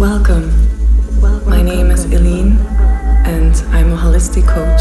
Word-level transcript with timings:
Welcome. 0.00 0.50
My 1.44 1.60
name 1.60 1.90
is 1.90 2.06
Eline, 2.06 2.56
and 3.26 3.54
I'm 3.68 3.92
a 3.92 3.96
holistic 3.98 4.48
coach 4.48 4.80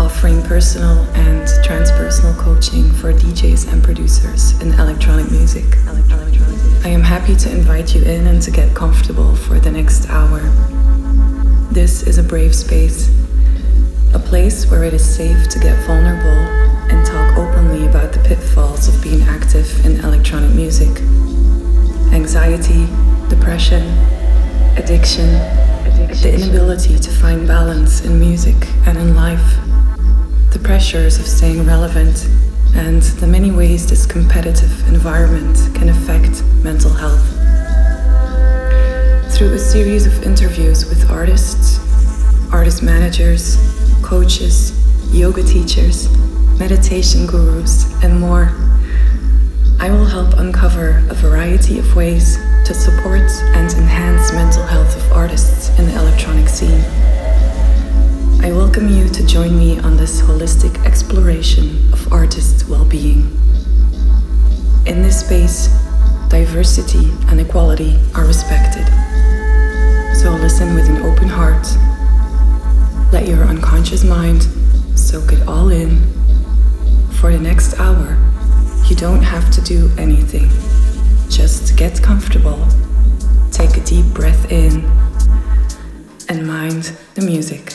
offering 0.00 0.40
personal 0.44 1.00
and 1.14 1.46
transpersonal 1.62 2.34
coaching 2.38 2.90
for 2.92 3.12
DJs 3.12 3.70
and 3.70 3.84
producers 3.84 4.58
in 4.62 4.72
electronic 4.80 5.30
music. 5.30 5.76
I 6.86 6.88
am 6.88 7.02
happy 7.02 7.36
to 7.36 7.50
invite 7.50 7.94
you 7.94 8.00
in 8.04 8.26
and 8.28 8.40
to 8.40 8.50
get 8.50 8.74
comfortable 8.74 9.36
for 9.36 9.60
the 9.60 9.70
next 9.70 10.08
hour. 10.08 10.40
This 11.70 12.04
is 12.04 12.16
a 12.16 12.22
brave 12.22 12.54
space, 12.54 13.10
a 14.14 14.18
place 14.18 14.70
where 14.70 14.84
it 14.84 14.94
is 14.94 15.04
safe 15.04 15.50
to 15.50 15.58
get 15.58 15.86
vulnerable 15.86 16.48
and 16.90 17.04
talk 17.04 17.36
openly 17.36 17.86
about 17.86 18.14
the 18.14 18.20
pitfalls 18.20 18.88
of 18.88 19.02
being 19.02 19.20
active 19.24 19.84
in 19.84 20.02
electronic 20.02 20.54
music. 20.54 21.02
Anxiety, 22.14 22.86
depression, 23.28 23.84
addiction, 24.76 25.26
the 26.22 26.32
inability 26.34 26.98
to 26.98 27.10
find 27.10 27.46
balance 27.46 28.04
in 28.04 28.20
music 28.20 28.56
and 28.86 28.98
in 28.98 29.14
life, 29.16 29.56
the 30.52 30.60
pressures 30.62 31.18
of 31.18 31.26
staying 31.26 31.64
relevant, 31.66 32.28
and 32.74 33.02
the 33.20 33.26
many 33.26 33.50
ways 33.50 33.88
this 33.88 34.06
competitive 34.06 34.86
environment 34.88 35.56
can 35.74 35.88
affect 35.88 36.44
mental 36.62 36.90
health. 36.90 37.24
Through 39.34 39.54
a 39.54 39.58
series 39.58 40.06
of 40.06 40.22
interviews 40.22 40.86
with 40.86 41.10
artists, 41.10 41.80
artist 42.52 42.82
managers, 42.82 43.56
coaches, 44.02 44.72
yoga 45.14 45.42
teachers, 45.42 46.08
meditation 46.58 47.26
gurus, 47.26 47.84
and 48.02 48.20
more, 48.20 48.52
I 49.78 49.90
will 49.90 50.06
help 50.06 50.34
uncover 50.34 51.02
a 51.10 51.14
variety 51.14 51.78
of 51.78 51.96
ways 51.96 52.38
to 52.66 52.74
support 52.74 53.30
and 53.54 53.72
enhance 53.74 54.32
mental 54.32 54.64
health 54.64 54.96
of 54.96 55.12
artists 55.12 55.68
in 55.78 55.86
the 55.86 56.00
electronic 56.00 56.48
scene. 56.48 56.80
I 58.42 58.50
welcome 58.50 58.88
you 58.88 59.08
to 59.08 59.24
join 59.24 59.56
me 59.56 59.78
on 59.78 59.96
this 59.96 60.20
holistic 60.20 60.84
exploration 60.84 61.78
of 61.92 62.12
artists' 62.12 62.66
well 62.68 62.84
being. 62.84 63.30
In 64.84 65.00
this 65.00 65.20
space, 65.24 65.68
diversity 66.28 67.12
and 67.28 67.38
equality 67.38 68.00
are 68.16 68.26
respected. 68.26 68.86
So 70.16 70.32
listen 70.32 70.74
with 70.74 70.88
an 70.88 71.02
open 71.02 71.28
heart. 71.28 71.68
Let 73.12 73.28
your 73.28 73.44
unconscious 73.44 74.02
mind 74.02 74.42
soak 74.98 75.32
it 75.32 75.46
all 75.46 75.68
in. 75.68 76.02
For 77.12 77.30
the 77.30 77.38
next 77.38 77.78
hour, 77.78 78.18
you 78.88 78.96
don't 78.96 79.22
have 79.22 79.52
to 79.52 79.60
do 79.60 79.88
anything. 79.96 80.50
Just 81.28 81.76
get 81.76 82.02
comfortable, 82.02 82.66
take 83.50 83.76
a 83.76 83.84
deep 83.84 84.06
breath 84.06 84.50
in, 84.50 84.84
and 86.28 86.46
mind 86.46 86.96
the 87.14 87.22
music. 87.22 87.74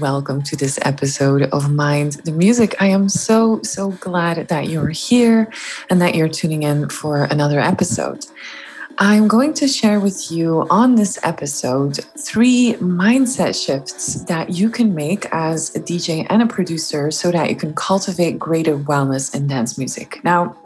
Welcome 0.00 0.42
to 0.42 0.56
this 0.56 0.78
episode 0.82 1.44
of 1.52 1.72
Mind 1.72 2.14
the 2.24 2.32
Music. 2.32 2.74
I 2.80 2.88
am 2.88 3.08
so, 3.08 3.62
so 3.62 3.92
glad 3.92 4.48
that 4.48 4.68
you're 4.68 4.90
here 4.90 5.50
and 5.88 6.02
that 6.02 6.14
you're 6.14 6.28
tuning 6.28 6.64
in 6.64 6.90
for 6.90 7.24
another 7.24 7.60
episode. 7.60 8.26
I'm 8.98 9.26
going 9.26 9.54
to 9.54 9.68
share 9.68 9.98
with 9.98 10.30
you 10.30 10.66
on 10.70 10.96
this 10.96 11.18
episode 11.22 11.98
three 12.18 12.74
mindset 12.74 13.54
shifts 13.64 14.22
that 14.24 14.50
you 14.50 14.68
can 14.68 14.94
make 14.94 15.26
as 15.32 15.74
a 15.74 15.80
DJ 15.80 16.26
and 16.28 16.42
a 16.42 16.46
producer 16.46 17.10
so 17.10 17.30
that 17.30 17.48
you 17.48 17.56
can 17.56 17.74
cultivate 17.74 18.38
greater 18.38 18.76
wellness 18.76 19.34
in 19.34 19.46
dance 19.46 19.78
music. 19.78 20.22
Now, 20.24 20.56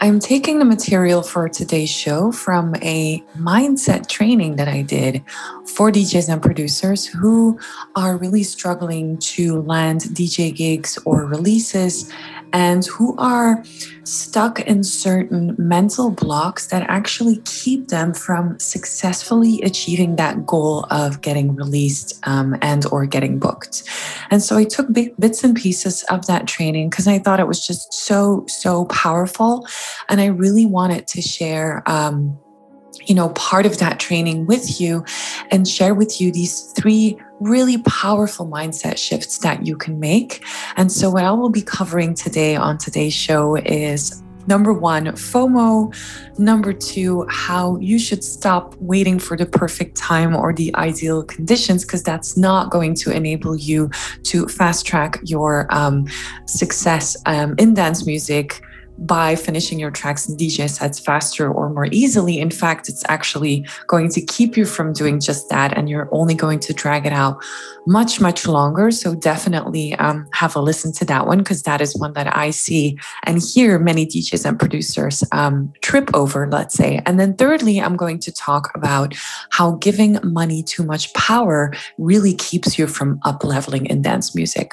I'm 0.00 0.20
taking 0.20 0.60
the 0.60 0.64
material 0.64 1.22
for 1.22 1.48
today's 1.48 1.90
show 1.90 2.30
from 2.30 2.76
a 2.76 3.20
mindset 3.36 4.06
training 4.08 4.54
that 4.54 4.68
I 4.68 4.82
did 4.82 5.24
for 5.66 5.90
DJs 5.90 6.32
and 6.32 6.40
producers 6.40 7.04
who 7.04 7.58
are 7.96 8.16
really 8.16 8.44
struggling 8.44 9.18
to 9.18 9.60
land 9.62 10.02
DJ 10.02 10.54
gigs 10.54 10.98
or 11.04 11.24
releases 11.26 12.12
and 12.52 12.86
who 12.86 13.16
are 13.16 13.62
stuck 14.04 14.60
in 14.60 14.82
certain 14.82 15.54
mental 15.58 16.10
blocks 16.10 16.68
that 16.68 16.82
actually 16.88 17.36
keep 17.44 17.88
them 17.88 18.14
from 18.14 18.58
successfully 18.58 19.60
achieving 19.62 20.16
that 20.16 20.46
goal 20.46 20.86
of 20.90 21.20
getting 21.20 21.54
released 21.54 22.18
um, 22.26 22.56
and 22.62 22.86
or 22.86 23.06
getting 23.06 23.38
booked. 23.38 23.82
And 24.30 24.42
so 24.42 24.56
i 24.56 24.64
took 24.64 24.92
bits 24.92 25.44
and 25.44 25.56
pieces 25.56 26.02
of 26.04 26.26
that 26.26 26.46
training 26.46 26.90
because 26.90 27.06
i 27.06 27.18
thought 27.18 27.40
it 27.40 27.46
was 27.46 27.66
just 27.66 27.92
so 27.92 28.44
so 28.48 28.84
powerful 28.86 29.66
and 30.08 30.20
i 30.20 30.26
really 30.26 30.66
wanted 30.66 31.06
to 31.08 31.22
share 31.22 31.82
um, 31.86 32.38
you 33.08 33.14
know, 33.14 33.30
part 33.30 33.64
of 33.64 33.78
that 33.78 33.98
training 33.98 34.46
with 34.46 34.80
you 34.80 35.04
and 35.50 35.66
share 35.66 35.94
with 35.94 36.20
you 36.20 36.30
these 36.30 36.72
three 36.72 37.18
really 37.40 37.78
powerful 37.78 38.46
mindset 38.46 38.98
shifts 38.98 39.38
that 39.38 39.66
you 39.66 39.76
can 39.76 39.98
make. 39.98 40.44
And 40.76 40.92
so, 40.92 41.10
what 41.10 41.24
I 41.24 41.32
will 41.32 41.48
be 41.48 41.62
covering 41.62 42.14
today 42.14 42.54
on 42.54 42.76
today's 42.76 43.14
show 43.14 43.56
is 43.56 44.22
number 44.46 44.72
one, 44.72 45.06
FOMO. 45.06 45.94
Number 46.38 46.72
two, 46.72 47.26
how 47.28 47.76
you 47.78 47.98
should 47.98 48.24
stop 48.24 48.74
waiting 48.78 49.18
for 49.18 49.36
the 49.36 49.46
perfect 49.46 49.96
time 49.96 50.34
or 50.36 50.52
the 50.52 50.74
ideal 50.76 51.22
conditions, 51.22 51.84
because 51.84 52.02
that's 52.02 52.36
not 52.36 52.70
going 52.70 52.94
to 52.96 53.10
enable 53.10 53.56
you 53.56 53.90
to 54.24 54.46
fast 54.48 54.86
track 54.86 55.18
your 55.22 55.66
um, 55.70 56.06
success 56.46 57.16
um, 57.26 57.54
in 57.58 57.74
dance 57.74 58.06
music 58.06 58.62
by 58.98 59.36
finishing 59.36 59.78
your 59.78 59.90
tracks 59.90 60.28
and 60.28 60.38
DJ 60.38 60.68
sets 60.68 60.98
faster 60.98 61.50
or 61.50 61.70
more 61.70 61.86
easily. 61.90 62.38
In 62.38 62.50
fact, 62.50 62.88
it's 62.88 63.04
actually 63.08 63.66
going 63.86 64.10
to 64.10 64.20
keep 64.20 64.56
you 64.56 64.64
from 64.64 64.92
doing 64.92 65.20
just 65.20 65.48
that, 65.48 65.76
and 65.76 65.88
you're 65.88 66.08
only 66.12 66.34
going 66.34 66.58
to 66.60 66.72
drag 66.72 67.06
it 67.06 67.12
out 67.12 67.42
much, 67.86 68.20
much 68.20 68.46
longer. 68.46 68.90
So 68.90 69.14
definitely 69.14 69.94
um, 69.94 70.28
have 70.32 70.54
a 70.56 70.60
listen 70.60 70.92
to 70.94 71.04
that 71.06 71.26
one 71.26 71.38
because 71.38 71.62
that 71.62 71.80
is 71.80 71.96
one 71.96 72.12
that 72.14 72.36
I 72.36 72.50
see 72.50 72.98
and 73.24 73.40
hear 73.40 73.78
many 73.78 74.06
DJs 74.06 74.44
and 74.44 74.58
producers 74.58 75.24
um, 75.32 75.72
trip 75.80 76.10
over, 76.12 76.48
let's 76.50 76.74
say. 76.74 77.00
And 77.06 77.18
then 77.18 77.34
thirdly, 77.36 77.80
I'm 77.80 77.96
going 77.96 78.18
to 78.20 78.32
talk 78.32 78.70
about 78.74 79.14
how 79.50 79.72
giving 79.76 80.18
money 80.22 80.62
too 80.62 80.82
much 80.82 81.12
power 81.14 81.72
really 81.98 82.34
keeps 82.34 82.78
you 82.78 82.86
from 82.86 83.20
up 83.24 83.44
leveling 83.44 83.86
in 83.86 84.02
dance 84.02 84.34
music. 84.34 84.72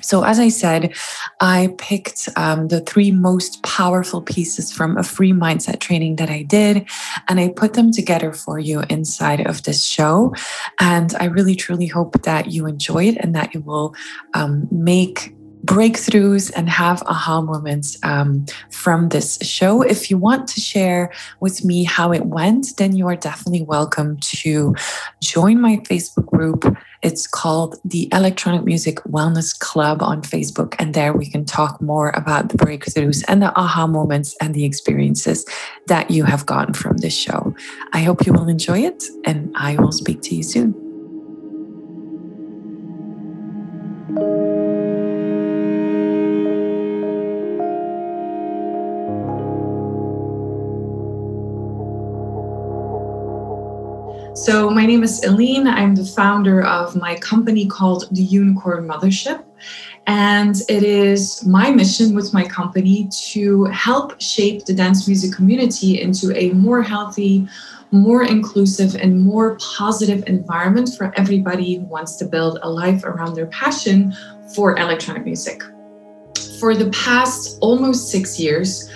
So, 0.00 0.24
as 0.24 0.38
I 0.38 0.48
said, 0.48 0.94
I 1.40 1.74
picked 1.78 2.28
um, 2.36 2.68
the 2.68 2.80
three 2.80 3.10
most 3.10 3.62
powerful 3.62 4.22
pieces 4.22 4.72
from 4.72 4.96
a 4.96 5.02
free 5.02 5.32
mindset 5.32 5.80
training 5.80 6.16
that 6.16 6.30
I 6.30 6.42
did, 6.42 6.86
and 7.28 7.40
I 7.40 7.48
put 7.48 7.74
them 7.74 7.92
together 7.92 8.32
for 8.32 8.58
you 8.58 8.82
inside 8.88 9.46
of 9.46 9.62
this 9.64 9.84
show. 9.84 10.34
And 10.78 11.14
I 11.18 11.24
really, 11.24 11.54
truly 11.54 11.86
hope 11.86 12.22
that 12.22 12.50
you 12.50 12.66
enjoy 12.66 13.04
it 13.04 13.16
and 13.20 13.34
that 13.34 13.54
you 13.54 13.60
will 13.60 13.94
um, 14.34 14.68
make 14.70 15.34
breakthroughs 15.64 16.50
and 16.56 16.68
have 16.68 17.02
aha 17.02 17.40
moments 17.40 17.98
um, 18.02 18.46
from 18.70 19.08
this 19.10 19.38
show. 19.42 19.82
If 19.82 20.10
you 20.10 20.16
want 20.16 20.48
to 20.48 20.60
share 20.60 21.12
with 21.40 21.64
me 21.64 21.84
how 21.84 22.12
it 22.12 22.26
went, 22.26 22.76
then 22.78 22.96
you 22.96 23.06
are 23.08 23.16
definitely 23.16 23.62
welcome 23.62 24.16
to 24.18 24.74
join 25.22 25.60
my 25.60 25.76
Facebook 25.78 26.26
group. 26.26 26.64
It's 27.02 27.26
called 27.26 27.76
the 27.84 28.08
Electronic 28.12 28.64
Music 28.64 28.96
Wellness 29.04 29.58
Club 29.58 30.02
on 30.02 30.22
Facebook. 30.22 30.74
And 30.78 30.94
there 30.94 31.12
we 31.12 31.26
can 31.26 31.44
talk 31.44 31.80
more 31.80 32.10
about 32.10 32.48
the 32.50 32.58
breakthroughs 32.58 33.24
and 33.28 33.42
the 33.42 33.54
aha 33.58 33.86
moments 33.86 34.36
and 34.40 34.54
the 34.54 34.64
experiences 34.64 35.44
that 35.86 36.10
you 36.10 36.24
have 36.24 36.46
gotten 36.46 36.74
from 36.74 36.98
this 36.98 37.14
show. 37.14 37.54
I 37.92 38.00
hope 38.00 38.26
you 38.26 38.32
will 38.32 38.48
enjoy 38.48 38.80
it, 38.80 39.04
and 39.24 39.52
I 39.56 39.76
will 39.76 39.92
speak 39.92 40.22
to 40.22 40.34
you 40.34 40.42
soon. 40.42 40.89
So, 54.40 54.70
my 54.70 54.86
name 54.86 55.02
is 55.02 55.22
Eline. 55.22 55.68
I'm 55.68 55.94
the 55.94 56.02
founder 56.02 56.62
of 56.62 56.96
my 56.96 57.14
company 57.16 57.66
called 57.66 58.08
the 58.10 58.22
Unicorn 58.22 58.88
Mothership. 58.88 59.44
And 60.06 60.56
it 60.66 60.82
is 60.82 61.44
my 61.44 61.70
mission 61.70 62.14
with 62.14 62.32
my 62.32 62.44
company 62.44 63.06
to 63.32 63.64
help 63.66 64.18
shape 64.18 64.64
the 64.64 64.72
dance 64.72 65.06
music 65.06 65.34
community 65.34 66.00
into 66.00 66.34
a 66.34 66.54
more 66.54 66.80
healthy, 66.80 67.46
more 67.90 68.22
inclusive, 68.22 68.94
and 68.94 69.20
more 69.20 69.58
positive 69.58 70.24
environment 70.26 70.88
for 70.96 71.12
everybody 71.18 71.76
who 71.76 71.84
wants 71.84 72.16
to 72.16 72.24
build 72.24 72.60
a 72.62 72.70
life 72.70 73.04
around 73.04 73.34
their 73.34 73.48
passion 73.48 74.16
for 74.54 74.74
electronic 74.78 75.26
music. 75.26 75.62
For 76.58 76.74
the 76.74 76.88
past 76.92 77.58
almost 77.60 78.08
six 78.08 78.40
years, 78.40 78.90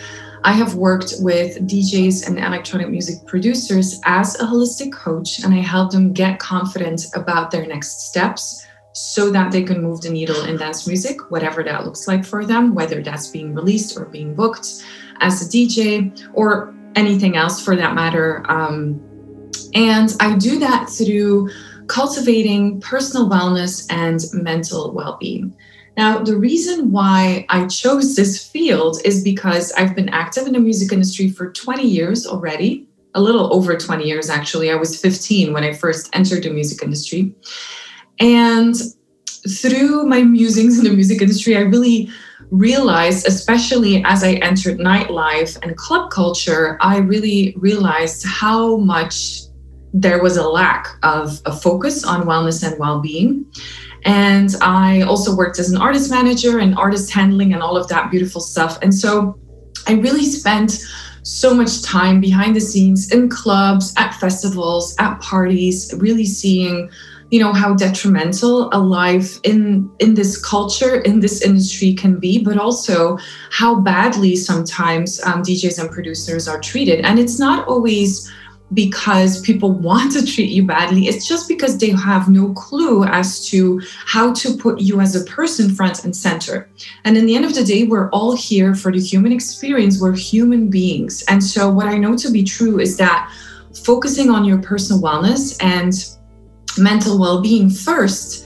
I 0.44 0.52
have 0.52 0.75
worked 0.75 1.14
with 1.20 1.67
DJs 1.67 2.26
and 2.26 2.38
electronic 2.38 2.91
music 2.91 3.26
producers 3.26 3.99
as 4.05 4.38
a 4.38 4.44
holistic 4.44 4.93
coach, 4.93 5.43
and 5.43 5.55
I 5.55 5.58
help 5.61 5.91
them 5.91 6.12
get 6.12 6.38
confident 6.38 7.06
about 7.14 7.50
their 7.50 7.67
next 7.67 8.08
steps 8.11 8.67
so 8.93 9.31
that 9.31 9.50
they 9.52 9.62
can 9.62 9.82
move 9.82 10.02
the 10.02 10.11
needle 10.11 10.44
in 10.44 10.58
dance 10.58 10.87
music, 10.87 11.31
whatever 11.31 11.62
that 11.64 11.87
looks 11.87 12.06
like 12.06 12.26
for 12.26 12.44
them, 12.44 12.75
whether 12.75 13.02
that's 13.02 13.29
being 13.29 13.55
released 13.55 13.96
or 13.99 14.05
being 14.05 14.35
booked 14.35 14.85
as 15.20 15.41
a 15.41 15.49
DJ 15.49 16.12
or 16.35 16.75
anything 16.94 17.37
else 17.37 17.64
for 17.64 17.75
that 17.75 17.94
matter. 17.94 18.44
Um, 18.50 19.00
and 19.75 20.14
I 20.20 20.37
do 20.37 20.58
that 20.58 20.90
through 20.90 21.49
cultivating 21.87 22.81
personal 22.82 23.31
wellness 23.31 23.87
and 23.90 24.20
mental 24.35 24.93
well 24.93 25.17
being. 25.19 25.56
Now, 25.96 26.19
the 26.19 26.37
reason 26.37 26.91
why 26.91 27.46
I 27.49 27.67
chose 27.67 28.17
this 28.17 28.44
field 28.44 28.99
is 29.05 29.23
because 29.23 29.73
I've 29.73 29.94
been 29.94 30.08
active 30.08 30.46
in 30.46 30.52
the 30.55 30.61
music 30.61 30.93
industry 30.93 31.31
for 31.31 31.52
20 31.52 31.87
years 31.87 32.26
already, 32.26 32.88
a 33.14 33.20
little 33.20 33.52
over 33.55 33.76
20 33.76 34.05
years 34.05 34.29
actually. 34.29 34.70
I 34.70 34.75
was 34.75 35.00
15 35.00 35.52
when 35.52 35.62
I 35.62 35.73
first 35.73 36.11
entered 36.12 36.43
the 36.43 36.50
music 36.50 36.82
industry. 36.82 37.35
And 38.19 38.75
through 39.49 40.06
my 40.06 40.23
musings 40.23 40.79
in 40.79 40.85
the 40.85 40.91
music 40.91 41.20
industry, 41.20 41.56
I 41.56 41.61
really 41.61 42.11
realized, 42.50 43.26
especially 43.26 44.02
as 44.05 44.25
I 44.25 44.35
entered 44.35 44.79
nightlife 44.79 45.58
and 45.62 45.76
club 45.76 46.11
culture, 46.11 46.76
I 46.80 46.99
really 46.99 47.54
realized 47.57 48.25
how 48.26 48.76
much 48.76 49.42
there 49.92 50.21
was 50.23 50.37
a 50.37 50.49
lack 50.49 50.88
of 51.04 51.40
a 51.47 51.52
focus 51.52 52.04
on 52.04 52.26
wellness 52.26 52.68
and 52.68 52.78
well 52.80 53.00
being. 53.00 53.47
And 54.04 54.54
I 54.61 55.02
also 55.02 55.34
worked 55.34 55.58
as 55.58 55.70
an 55.70 55.80
artist 55.80 56.11
manager 56.11 56.58
and 56.58 56.76
artist 56.76 57.11
handling 57.12 57.54
and 57.54 57.62
all 57.62 57.76
of 57.76 57.88
that 57.88 58.11
beautiful 58.11 58.40
stuff. 58.40 58.78
And 58.82 58.94
so 58.94 59.38
I 59.87 59.94
really 59.94 60.25
spent 60.25 60.84
so 61.23 61.54
much 61.54 61.82
time 61.82 62.20
behind 62.20 62.54
the 62.54 62.61
scenes 62.61 63.11
in 63.11 63.30
clubs, 63.30 63.94
at 63.96 64.14
festivals, 64.14 64.94
at 64.99 65.18
parties, 65.20 65.94
really 65.99 66.26
seeing 66.26 66.90
you 67.30 67.40
know 67.40 67.52
how 67.52 67.75
detrimental 67.75 68.68
a 68.73 68.78
life 68.78 69.40
in 69.42 69.90
in 69.99 70.14
this 70.14 70.40
culture 70.44 71.00
in 71.00 71.20
this 71.20 71.42
industry 71.42 71.94
can 71.94 72.20
be 72.20 72.38
but 72.38 72.58
also 72.58 73.18
how 73.50 73.80
badly 73.80 74.37
sometimes 74.37 75.20
um, 75.25 75.42
djs 75.42 75.80
and 75.80 75.90
producers 75.90 76.46
are 76.46 76.61
treated 76.61 77.00
and 77.00 77.18
it's 77.18 77.38
not 77.38 77.66
always 77.66 78.30
because 78.75 79.40
people 79.40 79.73
want 79.73 80.12
to 80.12 80.26
treat 80.26 80.50
you 80.50 80.64
badly. 80.64 81.07
It's 81.07 81.26
just 81.26 81.49
because 81.49 81.78
they 81.78 81.90
have 81.90 82.28
no 82.28 82.52
clue 82.52 83.04
as 83.04 83.47
to 83.49 83.81
how 84.04 84.33
to 84.35 84.57
put 84.57 84.81
you 84.81 85.00
as 85.00 85.14
a 85.14 85.25
person 85.25 85.75
front 85.75 86.04
and 86.04 86.14
center. 86.14 86.69
And 87.04 87.16
in 87.16 87.26
the 87.26 87.37
end 87.37 87.45
of 87.45 87.54
the 87.54 87.64
day, 87.64 87.85
we're 87.85 88.11
all 88.11 88.37
here 88.37 88.75
for 88.75 88.93
the 88.93 89.00
human 89.00 89.33
experience. 89.33 90.00
We're 90.00 90.16
human 90.16 90.69
beings. 90.69 91.23
And 91.28 91.43
so, 91.43 91.71
what 91.71 91.87
I 91.87 91.99
know 91.99 92.16
to 92.16 92.31
be 92.31 92.43
true 92.43 92.81
is 92.81 92.97
that 92.99 93.31
focusing 93.85 94.31
on 94.31 94.45
your 94.45 94.59
personal 94.59 95.02
wellness 95.02 95.62
and 95.62 95.93
mental 96.78 97.19
well 97.19 97.40
being 97.40 97.71
first 97.71 98.43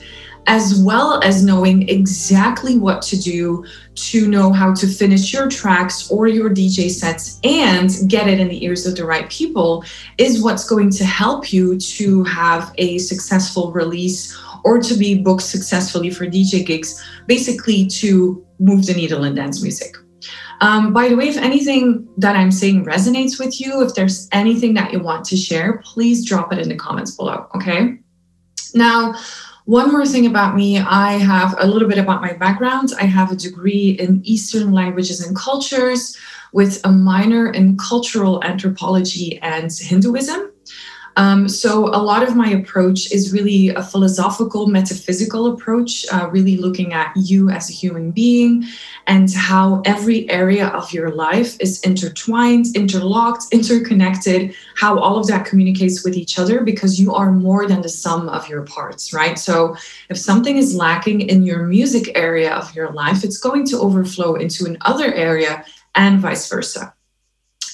as 0.48 0.82
well 0.82 1.20
as 1.22 1.44
knowing 1.44 1.88
exactly 1.90 2.78
what 2.78 3.02
to 3.02 3.20
do 3.20 3.64
to 3.94 4.26
know 4.28 4.50
how 4.50 4.72
to 4.74 4.86
finish 4.86 5.32
your 5.32 5.46
tracks 5.48 6.10
or 6.10 6.26
your 6.26 6.48
DJ 6.48 6.90
sets 6.90 7.38
and 7.44 7.90
get 8.08 8.26
it 8.26 8.40
in 8.40 8.48
the 8.48 8.64
ears 8.64 8.86
of 8.86 8.96
the 8.96 9.04
right 9.04 9.28
people 9.28 9.84
is 10.16 10.42
what's 10.42 10.66
going 10.66 10.90
to 10.90 11.04
help 11.04 11.52
you 11.52 11.78
to 11.78 12.24
have 12.24 12.72
a 12.78 12.96
successful 12.96 13.70
release 13.72 14.36
or 14.64 14.80
to 14.80 14.94
be 14.94 15.22
booked 15.22 15.42
successfully 15.42 16.08
for 16.08 16.26
DJ 16.26 16.64
gigs, 16.64 17.04
basically 17.26 17.86
to 17.86 18.44
move 18.58 18.86
the 18.86 18.94
needle 18.94 19.24
in 19.24 19.34
dance 19.34 19.62
music. 19.62 19.96
Um, 20.60 20.92
by 20.92 21.08
the 21.08 21.14
way, 21.14 21.28
if 21.28 21.36
anything 21.36 22.08
that 22.16 22.34
I'm 22.34 22.50
saying 22.50 22.86
resonates 22.86 23.38
with 23.38 23.60
you, 23.60 23.82
if 23.82 23.94
there's 23.94 24.28
anything 24.32 24.74
that 24.74 24.92
you 24.92 24.98
want 24.98 25.26
to 25.26 25.36
share, 25.36 25.82
please 25.84 26.26
drop 26.26 26.52
it 26.52 26.58
in 26.58 26.68
the 26.68 26.74
comments 26.74 27.14
below. 27.14 27.46
Okay. 27.54 27.98
Now, 28.74 29.14
One 29.68 29.92
more 29.92 30.06
thing 30.06 30.24
about 30.24 30.56
me 30.56 30.78
I 30.78 31.18
have 31.18 31.54
a 31.58 31.66
little 31.66 31.90
bit 31.90 31.98
about 31.98 32.22
my 32.22 32.32
background. 32.32 32.94
I 32.98 33.04
have 33.04 33.30
a 33.30 33.36
degree 33.36 33.90
in 34.00 34.22
Eastern 34.24 34.72
languages 34.72 35.20
and 35.20 35.36
cultures 35.36 36.16
with 36.54 36.80
a 36.84 36.90
minor 36.90 37.52
in 37.52 37.76
cultural 37.76 38.42
anthropology 38.42 39.38
and 39.42 39.70
Hinduism. 39.70 40.52
Um, 41.18 41.48
so, 41.48 41.88
a 41.88 41.98
lot 41.98 42.22
of 42.22 42.36
my 42.36 42.50
approach 42.50 43.10
is 43.10 43.32
really 43.32 43.70
a 43.70 43.82
philosophical, 43.82 44.68
metaphysical 44.68 45.52
approach, 45.52 46.06
uh, 46.12 46.28
really 46.30 46.56
looking 46.56 46.92
at 46.92 47.12
you 47.16 47.50
as 47.50 47.68
a 47.68 47.72
human 47.72 48.12
being 48.12 48.64
and 49.08 49.28
how 49.34 49.82
every 49.84 50.30
area 50.30 50.68
of 50.68 50.92
your 50.92 51.10
life 51.10 51.56
is 51.58 51.80
intertwined, 51.80 52.66
interlocked, 52.76 53.46
interconnected, 53.50 54.54
how 54.76 54.96
all 54.96 55.18
of 55.18 55.26
that 55.26 55.44
communicates 55.44 56.04
with 56.04 56.14
each 56.14 56.38
other 56.38 56.62
because 56.62 57.00
you 57.00 57.12
are 57.12 57.32
more 57.32 57.66
than 57.66 57.82
the 57.82 57.88
sum 57.88 58.28
of 58.28 58.48
your 58.48 58.62
parts, 58.62 59.12
right? 59.12 59.40
So, 59.40 59.74
if 60.10 60.16
something 60.16 60.56
is 60.56 60.76
lacking 60.76 61.22
in 61.22 61.42
your 61.42 61.64
music 61.64 62.12
area 62.14 62.54
of 62.54 62.72
your 62.76 62.92
life, 62.92 63.24
it's 63.24 63.38
going 63.38 63.66
to 63.66 63.80
overflow 63.80 64.36
into 64.36 64.66
another 64.66 65.12
area 65.12 65.64
and 65.96 66.20
vice 66.20 66.48
versa. 66.48 66.94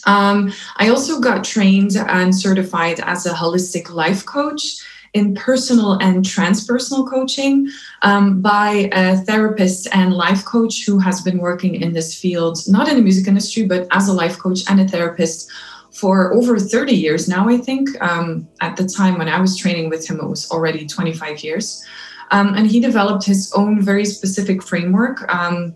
Um, 0.06 0.52
I 0.76 0.88
also 0.88 1.20
got 1.20 1.44
trained 1.44 1.96
and 1.96 2.34
certified 2.34 3.00
as 3.00 3.26
a 3.26 3.32
holistic 3.32 3.90
life 3.90 4.25
coach 4.26 4.76
in 5.14 5.34
personal 5.34 5.92
and 5.94 6.25
transpersonal 6.25 7.08
coaching 7.08 7.68
um, 8.02 8.42
by 8.42 8.90
a 8.92 9.16
therapist 9.18 9.88
and 9.92 10.12
life 10.12 10.44
coach 10.44 10.84
who 10.84 10.99
has 10.99 11.23
been 11.23 11.38
working 11.38 11.76
in 11.76 11.92
this 11.92 12.18
field, 12.18 12.58
not 12.66 12.88
in 12.88 12.96
the 12.96 13.02
music 13.02 13.28
industry, 13.28 13.64
but 13.64 13.87
as 13.92 14.08
a 14.08 14.12
life 14.12 14.38
coach 14.38 14.61
and 14.68 14.80
a 14.80 14.88
therapist 14.88 15.50
for 15.92 16.34
over 16.34 16.58
30 16.58 16.92
years 16.92 17.28
now, 17.28 17.49
I 17.49 17.56
think. 17.56 17.88
Um, 18.02 18.49
at 18.61 18.76
the 18.76 18.84
time 18.84 19.16
when 19.16 19.28
I 19.28 19.40
was 19.40 19.56
training 19.56 19.88
with 19.88 20.04
him, 20.08 20.18
it 20.18 20.26
was 20.26 20.50
already 20.50 20.84
25 20.84 21.44
years. 21.44 21.84
Um, 22.32 22.54
and 22.54 22.66
he 22.66 22.80
developed 22.80 23.25
his 23.25 23.52
own 23.54 23.80
very 23.80 24.04
specific 24.04 24.62
framework 24.62 25.32
um, 25.32 25.73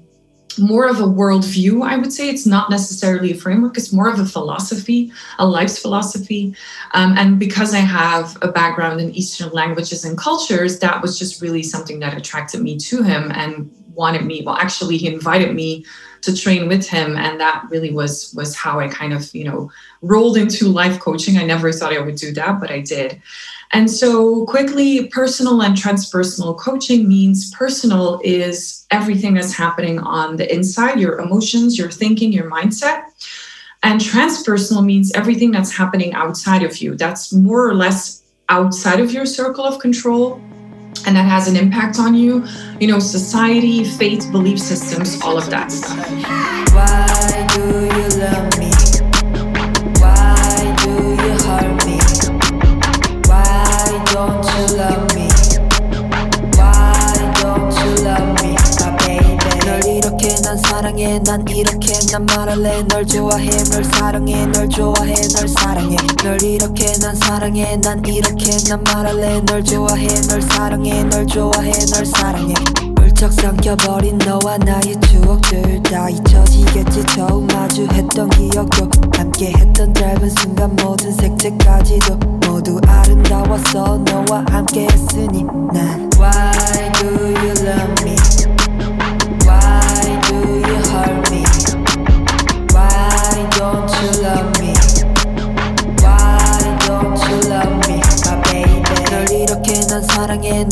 more 0.59 0.89
of 0.89 1.01
a 1.01 1.05
worldview, 1.05 1.87
I 1.87 1.97
would 1.97 2.13
say. 2.13 2.29
It's 2.29 2.47
not 2.47 2.71
necessarily 2.71 3.33
a 3.33 3.35
framework, 3.35 3.77
it's 3.77 3.93
more 3.93 4.09
of 4.09 4.19
a 4.19 4.27
philosophy, 4.27 5.13
a 5.39 5.47
life's 5.47 5.79
philosophy. 5.79 6.55
Um, 6.95 7.17
and 7.17 7.39
because 7.39 7.75
I 7.75 7.79
have 7.79 8.37
a 8.43 8.53
background 8.53 9.01
in 9.01 9.15
Eastern 9.15 9.51
languages 9.51 10.05
and 10.05 10.17
cultures, 10.17 10.79
that 10.81 11.03
was 11.03 11.19
just 11.19 11.43
really 11.43 11.63
something 11.63 12.01
that 12.01 12.17
attracted 12.17 12.61
me 12.61 12.79
to 12.79 13.03
him 13.03 13.31
and 13.33 13.71
wanted 13.95 14.25
me, 14.25 14.43
well, 14.47 14.57
actually, 14.57 14.97
he 14.97 15.09
invited 15.09 15.55
me 15.55 15.85
to 16.23 16.37
train 16.37 16.69
with 16.69 16.89
him. 16.89 17.17
And 17.17 17.41
that 17.41 17.65
really 17.71 17.93
was 17.93 18.33
was 18.35 18.57
how 18.57 18.81
I 18.81 18.89
kind 18.89 19.13
of, 19.13 19.33
you 19.35 19.45
know, 19.45 19.71
rolled 20.03 20.37
into 20.37 20.69
life 20.69 20.99
coaching. 21.01 21.37
I 21.37 21.45
never 21.45 21.73
thought 21.73 21.93
I 21.93 22.01
would 22.01 22.17
do 22.17 22.33
that, 22.35 22.61
but 22.61 22.71
I 22.71 22.81
did. 22.81 23.21
And 23.73 23.91
so, 23.91 24.47
quickly, 24.47 25.09
personal 25.09 25.63
and 25.63 25.77
transpersonal 25.77 26.59
coaching 26.59 27.07
means 27.07 27.51
personal 27.55 28.21
is 28.25 28.87
everything 28.91 29.35
that's 29.35 29.53
happening 29.53 29.99
on 29.99 30.37
the 30.37 30.53
inside 30.53 30.99
your 30.99 31.19
emotions, 31.19 31.79
your 31.79 31.91
thinking, 31.91 32.33
your 32.33 32.51
mindset. 32.51 33.05
And 33.83 34.01
transpersonal 34.01 34.85
means 34.85 35.13
everything 35.13 35.51
that's 35.51 35.71
happening 35.71 36.15
outside 36.15 36.63
of 36.63 36.79
you. 36.79 36.97
That's 36.97 37.33
more 37.33 37.69
or 37.69 37.75
less 37.75 38.23
outside 38.49 39.01
of 39.01 39.13
your 39.13 39.27
circle 39.27 39.65
of 39.65 39.79
control. 39.79 40.41
And 41.07 41.15
that 41.15 41.29
has 41.29 41.47
an 41.47 41.57
impact 41.57 41.99
on 41.99 42.15
you, 42.15 42.45
you 42.81 42.89
know, 42.89 42.99
society, 42.99 43.85
faith, 43.85 44.33
belief 44.33 44.59
systems, 44.59 45.21
all 45.23 45.37
of 45.39 45.49
that 45.51 45.71
stuff. 45.71 46.11
Why 46.75 46.98
사랑해. 60.99 61.21
난 61.21 61.45
이렇게 61.49 61.93
난 62.11 62.27
말할래. 62.27 62.83
널 62.89 63.07
좋아해. 63.07 63.51
널 63.71 63.85
사랑해. 63.85 64.47
널 64.47 64.69
좋아해. 64.69 65.15
널 65.37 65.49
사랑해. 65.49 65.97
널 66.25 66.43
이렇게 66.43 66.93
난 67.01 67.15
사랑해. 67.15 67.77
난 67.77 68.05
이렇게 68.05 68.51
난 68.69 68.83
말할래. 68.83 69.41
널 69.43 69.63
좋아해. 69.63 70.09
널 70.29 70.43
사랑해. 70.43 71.05
널 71.05 71.25
좋아해. 71.25 71.71
널 71.93 72.05
사랑해. 72.05 72.53
훌쩍 72.99 73.33
삼켜버린 73.33 74.19
너와 74.19 74.59
나의 74.59 74.97
추억들 75.09 75.83
다 75.85 76.11
잊혀지겠지. 76.11 77.07
처음 77.15 77.47
마주했던 77.47 78.31
기억도 78.31 78.91
함께했던 79.17 79.95
짧은 79.95 80.31
순간 80.31 80.75
모든 80.83 81.13
색채까지도 81.13 82.17
모두 82.45 82.81
아름다웠어 82.87 83.99
너와 83.99 84.45
함께했으니 84.51 85.45
난 85.73 86.11
Why 86.19 86.93
do 86.95 87.07
you 87.07 87.55
love 87.63 88.03
me? 88.03 88.17
난 88.17 88.58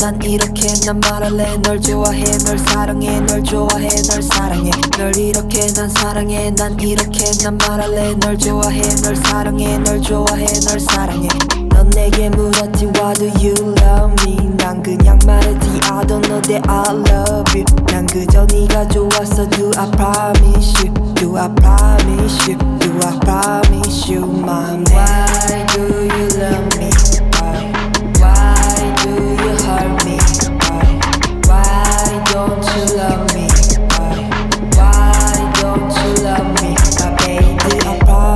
난 0.07 0.21
이렇게 0.21 0.67
난 0.85 0.99
말할래. 0.99 1.57
널 1.63 1.81
좋아해 1.81 2.23
널 2.45 2.57
사랑해 2.57 3.19
널 3.21 3.43
좋아해 3.43 3.89
널 4.09 4.21
사랑해. 4.21 4.71
널 4.97 5.17
이렇게 5.17 5.67
난 5.73 5.89
사랑해 5.89 6.51
난 6.51 6.79
이렇게 6.79 7.25
난 7.43 7.57
말할래. 7.57 8.15
널 8.19 8.37
좋아해 8.37 8.81
널 9.01 9.15
사랑해 9.15 9.77
널 9.79 10.01
좋아해 10.01 10.45
널 10.45 10.79
사랑해. 10.79 11.27
넌 11.27 11.66
내게 11.96 12.28
물었지 12.30 12.86
Why 12.86 13.14
do 13.14 13.26
you 13.40 13.54
love 13.82 14.14
me 14.26 14.36
난 14.56 14.82
그냥 14.82 15.18
말했지 15.26 15.80
I 15.90 16.04
don't 16.06 16.22
know 16.26 16.40
that 16.42 16.68
I 16.68 16.94
love 16.94 17.54
you 17.54 17.64
난 17.86 18.06
그저 18.06 18.46
네가 18.46 18.88
좋았어 18.88 19.48
Do 19.50 19.70
I 19.76 19.90
promise 19.92 20.84
you 20.84 20.92
Do 21.14 21.36
I 21.36 21.48
promise 21.48 22.50
you 22.50 22.58
Do 22.78 22.90
I 23.06 23.18
promise 23.20 24.10
you 24.10 24.26
my 24.26 24.76
man 24.90 25.28
Why 25.48 25.66
do 25.74 25.82
you 25.82 26.28
love 26.38 26.78
me 26.78 26.90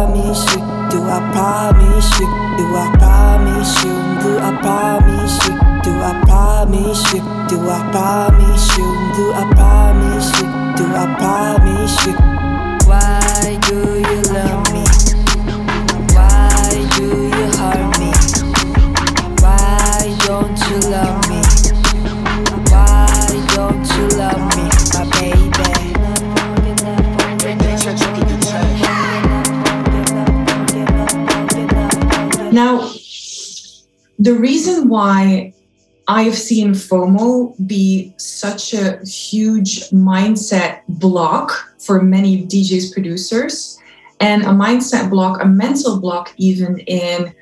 promise 0.06 0.54
you? 0.54 0.60
Do 0.90 1.02
I 1.08 1.20
promise 1.32 2.20
you? 2.20 2.26
Do 2.58 2.76
I 2.76 2.90
promise 2.98 3.29
you? 3.83 3.93
Do 4.21 4.29
I 4.39 4.41
promise 4.61 5.37
you? 5.45 5.53
Do 5.83 5.91
I 6.01 6.03
promise 6.25 7.03
you? 7.13 7.21
Do 7.49 7.57
I 7.69 7.71
promise 7.91 8.67
you? 8.77 8.89
Do 9.13 9.23
I 9.33 9.35
promise 9.55 12.05
you? 12.07 12.15
Why 12.87 13.59
do 13.61 13.75
you 13.75 13.75
love 13.75 13.90
the 34.31 34.39
reason 34.39 34.87
why 34.87 35.53
I've 36.07 36.37
seen 36.37 36.71
FOMO 36.71 37.53
be 37.67 38.13
such 38.15 38.73
a 38.73 38.99
huge 39.05 39.89
mindset 39.89 40.83
block 40.87 41.51
for 41.79 42.01
many 42.01 42.47
DJs, 42.47 42.93
producers, 42.93 43.77
and 44.21 44.43
a 44.43 44.53
mindset 44.65 45.09
block, 45.09 45.43
a 45.43 45.45
mental 45.45 45.99
block, 45.99 46.33
even 46.37 46.79
in, 46.79 47.33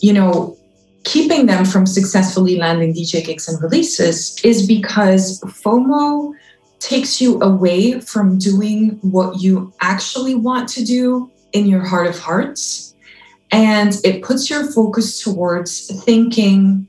you 0.00 0.12
know, 0.12 0.56
keeping 1.04 1.46
them 1.46 1.64
from 1.64 1.86
successfully 1.86 2.56
landing 2.56 2.92
DJ 2.92 3.24
gigs 3.24 3.46
and 3.48 3.62
releases 3.62 4.40
is 4.42 4.66
because 4.66 5.40
FOMO 5.42 6.34
takes 6.80 7.20
you 7.20 7.40
away 7.42 8.00
from 8.00 8.38
doing 8.38 8.98
what 9.02 9.40
you 9.40 9.72
actually 9.80 10.34
want 10.34 10.68
to 10.70 10.84
do 10.84 11.30
in 11.52 11.64
your 11.66 11.84
heart 11.84 12.08
of 12.08 12.18
hearts 12.18 12.96
and 13.50 13.94
it 14.04 14.22
puts 14.22 14.50
your 14.50 14.70
focus 14.70 15.22
towards 15.22 15.86
thinking 16.04 16.88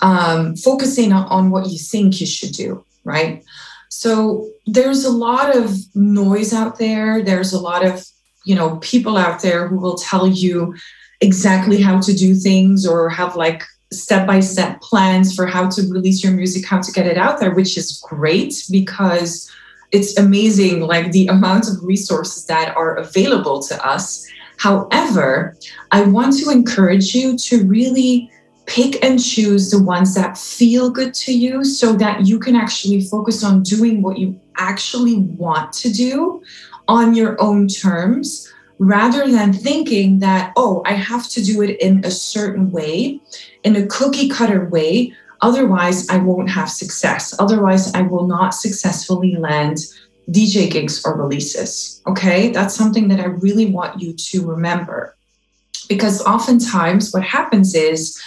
um, 0.00 0.56
focusing 0.56 1.12
on 1.12 1.50
what 1.50 1.68
you 1.70 1.78
think 1.78 2.20
you 2.20 2.26
should 2.26 2.52
do 2.52 2.84
right? 3.04 3.44
So 3.88 4.50
there's 4.66 5.04
a 5.04 5.12
lot 5.12 5.54
of 5.54 5.76
noise 5.94 6.52
out 6.52 6.78
there. 6.78 7.22
There's 7.22 7.52
a 7.52 7.60
lot 7.60 7.84
of 7.84 8.06
you 8.44 8.54
know 8.54 8.76
people 8.78 9.16
out 9.16 9.42
there 9.42 9.68
who 9.68 9.78
will 9.78 9.96
tell 9.96 10.26
you 10.26 10.74
exactly 11.20 11.80
how 11.80 12.00
to 12.00 12.12
do 12.12 12.34
things 12.34 12.86
or 12.86 13.08
have 13.08 13.36
like 13.36 13.62
step 13.92 14.26
by 14.26 14.40
step 14.40 14.80
plans 14.80 15.34
for 15.34 15.46
how 15.46 15.68
to 15.68 15.82
release 15.82 16.24
your 16.24 16.32
music 16.32 16.66
how 16.66 16.80
to 16.80 16.90
get 16.90 17.06
it 17.06 17.16
out 17.16 17.38
there 17.38 17.54
which 17.54 17.76
is 17.76 18.02
great 18.08 18.64
because 18.70 19.48
it's 19.92 20.18
amazing 20.18 20.80
like 20.80 21.12
the 21.12 21.28
amount 21.28 21.68
of 21.68 21.84
resources 21.84 22.46
that 22.46 22.74
are 22.74 22.96
available 22.96 23.62
to 23.62 23.86
us 23.86 24.26
However, 24.58 25.56
I 25.90 26.02
want 26.02 26.38
to 26.38 26.50
encourage 26.50 27.14
you 27.14 27.36
to 27.38 27.64
really 27.64 28.30
pick 28.66 29.04
and 29.04 29.22
choose 29.22 29.70
the 29.70 29.82
ones 29.82 30.14
that 30.14 30.38
feel 30.38 30.90
good 30.90 31.12
to 31.14 31.32
you 31.32 31.64
so 31.64 31.94
that 31.94 32.26
you 32.26 32.38
can 32.38 32.54
actually 32.54 33.02
focus 33.02 33.42
on 33.42 33.62
doing 33.62 34.02
what 34.02 34.18
you 34.18 34.40
actually 34.56 35.18
want 35.18 35.72
to 35.72 35.92
do 35.92 36.42
on 36.88 37.14
your 37.14 37.40
own 37.40 37.66
terms 37.68 38.52
rather 38.78 39.30
than 39.30 39.52
thinking 39.52 40.18
that, 40.20 40.52
oh, 40.56 40.82
I 40.84 40.92
have 40.92 41.28
to 41.30 41.42
do 41.42 41.62
it 41.62 41.80
in 41.80 42.04
a 42.04 42.10
certain 42.10 42.70
way, 42.70 43.20
in 43.62 43.76
a 43.76 43.86
cookie 43.86 44.28
cutter 44.28 44.68
way. 44.68 45.12
Otherwise, 45.40 46.08
I 46.08 46.18
won't 46.18 46.50
have 46.50 46.70
success. 46.70 47.34
Otherwise, 47.38 47.92
I 47.94 48.02
will 48.02 48.26
not 48.26 48.54
successfully 48.54 49.36
land 49.36 49.78
DJ 50.30 50.70
gigs 50.70 51.04
or 51.04 51.16
releases. 51.16 52.00
Okay, 52.06 52.50
that's 52.50 52.74
something 52.74 53.08
that 53.08 53.20
I 53.20 53.26
really 53.26 53.66
want 53.66 54.00
you 54.00 54.12
to 54.12 54.46
remember. 54.46 55.16
Because 55.88 56.24
oftentimes, 56.24 57.12
what 57.12 57.22
happens 57.22 57.74
is 57.74 58.20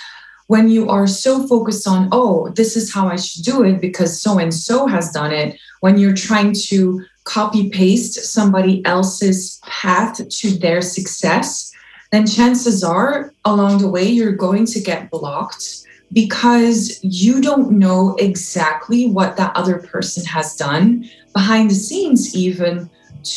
when 0.47 0.69
you 0.69 0.89
are 0.89 1.07
so 1.07 1.47
focused 1.47 1.87
on, 1.87 2.09
oh, 2.11 2.49
this 2.49 2.75
is 2.75 2.93
how 2.93 3.07
I 3.07 3.15
should 3.15 3.43
do 3.43 3.63
it 3.63 3.81
because 3.81 4.21
so 4.21 4.37
and 4.37 4.53
so 4.53 4.87
has 4.87 5.11
done 5.11 5.31
it, 5.31 5.57
when 5.79 5.97
you're 5.97 6.13
trying 6.13 6.53
to 6.67 7.03
copy 7.23 7.69
paste 7.69 8.23
somebody 8.25 8.85
else's 8.85 9.59
path 9.65 10.27
to 10.27 10.51
their 10.51 10.81
success, 10.81 11.71
then 12.11 12.27
chances 12.27 12.83
are 12.83 13.33
along 13.45 13.79
the 13.79 13.89
way 13.89 14.03
you're 14.03 14.31
going 14.31 14.65
to 14.65 14.79
get 14.79 15.09
blocked 15.09 15.85
because 16.13 16.99
you 17.03 17.41
don't 17.41 17.71
know 17.71 18.15
exactly 18.19 19.07
what 19.07 19.35
that 19.37 19.55
other 19.55 19.79
person 19.79 20.23
has 20.25 20.55
done 20.55 21.09
behind 21.35 21.69
the 21.69 21.75
scenes, 21.75 22.35
even 22.35 22.89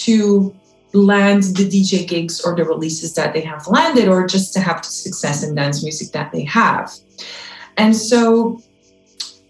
to 0.04 0.54
land 0.94 1.42
the 1.42 1.68
DJ 1.68 2.08
gigs 2.08 2.40
or 2.40 2.56
the 2.56 2.64
releases 2.64 3.12
that 3.14 3.34
they 3.34 3.42
have 3.42 3.66
landed, 3.66 4.08
or 4.08 4.26
just 4.26 4.54
to 4.54 4.60
have 4.60 4.80
the 4.82 4.88
success 4.88 5.42
in 5.42 5.54
dance 5.54 5.82
music 5.82 6.12
that 6.12 6.32
they 6.32 6.44
have. 6.44 6.90
And 7.76 7.94
so, 7.94 8.62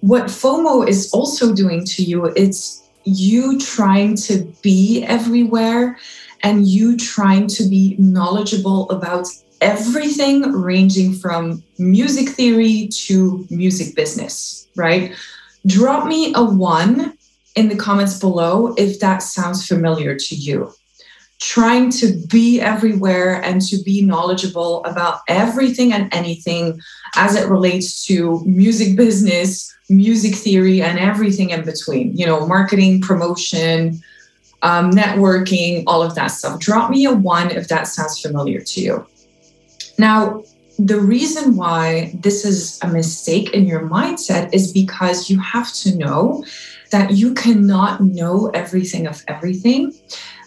what 0.00 0.24
FOMO 0.24 0.88
is 0.88 1.12
also 1.12 1.54
doing 1.54 1.84
to 1.84 2.02
you, 2.02 2.26
it's 2.26 2.88
you 3.04 3.58
trying 3.58 4.16
to 4.16 4.44
be 4.62 5.04
everywhere 5.04 5.98
and 6.42 6.66
you 6.66 6.96
trying 6.96 7.46
to 7.48 7.64
be 7.68 7.96
knowledgeable 7.98 8.88
about 8.90 9.26
everything 9.60 10.52
ranging 10.52 11.12
from 11.12 11.62
music 11.78 12.28
theory 12.28 12.88
to 12.92 13.46
music 13.50 13.94
business, 13.96 14.68
right? 14.76 15.14
Drop 15.66 16.06
me 16.06 16.32
a 16.34 16.44
one 16.44 17.17
in 17.58 17.68
the 17.68 17.76
comments 17.76 18.18
below 18.20 18.72
if 18.76 19.00
that 19.00 19.18
sounds 19.18 19.66
familiar 19.66 20.14
to 20.14 20.34
you. 20.36 20.72
Trying 21.40 21.90
to 22.00 22.06
be 22.28 22.60
everywhere 22.60 23.42
and 23.42 23.60
to 23.62 23.82
be 23.82 24.02
knowledgeable 24.02 24.84
about 24.84 25.20
everything 25.28 25.92
and 25.92 26.12
anything 26.14 26.80
as 27.16 27.34
it 27.34 27.48
relates 27.48 28.04
to 28.06 28.42
music 28.44 28.96
business, 28.96 29.76
music 29.88 30.34
theory, 30.34 30.82
and 30.82 30.98
everything 30.98 31.50
in 31.50 31.64
between, 31.64 32.16
you 32.16 32.26
know, 32.26 32.46
marketing, 32.46 33.00
promotion, 33.00 34.00
um, 34.62 34.90
networking, 34.90 35.84
all 35.86 36.02
of 36.02 36.14
that 36.14 36.28
stuff. 36.28 36.58
Drop 36.60 36.90
me 36.90 37.04
a 37.04 37.12
one 37.12 37.50
if 37.50 37.68
that 37.68 37.86
sounds 37.86 38.20
familiar 38.20 38.60
to 38.60 38.80
you. 38.80 39.06
Now, 39.98 40.42
the 40.78 41.00
reason 41.00 41.56
why 41.56 42.12
this 42.14 42.44
is 42.44 42.78
a 42.82 42.88
mistake 42.88 43.52
in 43.52 43.66
your 43.66 43.88
mindset 43.88 44.54
is 44.54 44.72
because 44.72 45.28
you 45.28 45.40
have 45.40 45.72
to 45.74 45.96
know 45.96 46.44
that 46.90 47.12
you 47.12 47.35
cannot 47.35 48.00
know 48.00 48.50
everything 48.54 49.07
of 49.07 49.23
everything. 49.28 49.92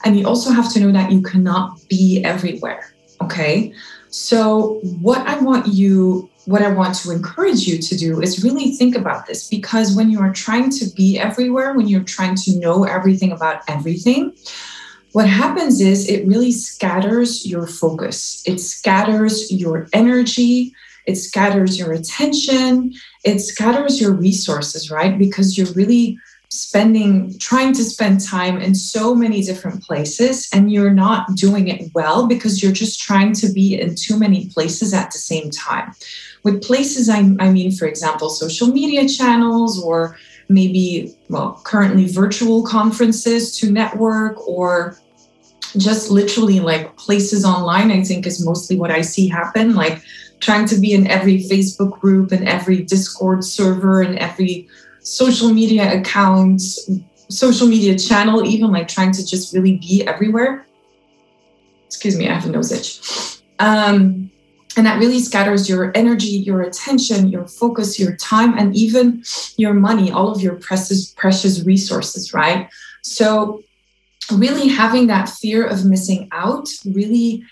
And 0.04 0.18
you 0.18 0.28
also 0.28 0.52
have 0.52 0.72
to 0.74 0.80
know 0.80 0.92
that 0.92 1.12
you 1.12 1.22
cannot 1.22 1.80
be 1.90 2.24
everywhere. 2.24 2.94
Okay. 3.22 3.74
So, 4.10 4.80
what 5.02 5.26
I 5.28 5.40
want 5.40 5.68
you, 5.68 6.30
what 6.46 6.62
I 6.62 6.70
want 6.70 6.96
to 6.96 7.12
encourage 7.12 7.62
you 7.68 7.78
to 7.78 7.96
do 7.96 8.20
is 8.22 8.44
really 8.44 8.72
think 8.72 8.96
about 8.96 9.26
this 9.26 9.48
because 9.48 9.96
when 9.96 10.10
you 10.10 10.20
are 10.20 10.34
trying 10.34 10.70
to 10.72 10.86
be 10.96 11.18
everywhere, 11.18 11.74
when 11.74 11.88
you're 11.88 12.04
trying 12.04 12.36
to 12.36 12.60
know 12.60 12.84
everything 12.84 13.32
about 13.32 13.62
everything, 13.70 14.34
what 15.14 15.28
happens 15.28 15.82
is 15.82 16.10
it 16.10 16.26
really 16.26 16.52
scatters 16.52 17.46
your 17.46 17.68
focus, 17.68 18.44
it 18.46 18.60
scatters 18.60 19.51
your 19.51 19.88
energy, 19.94 20.74
it 21.06 21.16
scatters 21.16 21.77
your 21.77 21.92
attention, 21.92 22.94
it 23.24 23.40
scatters 23.40 24.00
your 24.00 24.14
resources, 24.14 24.90
right? 24.90 25.18
Because 25.18 25.58
you're 25.58 25.72
really 25.74 26.18
spending 26.51 27.40
trying 27.40 27.72
to 27.72 27.81
spend 27.81 28.20
time 28.20 28.59
in 28.59 28.75
so 28.75 29.16
many 29.16 29.42
different 29.42 29.81
places 29.81 30.50
and 30.51 30.70
you're 30.70 30.94
not 30.94 31.33
doing 31.35 31.70
it 31.70 31.90
well 31.96 32.27
because 32.27 32.61
you're 32.61 32.74
just 32.74 33.00
trying 33.00 33.31
to 33.31 33.50
be 33.53 33.79
in 33.79 33.96
too 33.96 34.20
many 34.20 34.50
places 34.50 34.94
at 34.94 35.09
the 35.11 35.18
same 35.18 35.50
time. 35.50 35.94
With 36.44 36.61
places 36.61 37.07
i, 37.07 37.20
I 37.20 37.51
mean 37.51 37.72
for 37.72 37.87
example 37.87 38.29
social 38.29 38.68
media 38.68 39.07
channels 39.07 39.81
or 39.81 40.18
maybe 40.50 41.16
well 41.29 41.61
currently 41.64 42.07
virtual 42.07 42.66
conferences 42.66 43.57
to 43.59 43.72
network 43.72 44.46
or 44.46 44.98
just 45.77 46.11
literally 46.11 46.59
like 46.59 46.98
places 46.98 47.46
online 47.46 47.92
i 47.92 48.03
think 48.03 48.27
is 48.27 48.46
mostly 48.46 48.75
what 48.75 48.92
i 48.92 49.00
see 49.00 49.29
happen 49.29 49.74
like 49.74 50.01
trying 50.42 50.66
to 50.66 50.77
be 50.77 50.94
in 50.94 51.07
every 51.07 51.37
facebook 51.37 51.98
group 52.01 52.31
and 52.33 52.46
every 52.46 52.83
discord 52.83 53.44
server 53.44 54.01
and 54.01 54.18
every 54.18 54.68
social 55.01 55.50
media 55.53 56.00
accounts, 56.00 56.90
social 57.29 57.68
media 57.68 57.98
channel, 57.98 58.46
even 58.46 58.72
like 58.72 58.87
trying 58.87 59.11
to 59.11 59.25
just 59.25 59.53
really 59.53 59.77
be 59.77 60.05
everywhere. 60.07 60.66
Excuse 61.87 62.18
me, 62.18 62.29
I 62.29 62.33
have 62.33 62.46
a 62.46 62.50
nose 62.50 62.72
itch. 62.72 63.42
Um, 63.59 64.31
and 64.77 64.85
that 64.85 65.00
really 65.00 65.20
scatters 65.20 65.68
your 65.68 65.92
energy, 65.96 66.27
your 66.27 66.61
attention, 66.61 67.27
your 67.27 67.46
focus, 67.46 68.00
your 68.00 68.16
time, 68.16 68.57
and 68.57 68.75
even 68.75 69.24
your 69.57 69.74
money, 69.74 70.11
all 70.11 70.31
of 70.31 70.42
your 70.42 70.55
precious, 70.55 71.11
precious 71.11 71.64
resources, 71.64 72.33
right? 72.33 72.70
So, 73.01 73.64
really 74.31 74.70
having 74.70 75.07
that 75.07 75.27
fear 75.27 75.66
of 75.66 75.83
missing 75.83 76.29
out 76.31 76.70
really 76.85 77.44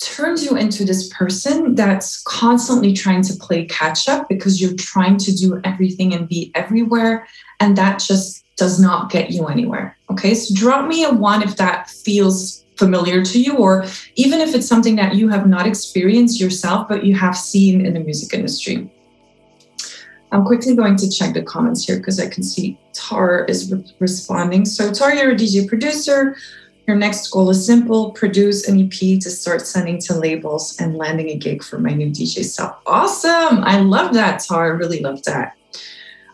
turns 0.00 0.44
you 0.44 0.56
into 0.56 0.84
this 0.84 1.08
person 1.12 1.74
that's 1.74 2.22
constantly 2.22 2.92
trying 2.92 3.22
to 3.22 3.34
play 3.34 3.64
catch 3.66 4.08
up 4.08 4.28
because 4.28 4.60
you're 4.60 4.74
trying 4.74 5.16
to 5.18 5.34
do 5.34 5.60
everything 5.64 6.12
and 6.14 6.28
be 6.28 6.50
everywhere. 6.54 7.26
And 7.60 7.76
that 7.76 7.98
just 7.98 8.44
does 8.56 8.80
not 8.80 9.10
get 9.10 9.30
you 9.30 9.46
anywhere. 9.46 9.96
Okay. 10.10 10.34
So 10.34 10.54
drop 10.54 10.88
me 10.88 11.04
a 11.04 11.12
one 11.12 11.42
if 11.42 11.56
that 11.56 11.90
feels 11.90 12.64
familiar 12.76 13.24
to 13.24 13.40
you, 13.40 13.56
or 13.56 13.84
even 14.16 14.40
if 14.40 14.54
it's 14.54 14.66
something 14.66 14.96
that 14.96 15.14
you 15.14 15.28
have 15.28 15.46
not 15.46 15.66
experienced 15.66 16.40
yourself, 16.40 16.88
but 16.88 17.04
you 17.04 17.14
have 17.14 17.36
seen 17.36 17.86
in 17.86 17.94
the 17.94 18.00
music 18.00 18.34
industry. 18.34 18.90
I'm 20.32 20.44
quickly 20.44 20.74
going 20.74 20.96
to 20.96 21.08
check 21.08 21.34
the 21.34 21.42
comments 21.42 21.84
here 21.84 21.98
because 21.98 22.18
I 22.18 22.28
can 22.28 22.42
see 22.42 22.76
Tar 22.92 23.44
is 23.44 23.70
re- 23.70 23.84
responding. 24.00 24.64
So, 24.64 24.92
Tar, 24.92 25.14
you're 25.14 25.30
a 25.30 25.36
DJ 25.36 25.68
producer. 25.68 26.36
Your 26.86 26.96
next 26.96 27.28
goal 27.28 27.48
is 27.50 27.64
simple 27.64 28.10
produce 28.10 28.68
an 28.68 28.78
EP 28.78 29.18
to 29.20 29.30
start 29.30 29.66
sending 29.66 29.98
to 30.00 30.14
labels 30.14 30.78
and 30.78 30.96
landing 30.96 31.30
a 31.30 31.36
gig 31.36 31.62
for 31.62 31.78
my 31.78 31.90
new 31.90 32.10
DJ 32.10 32.44
stuff. 32.44 32.78
Awesome. 32.86 33.64
I 33.64 33.80
love 33.80 34.12
that, 34.14 34.42
Tar. 34.46 34.64
I 34.64 34.76
really 34.76 35.00
love 35.00 35.22
that. 35.22 35.56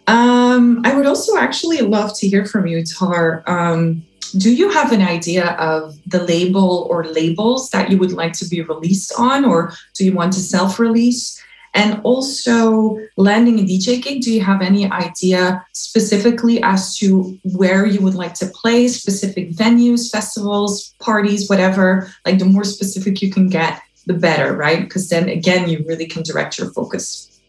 Um, 0.08 0.82
I 0.84 0.92
would 0.94 1.06
also 1.06 1.36
actually 1.36 1.78
love 1.82 2.18
to 2.18 2.28
hear 2.28 2.44
from 2.44 2.66
you, 2.66 2.84
Tar. 2.84 3.44
Um, 3.46 4.04
do 4.38 4.52
you 4.52 4.70
have 4.70 4.90
an 4.90 5.02
idea 5.02 5.52
of 5.52 5.98
the 6.06 6.22
label 6.24 6.86
or 6.90 7.04
labels 7.04 7.70
that 7.70 7.90
you 7.90 7.98
would 7.98 8.12
like 8.12 8.32
to 8.34 8.48
be 8.48 8.62
released 8.62 9.12
on, 9.16 9.44
or 9.44 9.72
do 9.94 10.04
you 10.04 10.12
want 10.12 10.32
to 10.32 10.40
self 10.40 10.78
release? 10.80 11.40
And 11.72 12.00
also, 12.02 12.98
landing 13.16 13.60
a 13.60 13.62
DJ 13.62 14.02
gig, 14.02 14.22
do 14.22 14.32
you 14.32 14.40
have 14.40 14.60
any 14.60 14.90
idea 14.90 15.64
specifically 15.72 16.60
as 16.62 16.96
to 16.98 17.38
where 17.44 17.86
you 17.86 18.00
would 18.00 18.14
like 18.14 18.34
to 18.34 18.46
play, 18.46 18.88
specific 18.88 19.52
venues, 19.52 20.10
festivals, 20.10 20.94
parties, 20.98 21.48
whatever? 21.48 22.12
Like, 22.26 22.38
the 22.38 22.44
more 22.44 22.64
specific 22.64 23.22
you 23.22 23.30
can 23.30 23.48
get, 23.48 23.80
the 24.06 24.14
better, 24.14 24.56
right? 24.56 24.80
Because 24.80 25.08
then 25.08 25.28
again, 25.28 25.68
you 25.68 25.84
really 25.86 26.06
can 26.06 26.22
direct 26.22 26.58
your 26.58 26.72
focus. 26.72 27.40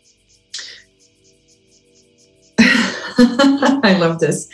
I 2.60 3.98
love 4.00 4.20
this. 4.20 4.48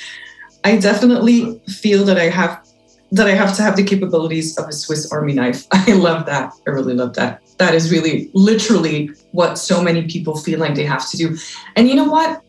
I 0.63 0.77
definitely 0.77 1.59
feel 1.67 2.05
that 2.05 2.17
I 2.17 2.29
have 2.29 2.66
that 3.11 3.27
I 3.27 3.31
have 3.31 3.55
to 3.55 3.61
have 3.61 3.75
the 3.75 3.83
capabilities 3.83 4.57
of 4.57 4.67
a 4.67 4.73
Swiss 4.73 5.11
Army 5.11 5.33
knife. 5.33 5.65
I 5.71 5.93
love 5.93 6.25
that. 6.25 6.53
I 6.67 6.71
really 6.71 6.93
love 6.93 7.13
that. 7.15 7.41
That 7.57 7.73
is 7.73 7.91
really 7.91 8.29
literally 8.33 9.11
what 9.31 9.57
so 9.57 9.81
many 9.81 10.07
people 10.07 10.37
feel 10.37 10.59
like 10.59 10.75
they 10.75 10.85
have 10.85 11.09
to 11.11 11.17
do. 11.17 11.37
And 11.75 11.87
you 11.87 11.95
know 11.95 12.09
what? 12.09 12.43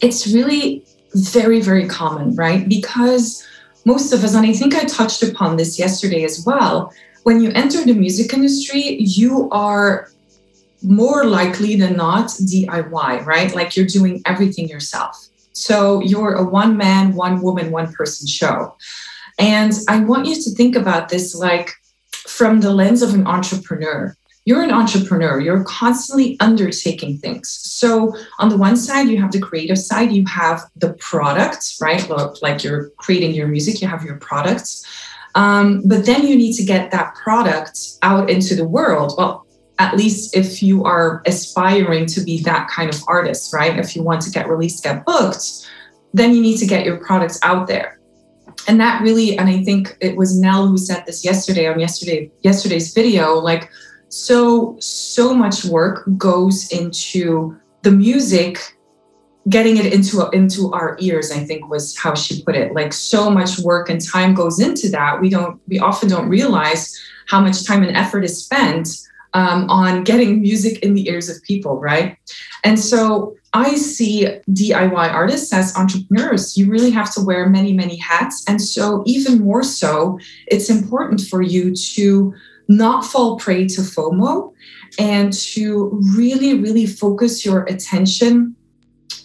It's 0.00 0.26
really 0.32 0.84
very, 1.14 1.60
very 1.60 1.86
common, 1.88 2.34
right? 2.34 2.68
Because 2.68 3.46
most 3.84 4.12
of 4.12 4.22
us, 4.24 4.34
and 4.34 4.46
I 4.46 4.52
think 4.52 4.74
I 4.74 4.84
touched 4.84 5.22
upon 5.22 5.56
this 5.56 5.78
yesterday 5.78 6.24
as 6.24 6.44
well, 6.44 6.92
when 7.24 7.40
you 7.40 7.50
enter 7.52 7.84
the 7.84 7.94
music 7.94 8.32
industry, 8.32 8.98
you 9.00 9.48
are 9.50 10.10
more 10.82 11.24
likely 11.24 11.76
than 11.76 11.96
not 11.96 12.28
DIY, 12.28 13.24
right? 13.24 13.54
Like 13.54 13.76
you're 13.76 13.86
doing 13.86 14.22
everything 14.26 14.68
yourself. 14.68 15.28
So 15.52 16.00
you're 16.02 16.34
a 16.34 16.44
one 16.44 16.76
man, 16.76 17.14
one 17.14 17.40
woman, 17.40 17.70
one 17.70 17.92
person 17.92 18.26
show. 18.26 18.76
And 19.38 19.72
I 19.88 20.00
want 20.00 20.26
you 20.26 20.34
to 20.34 20.50
think 20.50 20.76
about 20.76 21.08
this 21.08 21.34
like 21.34 21.72
from 22.12 22.60
the 22.60 22.72
lens 22.72 23.02
of 23.02 23.14
an 23.14 23.26
entrepreneur. 23.26 24.16
you're 24.44 24.62
an 24.62 24.70
entrepreneur. 24.70 25.40
You're 25.40 25.64
constantly 25.64 26.38
undertaking 26.38 27.18
things. 27.18 27.48
So 27.50 28.14
on 28.38 28.48
the 28.48 28.56
one 28.56 28.76
side 28.76 29.08
you 29.08 29.20
have 29.20 29.32
the 29.32 29.40
creative 29.40 29.78
side. 29.78 30.12
You 30.12 30.24
have 30.26 30.62
the 30.76 30.92
products 30.94 31.80
right? 31.82 32.08
Like 32.42 32.62
you're 32.62 32.90
creating 32.96 33.34
your 33.34 33.48
music. 33.48 33.82
You 33.82 33.88
have 33.88 34.04
your 34.04 34.18
products. 34.18 34.84
Um, 35.34 35.82
but 35.84 36.06
then 36.06 36.26
you 36.26 36.36
need 36.36 36.54
to 36.54 36.64
get 36.64 36.92
that 36.92 37.16
product 37.16 37.78
out 38.02 38.30
into 38.30 38.54
the 38.54 38.66
world. 38.66 39.14
Well 39.18 39.46
at 39.78 39.94
least 39.96 40.34
if 40.34 40.62
you 40.62 40.84
are 40.84 41.22
aspiring 41.26 42.06
to 42.06 42.22
be 42.22 42.40
that 42.42 42.68
kind 42.68 42.88
of 42.94 43.02
artist 43.08 43.52
right? 43.52 43.78
If 43.78 43.94
you 43.94 44.02
want 44.02 44.22
to 44.22 44.30
get 44.30 44.48
released 44.48 44.84
get 44.84 45.04
booked 45.04 45.68
then 46.14 46.34
you 46.34 46.40
need 46.40 46.56
to 46.58 46.66
get 46.66 46.86
your 46.86 46.96
products 46.96 47.38
out 47.42 47.66
there 47.66 47.95
and 48.68 48.80
that 48.80 49.02
really 49.02 49.36
and 49.38 49.48
i 49.48 49.62
think 49.62 49.96
it 50.00 50.16
was 50.16 50.38
nell 50.38 50.66
who 50.66 50.78
said 50.78 51.04
this 51.06 51.24
yesterday 51.24 51.66
on 51.66 51.78
yesterday 51.78 52.30
yesterday's 52.42 52.92
video 52.92 53.34
like 53.34 53.70
so 54.08 54.76
so 54.80 55.34
much 55.34 55.64
work 55.64 56.04
goes 56.16 56.70
into 56.70 57.56
the 57.82 57.90
music 57.90 58.76
getting 59.48 59.76
it 59.76 59.92
into 59.92 60.28
into 60.30 60.72
our 60.72 60.96
ears 61.00 61.30
i 61.30 61.38
think 61.38 61.68
was 61.68 61.96
how 61.96 62.14
she 62.14 62.42
put 62.42 62.54
it. 62.54 62.74
Like 62.74 62.92
so 62.92 63.30
much 63.30 63.58
work 63.58 63.88
and 63.90 64.04
time 64.04 64.34
goes 64.34 64.60
into 64.60 64.88
that. 64.90 65.20
We 65.20 65.28
don't 65.28 65.60
we 65.68 65.78
often 65.78 66.08
don't 66.08 66.28
realize 66.28 66.98
how 67.26 67.40
much 67.40 67.64
time 67.64 67.82
and 67.82 67.96
effort 67.96 68.24
is 68.24 68.44
spent 68.44 68.88
um, 69.34 69.68
on 69.70 70.04
getting 70.04 70.40
music 70.40 70.78
in 70.80 70.94
the 70.94 71.08
ears 71.08 71.28
of 71.28 71.42
people 71.42 71.78
right? 71.80 72.16
And 72.64 72.78
so 72.78 73.34
i 73.52 73.74
see 73.74 74.26
diy 74.50 75.12
artists 75.12 75.52
as 75.52 75.76
entrepreneurs. 75.76 76.56
You 76.58 76.70
really 76.70 76.90
have 76.90 77.12
to 77.14 77.20
wear 77.20 77.48
many 77.48 77.72
many 77.72 77.96
hats. 77.96 78.44
And 78.48 78.60
so 78.60 79.02
even 79.06 79.44
more 79.44 79.62
so 79.62 80.18
it's 80.46 80.70
important 80.70 81.20
for 81.20 81.42
you 81.42 81.74
to 81.74 82.34
not 82.68 83.04
fall 83.04 83.38
prey 83.38 83.66
to 83.68 83.80
FOMO 83.80 84.52
and 84.98 85.32
to 85.32 86.00
really, 86.16 86.54
really 86.54 86.86
focus 86.86 87.44
your 87.44 87.62
attention 87.64 88.55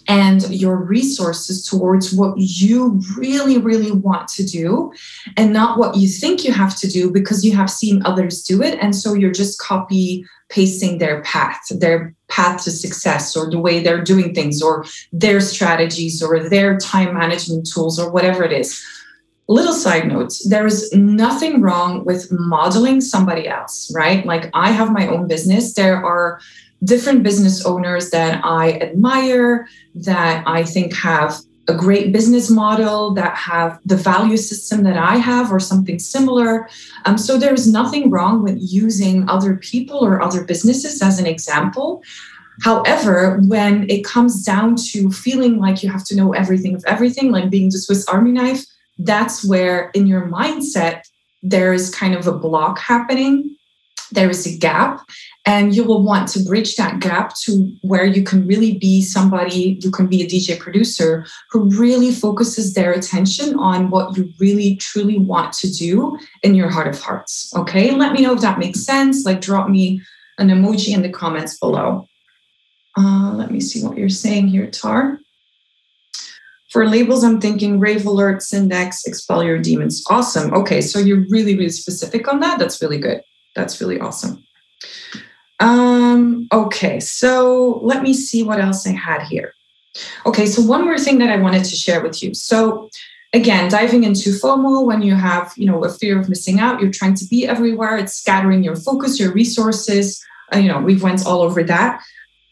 and 0.08 0.48
your 0.50 0.76
resources 0.76 1.66
towards 1.66 2.12
what 2.12 2.34
you 2.36 3.00
really, 3.16 3.58
really 3.58 3.92
want 3.92 4.28
to 4.28 4.44
do 4.44 4.92
and 5.36 5.52
not 5.52 5.78
what 5.78 5.96
you 5.96 6.08
think 6.08 6.44
you 6.44 6.52
have 6.52 6.76
to 6.78 6.88
do 6.88 7.10
because 7.10 7.44
you 7.44 7.54
have 7.56 7.70
seen 7.70 8.04
others 8.04 8.42
do 8.42 8.62
it. 8.62 8.78
And 8.80 8.94
so 8.94 9.14
you're 9.14 9.30
just 9.30 9.58
copy 9.58 10.24
pasting 10.48 10.98
their 10.98 11.22
path, 11.22 11.60
their 11.70 12.14
path 12.28 12.62
to 12.64 12.70
success, 12.70 13.36
or 13.36 13.50
the 13.50 13.58
way 13.58 13.82
they're 13.82 14.04
doing 14.04 14.34
things, 14.34 14.62
or 14.62 14.84
their 15.12 15.40
strategies, 15.40 16.22
or 16.22 16.48
their 16.48 16.76
time 16.78 17.14
management 17.14 17.68
tools, 17.72 17.98
or 17.98 18.10
whatever 18.10 18.44
it 18.44 18.52
is. 18.52 18.84
Little 19.48 19.72
side 19.72 20.08
notes 20.08 20.48
there 20.48 20.66
is 20.66 20.92
nothing 20.94 21.60
wrong 21.60 22.04
with 22.04 22.30
modeling 22.30 23.00
somebody 23.00 23.48
else 23.48 23.90
right? 23.94 24.24
Like 24.24 24.48
i 24.54 24.70
have 24.70 24.92
my 24.92 25.06
own 25.08 25.26
business. 25.26 25.74
There 25.74 26.02
are 26.04 26.40
different 26.84 27.22
business 27.22 27.64
owners 27.64 28.10
that 28.10 28.40
i 28.44 28.72
admire 28.72 29.66
that 29.94 30.42
i 30.46 30.62
think 30.62 30.94
have 30.94 31.38
a 31.68 31.74
great 31.74 32.12
business 32.12 32.50
model 32.50 33.14
that 33.14 33.36
have 33.36 33.78
the 33.84 33.96
value 33.96 34.36
system 34.36 34.82
that 34.82 34.96
i 34.96 35.16
have 35.16 35.52
or 35.52 35.60
something 35.60 35.98
similar. 35.98 36.68
Um, 37.04 37.16
so 37.16 37.38
there's 37.38 37.70
nothing 37.70 38.10
wrong 38.10 38.42
with 38.42 38.58
using 38.60 39.28
other 39.28 39.54
people 39.56 39.98
or 39.98 40.20
other 40.20 40.42
businesses 40.42 41.00
as 41.00 41.20
an 41.20 41.26
example. 41.26 42.02
However, 42.62 43.40
when 43.46 43.88
it 43.88 44.04
comes 44.04 44.44
down 44.44 44.76
to 44.90 45.10
feeling 45.10 45.58
like 45.58 45.82
you 45.82 45.90
have 45.90 46.04
to 46.06 46.16
know 46.16 46.32
everything 46.32 46.74
of 46.74 46.84
everything, 46.86 47.30
like 47.30 47.50
being 47.50 47.70
the 47.70 47.78
Swiss 47.78 48.06
Army 48.06 48.32
knife, 48.32 48.64
that's 48.98 49.44
where 49.44 49.90
in 49.94 50.06
your 50.06 50.26
mindset 50.26 51.02
there 51.42 51.72
is 51.72 51.94
kind 51.94 52.14
of 52.14 52.26
a 52.26 52.38
block 52.38 52.78
happening. 52.78 53.56
There 54.12 54.30
is 54.30 54.46
a 54.46 54.56
gap 54.58 55.00
and 55.44 55.74
you 55.74 55.82
will 55.84 56.02
want 56.02 56.28
to 56.28 56.44
bridge 56.44 56.76
that 56.76 57.00
gap 57.00 57.34
to 57.36 57.72
where 57.82 58.04
you 58.04 58.22
can 58.22 58.46
really 58.46 58.78
be 58.78 59.02
somebody 59.02 59.78
you 59.80 59.90
can 59.90 60.06
be 60.06 60.22
a 60.22 60.26
dj 60.26 60.58
producer 60.58 61.24
who 61.50 61.68
really 61.70 62.12
focuses 62.12 62.74
their 62.74 62.92
attention 62.92 63.58
on 63.58 63.90
what 63.90 64.16
you 64.16 64.32
really 64.38 64.76
truly 64.76 65.18
want 65.18 65.52
to 65.52 65.70
do 65.70 66.18
in 66.42 66.54
your 66.54 66.70
heart 66.70 66.88
of 66.88 67.00
hearts 67.00 67.52
okay 67.56 67.92
let 67.92 68.12
me 68.12 68.22
know 68.22 68.34
if 68.34 68.40
that 68.40 68.58
makes 68.58 68.80
sense 68.80 69.24
like 69.24 69.40
drop 69.40 69.68
me 69.68 70.00
an 70.38 70.48
emoji 70.48 70.94
in 70.94 71.02
the 71.02 71.10
comments 71.10 71.58
below 71.58 72.06
uh, 72.98 73.32
let 73.34 73.50
me 73.50 73.60
see 73.60 73.82
what 73.82 73.96
you're 73.96 74.08
saying 74.08 74.48
here 74.48 74.70
tar 74.70 75.18
for 76.70 76.88
labels, 76.88 77.22
I'm 77.22 77.38
thinking 77.38 77.78
Rave 77.78 78.06
Alert, 78.06 78.38
Syndex, 78.38 79.06
Expel 79.06 79.44
Your 79.44 79.58
Demons. 79.58 80.02
Awesome. 80.08 80.54
Okay, 80.54 80.80
so 80.80 80.98
you're 80.98 81.26
really, 81.28 81.54
really 81.54 81.68
specific 81.68 82.32
on 82.32 82.40
that. 82.40 82.58
That's 82.58 82.80
really 82.80 82.96
good. 82.96 83.20
That's 83.54 83.78
really 83.78 84.00
awesome. 84.00 84.42
Um, 85.62 86.48
okay, 86.52 86.98
so 86.98 87.80
let 87.82 88.02
me 88.02 88.12
see 88.12 88.42
what 88.42 88.58
else 88.58 88.86
I 88.86 88.92
had 88.92 89.22
here. 89.22 89.54
Okay, 90.26 90.46
so 90.46 90.60
one 90.60 90.84
more 90.84 90.98
thing 90.98 91.18
that 91.18 91.30
I 91.30 91.36
wanted 91.36 91.64
to 91.64 91.76
share 91.76 92.02
with 92.02 92.22
you. 92.22 92.34
So 92.34 92.90
again, 93.32 93.70
diving 93.70 94.02
into 94.02 94.30
FOMO 94.30 94.84
when 94.84 95.02
you 95.02 95.14
have, 95.14 95.52
you 95.56 95.66
know, 95.66 95.84
a 95.84 95.88
fear 95.88 96.18
of 96.18 96.28
missing 96.28 96.58
out, 96.58 96.80
you're 96.80 96.90
trying 96.90 97.14
to 97.14 97.24
be 97.26 97.46
everywhere, 97.46 97.96
it's 97.96 98.14
scattering 98.14 98.64
your 98.64 98.74
focus, 98.74 99.20
your 99.20 99.32
resources. 99.32 100.22
Uh, 100.52 100.58
you 100.58 100.68
know, 100.68 100.80
we've 100.80 101.02
went 101.02 101.24
all 101.24 101.42
over 101.42 101.62
that 101.62 102.02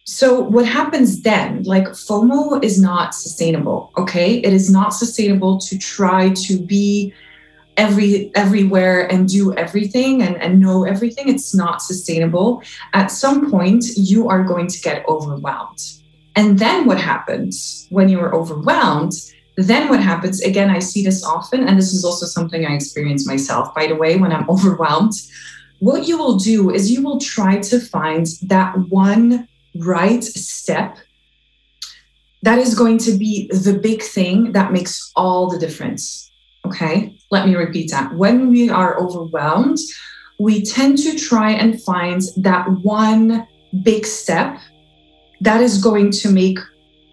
so 0.04 0.40
what 0.40 0.66
happens 0.66 1.22
then 1.22 1.62
like 1.62 1.84
fomo 1.84 2.62
is 2.64 2.80
not 2.80 3.14
sustainable 3.14 3.92
okay 3.96 4.38
it 4.38 4.52
is 4.52 4.70
not 4.70 4.90
sustainable 4.90 5.58
to 5.58 5.78
try 5.78 6.30
to 6.30 6.58
be 6.58 7.12
every 7.80 8.30
everywhere 8.34 9.10
and 9.10 9.26
do 9.26 9.54
everything 9.54 10.22
and, 10.22 10.36
and 10.42 10.60
know 10.60 10.84
everything 10.84 11.28
it's 11.28 11.54
not 11.54 11.80
sustainable. 11.82 12.62
At 12.92 13.10
some 13.10 13.50
point 13.50 13.84
you 13.96 14.28
are 14.28 14.44
going 14.44 14.68
to 14.68 14.78
get 14.80 15.04
overwhelmed. 15.08 15.80
And 16.36 16.58
then 16.58 16.86
what 16.86 17.00
happens? 17.00 17.86
When 17.90 18.08
you 18.08 18.20
are 18.20 18.34
overwhelmed 18.34 19.14
then 19.56 19.88
what 19.90 20.00
happens? 20.00 20.40
Again 20.40 20.70
i 20.70 20.78
see 20.78 21.02
this 21.04 21.24
often 21.24 21.60
and 21.66 21.76
this 21.76 21.92
is 21.92 22.04
also 22.04 22.24
something 22.24 22.64
i 22.64 22.74
experience 22.74 23.26
myself 23.26 23.74
by 23.74 23.86
the 23.86 23.96
way 24.02 24.16
when 24.16 24.32
i'm 24.32 24.48
overwhelmed. 24.54 25.14
What 25.80 26.06
you 26.08 26.16
will 26.18 26.36
do 26.36 26.70
is 26.70 26.90
you 26.90 27.02
will 27.02 27.18
try 27.18 27.58
to 27.70 27.80
find 27.80 28.26
that 28.42 28.72
one 28.90 29.48
right 29.74 30.22
step 30.22 30.98
that 32.42 32.58
is 32.58 32.74
going 32.74 32.98
to 32.98 33.12
be 33.16 33.48
the 33.48 33.78
big 33.88 34.02
thing 34.02 34.52
that 34.52 34.72
makes 34.72 35.12
all 35.14 35.48
the 35.50 35.58
difference. 35.58 36.29
Okay, 36.66 37.16
let 37.30 37.46
me 37.46 37.56
repeat 37.56 37.90
that. 37.90 38.14
When 38.14 38.50
we 38.50 38.70
are 38.70 38.98
overwhelmed, 38.98 39.78
we 40.38 40.62
tend 40.64 40.98
to 40.98 41.18
try 41.18 41.52
and 41.52 41.82
find 41.82 42.22
that 42.38 42.68
one 42.82 43.46
big 43.82 44.06
step 44.06 44.58
that 45.40 45.60
is 45.60 45.82
going 45.82 46.10
to 46.10 46.30
make 46.30 46.58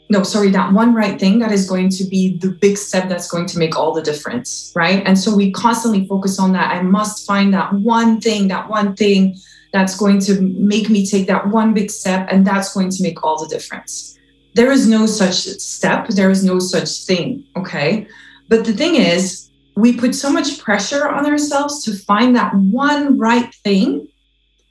no 0.09 0.23
sorry 0.23 0.49
that 0.49 0.71
one 0.71 0.93
right 0.93 1.19
thing 1.19 1.37
that 1.39 1.51
is 1.51 1.69
going 1.69 1.89
to 1.89 2.05
be 2.05 2.37
the 2.37 2.49
big 2.49 2.77
step 2.77 3.09
that's 3.09 3.29
going 3.29 3.45
to 3.45 3.59
make 3.59 3.77
all 3.77 3.93
the 3.93 4.01
difference 4.01 4.71
right 4.73 5.03
and 5.05 5.19
so 5.19 5.35
we 5.35 5.51
constantly 5.51 6.07
focus 6.07 6.39
on 6.39 6.53
that 6.53 6.71
i 6.71 6.81
must 6.81 7.27
find 7.27 7.53
that 7.53 7.71
one 7.73 8.19
thing 8.21 8.47
that 8.47 8.69
one 8.69 8.95
thing 8.95 9.35
that's 9.73 9.95
going 9.95 10.19
to 10.19 10.41
make 10.41 10.89
me 10.89 11.05
take 11.05 11.27
that 11.27 11.47
one 11.49 11.73
big 11.73 11.91
step 11.91 12.27
and 12.31 12.45
that's 12.45 12.73
going 12.73 12.89
to 12.89 13.03
make 13.03 13.23
all 13.23 13.37
the 13.41 13.47
difference. 13.47 14.17
There 14.55 14.71
is 14.71 14.87
no 14.87 15.05
such 15.05 15.35
step, 15.35 16.07
there 16.07 16.31
is 16.31 16.43
no 16.43 16.59
such 16.59 17.03
thing, 17.05 17.45
okay? 17.55 18.07
But 18.47 18.65
the 18.65 18.73
thing 18.73 18.95
is, 18.95 19.49
we 19.75 19.95
put 19.95 20.15
so 20.15 20.31
much 20.31 20.59
pressure 20.59 21.07
on 21.07 21.25
ourselves 21.25 21.83
to 21.83 21.93
find 21.93 22.35
that 22.35 22.53
one 22.55 23.17
right 23.17 23.53
thing 23.63 24.07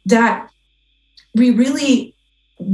that 0.06 0.50
we 1.34 1.50
really 1.50 2.14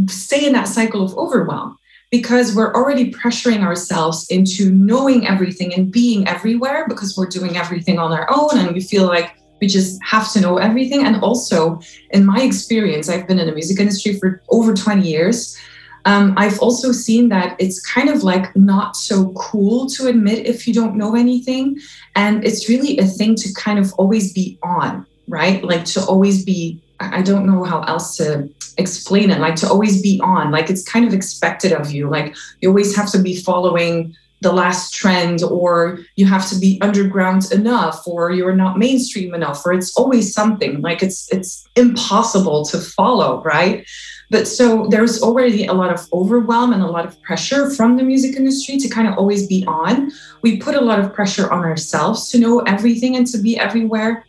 stay 0.06 0.46
in 0.46 0.52
that 0.52 0.68
cycle 0.68 1.02
of 1.02 1.16
overwhelm 1.18 1.76
because 2.10 2.54
we're 2.54 2.72
already 2.74 3.10
pressuring 3.10 3.62
ourselves 3.62 4.26
into 4.28 4.70
knowing 4.70 5.26
everything 5.26 5.74
and 5.74 5.90
being 5.90 6.28
everywhere 6.28 6.86
because 6.88 7.16
we're 7.16 7.26
doing 7.26 7.56
everything 7.56 7.98
on 7.98 8.12
our 8.12 8.26
own 8.30 8.58
and 8.58 8.72
we 8.72 8.80
feel 8.80 9.06
like 9.06 9.34
we 9.62 9.66
just 9.66 10.02
have 10.02 10.30
to 10.32 10.40
know 10.40 10.58
everything. 10.58 11.06
And 11.06 11.16
also, 11.22 11.80
in 12.10 12.26
my 12.26 12.42
experience, 12.42 13.08
I've 13.08 13.26
been 13.28 13.38
in 13.38 13.46
the 13.46 13.54
music 13.54 13.78
industry 13.78 14.18
for 14.18 14.42
over 14.50 14.74
20 14.74 15.08
years. 15.08 15.56
Um, 16.04 16.34
I've 16.36 16.58
also 16.60 16.92
seen 16.92 17.28
that 17.28 17.56
it's 17.58 17.80
kind 17.80 18.08
of 18.08 18.22
like 18.22 18.54
not 18.56 18.96
so 18.96 19.32
cool 19.32 19.86
to 19.90 20.06
admit 20.08 20.46
if 20.46 20.66
you 20.66 20.74
don't 20.74 20.96
know 20.96 21.14
anything. 21.14 21.78
And 22.16 22.44
it's 22.44 22.68
really 22.68 22.98
a 22.98 23.06
thing 23.06 23.34
to 23.36 23.52
kind 23.54 23.78
of 23.78 23.92
always 23.94 24.32
be 24.32 24.58
on, 24.62 25.06
right? 25.28 25.62
Like 25.62 25.84
to 25.86 26.04
always 26.04 26.44
be, 26.44 26.80
I 27.00 27.22
don't 27.22 27.46
know 27.46 27.64
how 27.64 27.82
else 27.82 28.16
to 28.16 28.48
explain 28.78 29.30
it, 29.30 29.40
like 29.40 29.56
to 29.56 29.68
always 29.68 30.02
be 30.02 30.20
on, 30.22 30.50
like 30.50 30.70
it's 30.70 30.84
kind 30.84 31.06
of 31.06 31.14
expected 31.14 31.72
of 31.72 31.90
you. 31.90 32.08
Like 32.08 32.34
you 32.60 32.68
always 32.68 32.96
have 32.96 33.10
to 33.12 33.18
be 33.18 33.36
following 33.36 34.16
the 34.42 34.52
last 34.52 34.92
trend 34.92 35.42
or 35.44 36.00
you 36.16 36.26
have 36.26 36.48
to 36.50 36.58
be 36.58 36.78
underground 36.82 37.50
enough 37.52 38.06
or 38.06 38.32
you're 38.32 38.56
not 38.56 38.76
mainstream 38.76 39.34
enough 39.34 39.64
or 39.64 39.72
it's 39.72 39.96
always 39.96 40.34
something 40.34 40.80
like 40.80 41.00
it's 41.00 41.32
it's 41.32 41.64
impossible 41.76 42.64
to 42.64 42.78
follow 42.78 43.40
right 43.44 43.86
but 44.32 44.48
so 44.48 44.86
there's 44.88 45.22
already 45.22 45.66
a 45.66 45.74
lot 45.74 45.92
of 45.92 46.08
overwhelm 46.10 46.72
and 46.72 46.82
a 46.82 46.86
lot 46.86 47.04
of 47.04 47.20
pressure 47.20 47.70
from 47.70 47.98
the 47.98 48.02
music 48.02 48.34
industry 48.34 48.78
to 48.78 48.88
kind 48.88 49.06
of 49.06 49.18
always 49.18 49.46
be 49.46 49.62
on. 49.66 50.10
We 50.40 50.56
put 50.56 50.74
a 50.74 50.80
lot 50.80 50.98
of 50.98 51.12
pressure 51.12 51.52
on 51.52 51.64
ourselves 51.64 52.30
to 52.30 52.38
know 52.38 52.60
everything 52.60 53.14
and 53.16 53.26
to 53.26 53.38
be 53.38 53.58
everywhere 53.58 54.24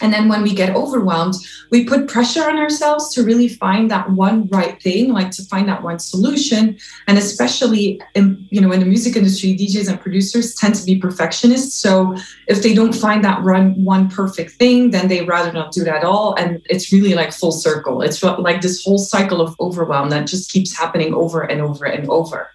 And 0.00 0.12
then 0.12 0.28
when 0.28 0.42
we 0.42 0.54
get 0.54 0.74
overwhelmed, 0.76 1.34
we 1.70 1.84
put 1.84 2.08
pressure 2.08 2.48
on 2.48 2.58
ourselves 2.58 3.14
to 3.14 3.22
really 3.22 3.48
find 3.48 3.90
that 3.90 4.10
one 4.10 4.46
right 4.48 4.80
thing, 4.82 5.12
like 5.12 5.30
to 5.32 5.44
find 5.44 5.68
that 5.68 5.82
one 5.82 5.98
solution. 5.98 6.78
And 7.06 7.18
especially 7.18 8.00
in, 8.14 8.46
you 8.50 8.60
know, 8.60 8.72
in 8.72 8.80
the 8.80 8.86
music 8.86 9.16
industry, 9.16 9.56
DJs 9.56 9.88
and 9.88 10.00
producers 10.00 10.54
tend 10.54 10.74
to 10.76 10.84
be 10.84 10.98
perfectionists. 10.98 11.74
So 11.74 12.14
if 12.46 12.62
they 12.62 12.74
don't 12.74 12.94
find 12.94 13.24
that 13.24 13.42
run 13.42 13.82
one 13.84 14.08
perfect 14.08 14.52
thing, 14.52 14.90
then 14.90 15.08
they 15.08 15.24
rather 15.24 15.52
not 15.52 15.72
do 15.72 15.84
that 15.84 15.96
at 15.96 16.04
all. 16.04 16.34
And 16.34 16.60
it's 16.68 16.92
really 16.92 17.14
like 17.14 17.32
full 17.32 17.52
circle. 17.52 18.02
It's 18.02 18.22
like 18.22 18.60
this 18.60 18.84
whole 18.84 18.98
cycle 18.98 19.40
of 19.40 19.56
overwhelm 19.60 20.10
that 20.10 20.26
just 20.26 20.52
keeps 20.52 20.76
happening 20.76 21.14
over 21.14 21.42
and 21.42 21.60
over 21.60 21.86
and 21.86 22.08
over. 22.10 22.50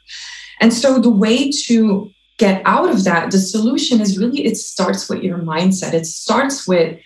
And 0.60 0.72
so 0.72 1.00
the 1.00 1.10
way 1.10 1.50
to 1.66 2.12
get 2.38 2.62
out 2.66 2.90
of 2.90 3.04
that, 3.04 3.32
the 3.32 3.38
solution 3.38 4.02
is 4.02 4.18
really 4.18 4.46
it 4.46 4.58
starts 4.58 5.08
with 5.10 5.22
your 5.24 5.38
mindset. 5.38 5.94
It 5.94 6.06
starts 6.06 6.68
with 6.68 7.00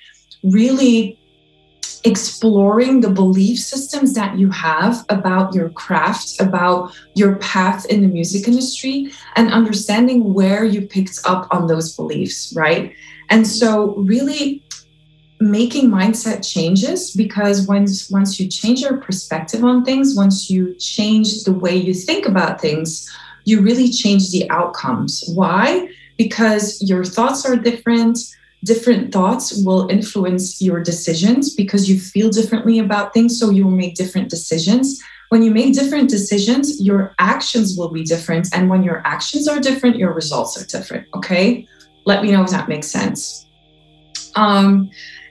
really 0.46 1.18
exploring 2.06 3.02
the 3.02 3.10
belief 3.10 3.58
systems 3.60 4.14
that 4.14 4.38
you 4.38 4.50
have 4.52 5.04
about 5.10 5.56
your 5.56 5.70
craft, 5.70 6.40
about 6.40 6.96
your 7.16 7.36
path 7.38 7.86
in 7.88 8.02
the 8.02 8.08
music 8.08 8.48
industry, 8.48 9.12
and 9.36 9.52
understanding 9.52 10.34
where 10.34 10.64
you 10.64 10.84
picked 10.84 11.20
up 11.26 11.48
on 11.52 11.68
those 11.68 11.96
beliefs, 11.96 12.54
right? 12.56 12.94
And 13.30 13.48
so, 13.48 13.96
really 13.96 14.64
making 15.40 15.90
mindset 15.90 16.48
changes 16.48 17.12
because 17.12 17.68
once 17.68 18.10
once 18.10 18.40
you 18.40 18.48
change 18.48 18.82
your 18.82 18.98
perspective 18.98 19.66
on 19.66 19.84
things 19.84 20.16
once 20.16 20.50
you 20.50 20.74
change 20.76 21.44
the 21.44 21.52
way 21.52 21.76
you 21.76 21.94
think 21.94 22.26
about 22.26 22.62
things 22.62 23.14
you 23.44 23.60
really 23.60 23.92
change 23.92 24.32
the 24.32 24.50
outcomes 24.50 25.26
why 25.34 25.90
because 26.18 26.82
your 26.82 27.04
thoughts 27.04 27.46
are 27.46 27.58
different 27.58 28.18
different 28.66 29.14
thoughts 29.14 29.64
will 29.64 29.88
influence 29.90 30.62
your 30.62 30.82
decisions 30.82 31.54
because 31.54 31.88
you 31.90 32.00
feel 32.00 32.30
differently 32.30 32.80
about 32.80 33.14
things. 33.14 33.40
So 33.40 33.52
you 33.52 33.64
will 33.66 33.72
make 33.72 33.96
different 33.96 34.30
decisions. 34.30 35.02
When 35.30 35.44
you 35.44 35.52
make 35.52 35.74
different 35.74 36.10
decisions, 36.10 36.82
your 36.82 37.16
actions 37.20 37.78
will 37.78 37.90
be 37.90 38.04
different. 38.04 38.48
And 38.54 38.70
when 38.70 38.84
your 38.84 39.02
actions 39.06 39.48
are 39.48 39.60
different, 39.60 39.98
your 39.98 40.14
results 40.14 40.62
are 40.62 40.66
different. 40.66 41.08
Okay. 41.16 41.68
Let 42.06 42.24
me 42.24 42.32
know 42.32 42.44
if 42.44 42.50
that 42.50 42.68
makes 42.68 42.88
sense. 42.88 43.46
Um, 44.36 44.90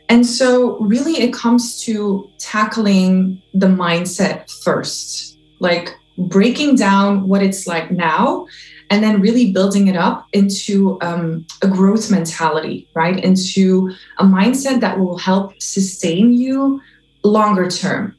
and 0.08 0.24
so, 0.26 0.78
really, 0.78 1.14
it 1.20 1.32
comes 1.32 1.82
to 1.84 2.30
tackling 2.38 3.42
the 3.54 3.66
mindset 3.66 4.50
first, 4.62 5.38
like 5.60 5.94
breaking 6.18 6.76
down 6.76 7.26
what 7.28 7.42
it's 7.42 7.66
like 7.66 7.90
now 7.90 8.46
and 8.94 9.02
then 9.02 9.20
really 9.20 9.50
building 9.50 9.88
it 9.88 9.96
up 9.96 10.28
into 10.32 10.98
um, 11.00 11.44
a 11.62 11.66
growth 11.66 12.12
mentality, 12.12 12.88
right? 12.94 13.24
Into 13.24 13.90
a 14.18 14.24
mindset 14.24 14.78
that 14.82 15.00
will 15.00 15.18
help 15.18 15.60
sustain 15.60 16.32
you 16.32 16.80
longer 17.24 17.68
term. 17.68 18.14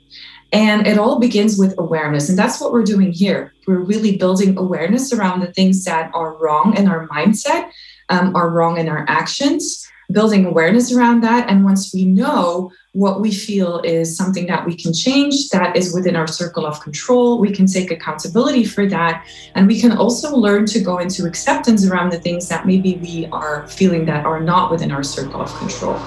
And 0.52 0.86
it 0.86 0.98
all 0.98 1.18
begins 1.18 1.58
with 1.58 1.76
awareness. 1.78 2.28
And 2.28 2.38
that's 2.38 2.60
what 2.60 2.74
we're 2.74 2.84
doing 2.84 3.14
here. 3.14 3.54
We're 3.66 3.80
really 3.80 4.18
building 4.18 4.58
awareness 4.58 5.14
around 5.14 5.40
the 5.40 5.54
things 5.54 5.86
that 5.86 6.12
are 6.14 6.36
wrong 6.40 6.76
in 6.76 6.90
our 6.90 7.08
mindset, 7.08 7.72
um, 8.10 8.36
are 8.36 8.50
wrong 8.50 8.78
in 8.78 8.90
our 8.90 9.06
actions, 9.08 9.90
building 10.12 10.46
awareness 10.46 10.92
around 10.92 11.22
that. 11.22 11.50
And 11.50 11.64
once 11.64 11.94
we 11.94 12.06
know 12.06 12.72
what 12.94 13.22
we 13.22 13.32
feel 13.32 13.82
is 13.82 14.16
something 14.16 14.48
that 14.48 14.66
we 14.66 14.76
can 14.76 14.94
change, 14.94 15.50
that 15.50 15.76
is 15.76 15.94
within 15.94 16.16
our 16.16 16.28
circle 16.28 16.66
of 16.66 16.80
control. 16.82 17.40
We 17.40 17.52
can 17.52 17.66
take 17.66 17.92
accountability 17.92 18.64
for 18.64 18.86
that. 18.88 19.26
And 19.56 19.68
we 19.68 19.80
can 19.80 19.92
also 19.92 20.36
learn 20.36 20.66
to 20.68 20.80
go 20.80 21.00
into 21.00 21.26
acceptance 21.26 21.86
around 21.86 22.12
the 22.12 22.20
things 22.20 22.48
that 22.50 22.66
maybe 22.66 22.96
we 22.98 23.28
are 23.32 23.68
feeling 23.68 24.06
that 24.06 24.26
are 24.26 24.40
not 24.40 24.72
within 24.72 24.92
our 24.92 25.04
circle 25.04 25.42
of 25.42 25.54
control. 25.58 26.00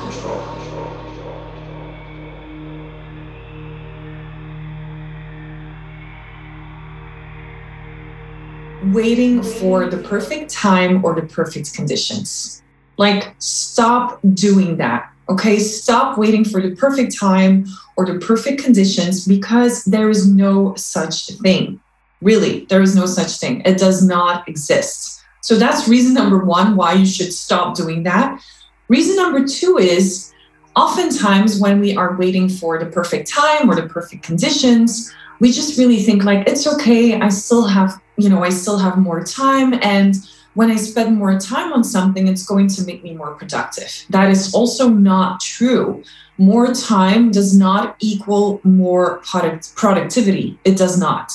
Waiting 8.94 9.42
for 9.42 9.90
the 9.90 9.98
perfect 9.98 10.50
time 10.50 11.04
or 11.04 11.14
the 11.14 11.26
perfect 11.26 11.74
conditions. 11.74 12.62
Like, 12.98 13.34
stop 13.38 14.20
doing 14.34 14.76
that 14.76 15.12
Okay, 15.30 15.58
stop 15.58 16.16
waiting 16.16 16.42
for 16.42 16.62
the 16.62 16.74
perfect 16.74 17.18
time 17.18 17.66
or 17.96 18.06
the 18.06 18.18
perfect 18.18 18.62
conditions 18.62 19.26
because 19.26 19.84
there 19.84 20.08
is 20.08 20.26
no 20.26 20.74
such 20.76 21.26
thing. 21.42 21.80
Really, 22.22 22.64
there 22.66 22.80
is 22.80 22.96
no 22.96 23.04
such 23.04 23.38
thing. 23.38 23.60
It 23.66 23.76
does 23.76 24.02
not 24.04 24.48
exist. 24.48 25.22
So 25.42 25.56
that's 25.56 25.86
reason 25.86 26.14
number 26.14 26.38
one 26.38 26.76
why 26.76 26.94
you 26.94 27.04
should 27.04 27.32
stop 27.32 27.76
doing 27.76 28.04
that. 28.04 28.42
Reason 28.88 29.16
number 29.16 29.46
two 29.46 29.76
is 29.76 30.32
oftentimes 30.74 31.60
when 31.60 31.78
we 31.78 31.94
are 31.94 32.16
waiting 32.16 32.48
for 32.48 32.78
the 32.78 32.86
perfect 32.86 33.28
time 33.28 33.70
or 33.70 33.74
the 33.74 33.86
perfect 33.86 34.22
conditions, 34.22 35.12
we 35.40 35.52
just 35.52 35.78
really 35.78 36.02
think 36.02 36.24
like 36.24 36.48
it's 36.48 36.66
okay, 36.66 37.20
I 37.20 37.28
still 37.28 37.66
have, 37.66 38.00
you 38.16 38.30
know, 38.30 38.42
I 38.42 38.48
still 38.48 38.78
have 38.78 38.96
more 38.96 39.22
time 39.22 39.74
and 39.82 40.14
when 40.58 40.72
I 40.72 40.74
spend 40.74 41.16
more 41.16 41.38
time 41.38 41.72
on 41.72 41.84
something, 41.84 42.26
it's 42.26 42.44
going 42.44 42.66
to 42.66 42.84
make 42.84 43.04
me 43.04 43.14
more 43.14 43.32
productive. 43.36 44.04
That 44.10 44.28
is 44.28 44.52
also 44.52 44.88
not 44.88 45.38
true. 45.38 46.02
More 46.36 46.74
time 46.74 47.30
does 47.30 47.56
not 47.56 47.94
equal 48.00 48.60
more 48.64 49.18
product 49.18 49.76
productivity. 49.76 50.58
It 50.64 50.76
does 50.76 50.98
not. 50.98 51.30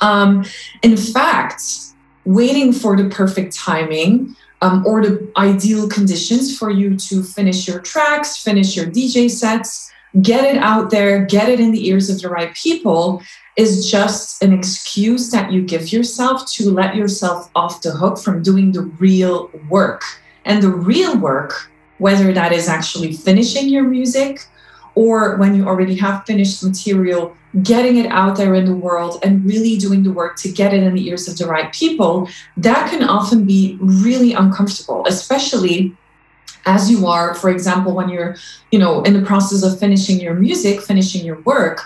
Um, 0.00 0.46
in 0.80 0.96
fact, 0.96 1.62
waiting 2.24 2.72
for 2.72 2.96
the 2.96 3.10
perfect 3.10 3.54
timing 3.54 4.34
um, 4.62 4.86
or 4.86 5.02
the 5.02 5.30
ideal 5.36 5.86
conditions 5.86 6.56
for 6.56 6.70
you 6.70 6.96
to 6.96 7.22
finish 7.22 7.68
your 7.68 7.80
tracks, 7.80 8.38
finish 8.38 8.74
your 8.74 8.86
DJ 8.86 9.30
sets, 9.30 9.92
get 10.22 10.44
it 10.46 10.56
out 10.56 10.88
there, 10.88 11.26
get 11.26 11.50
it 11.50 11.60
in 11.60 11.72
the 11.72 11.88
ears 11.88 12.08
of 12.08 12.22
the 12.22 12.30
right 12.30 12.54
people 12.54 13.20
is 13.56 13.88
just 13.90 14.42
an 14.42 14.52
excuse 14.52 15.30
that 15.30 15.52
you 15.52 15.62
give 15.62 15.92
yourself 15.92 16.50
to 16.52 16.70
let 16.70 16.96
yourself 16.96 17.50
off 17.54 17.82
the 17.82 17.92
hook 17.92 18.18
from 18.18 18.42
doing 18.42 18.72
the 18.72 18.82
real 18.82 19.50
work. 19.68 20.02
And 20.44 20.62
the 20.62 20.70
real 20.70 21.16
work, 21.16 21.70
whether 21.98 22.32
that 22.32 22.52
is 22.52 22.68
actually 22.68 23.12
finishing 23.12 23.68
your 23.68 23.84
music 23.84 24.46
or 24.94 25.36
when 25.36 25.54
you 25.54 25.66
already 25.66 25.96
have 25.96 26.24
finished 26.24 26.62
material, 26.62 27.36
getting 27.62 27.96
it 27.96 28.06
out 28.06 28.36
there 28.36 28.54
in 28.54 28.64
the 28.64 28.74
world 28.74 29.18
and 29.22 29.44
really 29.44 29.76
doing 29.76 30.02
the 30.02 30.12
work 30.12 30.36
to 30.36 30.50
get 30.50 30.74
it 30.74 30.82
in 30.82 30.94
the 30.94 31.08
ears 31.08 31.28
of 31.28 31.36
the 31.38 31.46
right 31.46 31.72
people, 31.72 32.28
that 32.56 32.90
can 32.90 33.02
often 33.02 33.44
be 33.44 33.78
really 33.80 34.32
uncomfortable, 34.32 35.04
especially 35.06 35.96
as 36.66 36.90
you 36.90 37.06
are 37.06 37.34
for 37.34 37.50
example 37.50 37.94
when 37.94 38.08
you're 38.08 38.36
you 38.70 38.78
know 38.78 39.02
in 39.02 39.12
the 39.12 39.20
process 39.20 39.62
of 39.62 39.78
finishing 39.78 40.18
your 40.18 40.32
music 40.32 40.80
finishing 40.80 41.22
your 41.22 41.38
work 41.42 41.82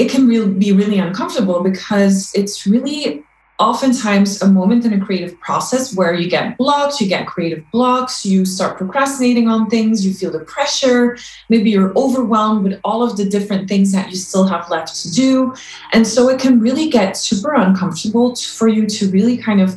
it 0.00 0.10
can 0.10 0.26
really 0.26 0.50
be 0.50 0.72
really 0.72 0.98
uncomfortable 0.98 1.62
because 1.62 2.32
it's 2.34 2.66
really 2.66 3.22
oftentimes 3.58 4.40
a 4.40 4.48
moment 4.48 4.86
in 4.86 4.94
a 4.94 4.98
creative 4.98 5.38
process 5.40 5.94
where 5.94 6.14
you 6.14 6.30
get 6.30 6.56
blocked, 6.56 6.98
you 6.98 7.06
get 7.06 7.26
creative 7.26 7.62
blocks, 7.70 8.24
you 8.24 8.46
start 8.46 8.78
procrastinating 8.78 9.46
on 9.46 9.68
things, 9.68 10.06
you 10.06 10.14
feel 10.14 10.30
the 10.30 10.40
pressure, 10.40 11.18
maybe 11.50 11.68
you're 11.68 11.92
overwhelmed 11.98 12.64
with 12.64 12.80
all 12.82 13.02
of 13.02 13.18
the 13.18 13.26
different 13.26 13.68
things 13.68 13.92
that 13.92 14.08
you 14.08 14.16
still 14.16 14.44
have 14.44 14.70
left 14.70 14.96
to 15.02 15.12
do. 15.12 15.54
And 15.92 16.06
so 16.06 16.30
it 16.30 16.40
can 16.40 16.58
really 16.58 16.88
get 16.88 17.18
super 17.18 17.52
uncomfortable 17.52 18.34
for 18.34 18.68
you 18.68 18.86
to 18.86 19.10
really 19.10 19.36
kind 19.36 19.60
of 19.60 19.76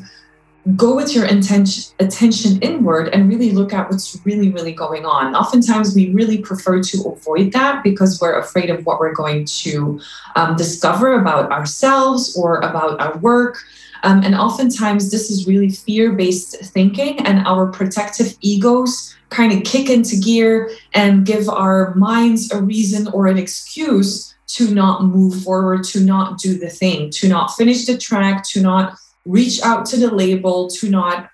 go 0.77 0.95
with 0.95 1.13
your 1.13 1.25
intention 1.25 1.93
attention 1.99 2.57
inward 2.61 3.09
and 3.09 3.27
really 3.27 3.51
look 3.51 3.73
at 3.73 3.89
what's 3.89 4.17
really 4.25 4.49
really 4.49 4.71
going 4.71 5.05
on. 5.05 5.35
Oftentimes 5.35 5.93
we 5.93 6.11
really 6.11 6.37
prefer 6.37 6.81
to 6.81 7.03
avoid 7.09 7.51
that 7.51 7.83
because 7.83 8.19
we're 8.21 8.39
afraid 8.39 8.69
of 8.69 8.85
what 8.85 8.99
we're 8.99 9.13
going 9.13 9.45
to 9.45 9.99
um, 10.35 10.55
discover 10.55 11.19
about 11.19 11.51
ourselves 11.51 12.37
or 12.37 12.59
about 12.59 12.99
our 13.01 13.17
work. 13.17 13.57
Um, 14.03 14.21
and 14.23 14.35
oftentimes 14.35 15.11
this 15.11 15.29
is 15.29 15.47
really 15.47 15.69
fear-based 15.69 16.57
thinking 16.73 17.25
and 17.25 17.45
our 17.47 17.67
protective 17.67 18.35
egos 18.41 19.15
kind 19.29 19.51
of 19.51 19.63
kick 19.63 19.89
into 19.89 20.17
gear 20.17 20.71
and 20.93 21.25
give 21.25 21.49
our 21.49 21.95
minds 21.95 22.51
a 22.51 22.61
reason 22.61 23.07
or 23.09 23.27
an 23.27 23.37
excuse 23.37 24.33
to 24.47 24.73
not 24.73 25.05
move 25.05 25.41
forward 25.43 25.83
to 25.85 25.99
not 26.01 26.37
do 26.37 26.57
the 26.57 26.69
thing 26.69 27.09
to 27.09 27.27
not 27.27 27.47
finish 27.55 27.85
the 27.85 27.97
track 27.97 28.43
to 28.49 28.61
not 28.61 28.97
reach 29.25 29.61
out 29.61 29.85
to 29.87 29.97
the 29.97 30.13
label 30.13 30.69
to 30.69 30.89
not 30.89 31.29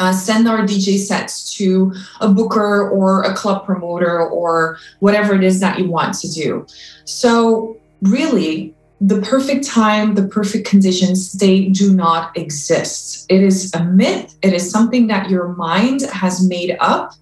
uh, 0.00 0.12
send 0.12 0.48
our 0.48 0.58
DJ 0.58 0.98
sets 0.98 1.54
to 1.54 1.92
a 2.20 2.28
booker 2.28 2.88
or 2.88 3.22
a 3.22 3.34
club 3.34 3.64
promoter 3.64 4.20
or 4.20 4.78
whatever 5.00 5.34
it 5.34 5.44
is 5.44 5.60
that 5.60 5.78
you 5.78 5.88
want 5.88 6.14
to 6.14 6.28
do. 6.28 6.66
So, 7.04 7.76
really, 8.02 8.74
the 9.00 9.20
perfect 9.20 9.64
time, 9.64 10.14
the 10.14 10.26
perfect 10.26 10.66
conditions, 10.66 11.32
they 11.32 11.66
do 11.68 11.94
not 11.94 12.36
exist. 12.36 13.26
It 13.28 13.42
is 13.42 13.72
a 13.74 13.84
myth, 13.84 14.36
it 14.42 14.52
is 14.52 14.70
something 14.70 15.06
that 15.08 15.30
your 15.30 15.48
mind 15.48 16.02
has 16.02 16.46
made 16.46 16.76
up 16.80 17.12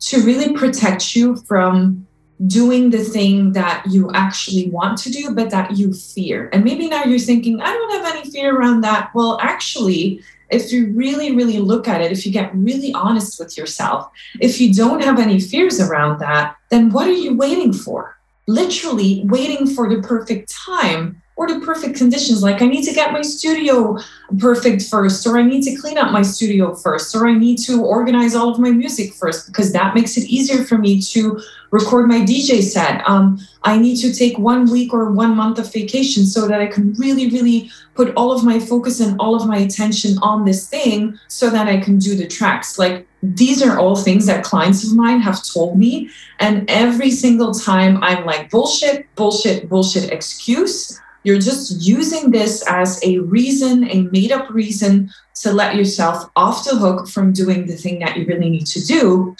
to 0.00 0.22
really 0.22 0.52
protect 0.52 1.14
you 1.14 1.36
from 1.48 2.06
doing 2.46 2.90
the 2.90 3.04
thing 3.04 3.52
that 3.52 3.84
you 3.88 4.10
actually 4.12 4.68
want 4.70 4.98
to 4.98 5.10
do, 5.10 5.34
but 5.34 5.50
that 5.50 5.76
you 5.76 5.92
fear. 5.92 6.50
And 6.52 6.64
maybe 6.64 6.88
now 6.88 7.04
you're 7.04 7.18
thinking, 7.18 7.60
I 7.60 7.72
don't 7.72 7.92
have 7.92 8.16
any 8.16 8.30
fear 8.30 8.56
around 8.56 8.80
that. 8.82 9.10
Well, 9.14 9.38
actually, 9.40 10.22
if 10.50 10.72
you 10.72 10.92
really, 10.92 11.34
really 11.34 11.58
look 11.58 11.88
at 11.88 12.00
it, 12.00 12.12
if 12.12 12.26
you 12.26 12.32
get 12.32 12.54
really 12.54 12.92
honest 12.92 13.38
with 13.38 13.56
yourself, 13.56 14.10
if 14.40 14.60
you 14.60 14.74
don't 14.74 15.02
have 15.02 15.18
any 15.18 15.40
fears 15.40 15.80
around 15.80 16.18
that, 16.18 16.56
then 16.68 16.90
what 16.90 17.06
are 17.06 17.12
you 17.12 17.36
waiting 17.36 17.72
for? 17.72 18.18
Literally 18.46 19.22
waiting 19.26 19.66
for 19.66 19.88
the 19.88 20.02
perfect 20.02 20.50
time 20.50 21.21
or 21.36 21.48
the 21.48 21.60
perfect 21.60 21.96
conditions. 21.96 22.42
Like 22.42 22.60
I 22.60 22.66
need 22.66 22.84
to 22.84 22.92
get 22.92 23.12
my 23.12 23.22
studio 23.22 23.98
perfect 24.38 24.82
first, 24.82 25.26
or 25.26 25.38
I 25.38 25.42
need 25.42 25.62
to 25.62 25.76
clean 25.76 25.98
up 25.98 26.12
my 26.12 26.22
studio 26.22 26.74
first, 26.74 27.14
or 27.14 27.26
I 27.26 27.32
need 27.32 27.58
to 27.66 27.82
organize 27.82 28.34
all 28.34 28.50
of 28.50 28.58
my 28.58 28.70
music 28.70 29.14
first 29.14 29.46
because 29.46 29.72
that 29.72 29.94
makes 29.94 30.16
it 30.16 30.24
easier 30.28 30.64
for 30.64 30.78
me 30.78 31.00
to 31.02 31.40
record 31.70 32.06
my 32.06 32.20
DJ 32.20 32.62
set. 32.62 33.02
Um, 33.08 33.38
I 33.62 33.78
need 33.78 33.96
to 33.96 34.12
take 34.12 34.38
one 34.38 34.70
week 34.70 34.92
or 34.92 35.10
one 35.10 35.34
month 35.34 35.58
of 35.58 35.72
vacation 35.72 36.26
so 36.26 36.46
that 36.46 36.60
I 36.60 36.66
can 36.66 36.92
really, 36.94 37.30
really 37.30 37.70
put 37.94 38.14
all 38.14 38.30
of 38.30 38.44
my 38.44 38.58
focus 38.58 39.00
and 39.00 39.18
all 39.18 39.34
of 39.34 39.46
my 39.46 39.56
attention 39.58 40.18
on 40.18 40.44
this 40.44 40.68
thing 40.68 41.18
so 41.28 41.48
that 41.48 41.68
I 41.68 41.80
can 41.80 41.98
do 41.98 42.14
the 42.14 42.26
tracks. 42.26 42.78
Like 42.78 43.06
these 43.22 43.62
are 43.62 43.78
all 43.78 43.96
things 43.96 44.26
that 44.26 44.44
clients 44.44 44.84
of 44.84 44.94
mine 44.94 45.20
have 45.20 45.42
told 45.42 45.78
me. 45.78 46.10
And 46.40 46.68
every 46.68 47.10
single 47.10 47.54
time 47.54 48.02
I'm 48.02 48.26
like, 48.26 48.50
bullshit, 48.50 49.06
bullshit, 49.14 49.68
bullshit 49.68 50.10
excuse 50.10 51.00
you're 51.24 51.38
just 51.38 51.82
using 51.82 52.30
this 52.30 52.64
as 52.66 53.00
a 53.04 53.18
reason, 53.18 53.88
a 53.90 54.02
made 54.04 54.32
up 54.32 54.50
reason 54.50 55.10
to 55.42 55.52
let 55.52 55.76
yourself 55.76 56.30
off 56.36 56.64
the 56.64 56.76
hook 56.76 57.08
from 57.08 57.32
doing 57.32 57.66
the 57.66 57.76
thing 57.76 57.98
that 58.00 58.16
you 58.16 58.26
really 58.26 58.50
need 58.50 58.66
to 58.66 58.84
do 58.84 59.36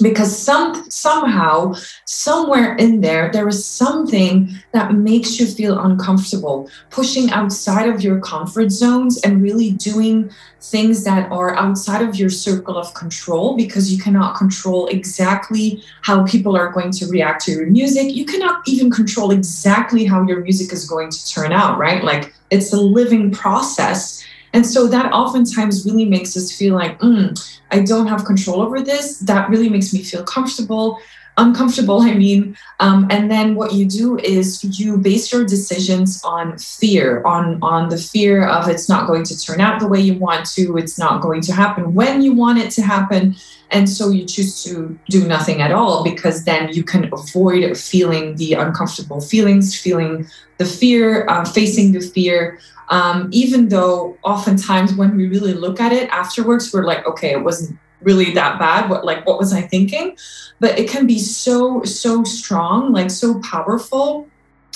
because 0.00 0.36
some 0.36 0.88
somehow 0.90 1.74
somewhere 2.04 2.76
in 2.76 3.00
there 3.00 3.30
there 3.32 3.48
is 3.48 3.66
something 3.66 4.50
that 4.72 4.94
makes 4.94 5.38
you 5.40 5.46
feel 5.46 5.78
uncomfortable. 5.78 6.68
Pushing 6.90 7.30
outside 7.30 7.88
of 7.88 8.02
your 8.02 8.20
comfort 8.20 8.70
zones 8.70 9.20
and 9.22 9.42
really 9.42 9.72
doing 9.72 10.30
things 10.60 11.04
that 11.04 11.30
are 11.30 11.54
outside 11.56 12.02
of 12.02 12.16
your 12.16 12.30
circle 12.30 12.76
of 12.76 12.92
control 12.94 13.56
because 13.56 13.92
you 13.92 14.02
cannot 14.02 14.36
control 14.36 14.86
exactly 14.88 15.82
how 16.02 16.24
people 16.24 16.56
are 16.56 16.72
going 16.72 16.90
to 16.90 17.06
react 17.06 17.44
to 17.44 17.52
your 17.52 17.66
music. 17.66 18.14
You 18.14 18.26
cannot 18.26 18.66
even 18.66 18.90
control 18.90 19.30
exactly 19.30 20.04
how 20.04 20.26
your 20.26 20.40
music 20.40 20.72
is 20.72 20.88
going 20.88 21.10
to 21.10 21.30
turn 21.30 21.52
out 21.52 21.78
right? 21.78 22.02
Like 22.02 22.34
it's 22.50 22.72
a 22.72 22.80
living 22.80 23.30
process 23.30 24.24
and 24.56 24.64
so 24.64 24.86
that 24.86 25.12
oftentimes 25.12 25.84
really 25.84 26.06
makes 26.06 26.34
us 26.34 26.50
feel 26.50 26.74
like, 26.74 26.98
mm, 27.00 27.60
I 27.70 27.80
don't 27.80 28.06
have 28.06 28.24
control 28.24 28.62
over 28.62 28.80
this. 28.80 29.18
That 29.18 29.50
really 29.50 29.68
makes 29.68 29.92
me 29.92 30.02
feel 30.02 30.24
comfortable, 30.24 30.98
uncomfortable, 31.36 32.00
I 32.00 32.14
mean. 32.14 32.56
Um, 32.80 33.06
and 33.10 33.30
then 33.30 33.54
what 33.54 33.72
you 33.72 33.86
do 33.86 34.18
is 34.18 34.64
you 34.78 34.96
base 34.96 35.32
your 35.32 35.44
decisions 35.44 36.22
on 36.24 36.58
fear, 36.58 37.22
on, 37.24 37.58
on 37.62 37.88
the 37.88 37.98
fear 37.98 38.46
of 38.46 38.68
it's 38.68 38.88
not 38.88 39.06
going 39.06 39.24
to 39.24 39.38
turn 39.38 39.60
out 39.60 39.80
the 39.80 39.88
way 39.88 40.00
you 40.00 40.18
want 40.18 40.46
to, 40.54 40.76
it's 40.76 40.98
not 40.98 41.20
going 41.20 41.42
to 41.42 41.52
happen 41.52 41.94
when 41.94 42.22
you 42.22 42.32
want 42.32 42.58
it 42.58 42.70
to 42.72 42.82
happen. 42.82 43.36
And 43.70 43.88
so 43.88 44.10
you 44.10 44.24
choose 44.24 44.62
to 44.64 44.98
do 45.10 45.26
nothing 45.26 45.60
at 45.60 45.72
all 45.72 46.04
because 46.04 46.44
then 46.44 46.72
you 46.72 46.82
can 46.84 47.12
avoid 47.12 47.76
feeling 47.76 48.36
the 48.36 48.54
uncomfortable 48.54 49.20
feelings, 49.20 49.78
feeling 49.78 50.26
the 50.58 50.64
fear, 50.64 51.28
uh, 51.28 51.44
facing 51.44 51.92
the 51.92 52.00
fear. 52.00 52.58
Um, 52.88 53.28
even 53.32 53.68
though 53.68 54.16
oftentimes 54.22 54.94
when 54.94 55.16
we 55.16 55.26
really 55.26 55.52
look 55.52 55.80
at 55.80 55.92
it 55.92 56.08
afterwards, 56.10 56.72
we're 56.72 56.84
like, 56.84 57.04
okay, 57.06 57.32
it 57.32 57.42
wasn't 57.42 57.78
really 58.02 58.32
that 58.32 58.58
bad. 58.58 58.90
What 58.90 59.04
like 59.04 59.26
what 59.26 59.38
was 59.38 59.52
I 59.52 59.62
thinking? 59.62 60.16
But 60.60 60.78
it 60.78 60.88
can 60.88 61.06
be 61.06 61.18
so, 61.18 61.82
so 61.84 62.24
strong, 62.24 62.92
like 62.92 63.10
so 63.10 63.40
powerful 63.40 64.28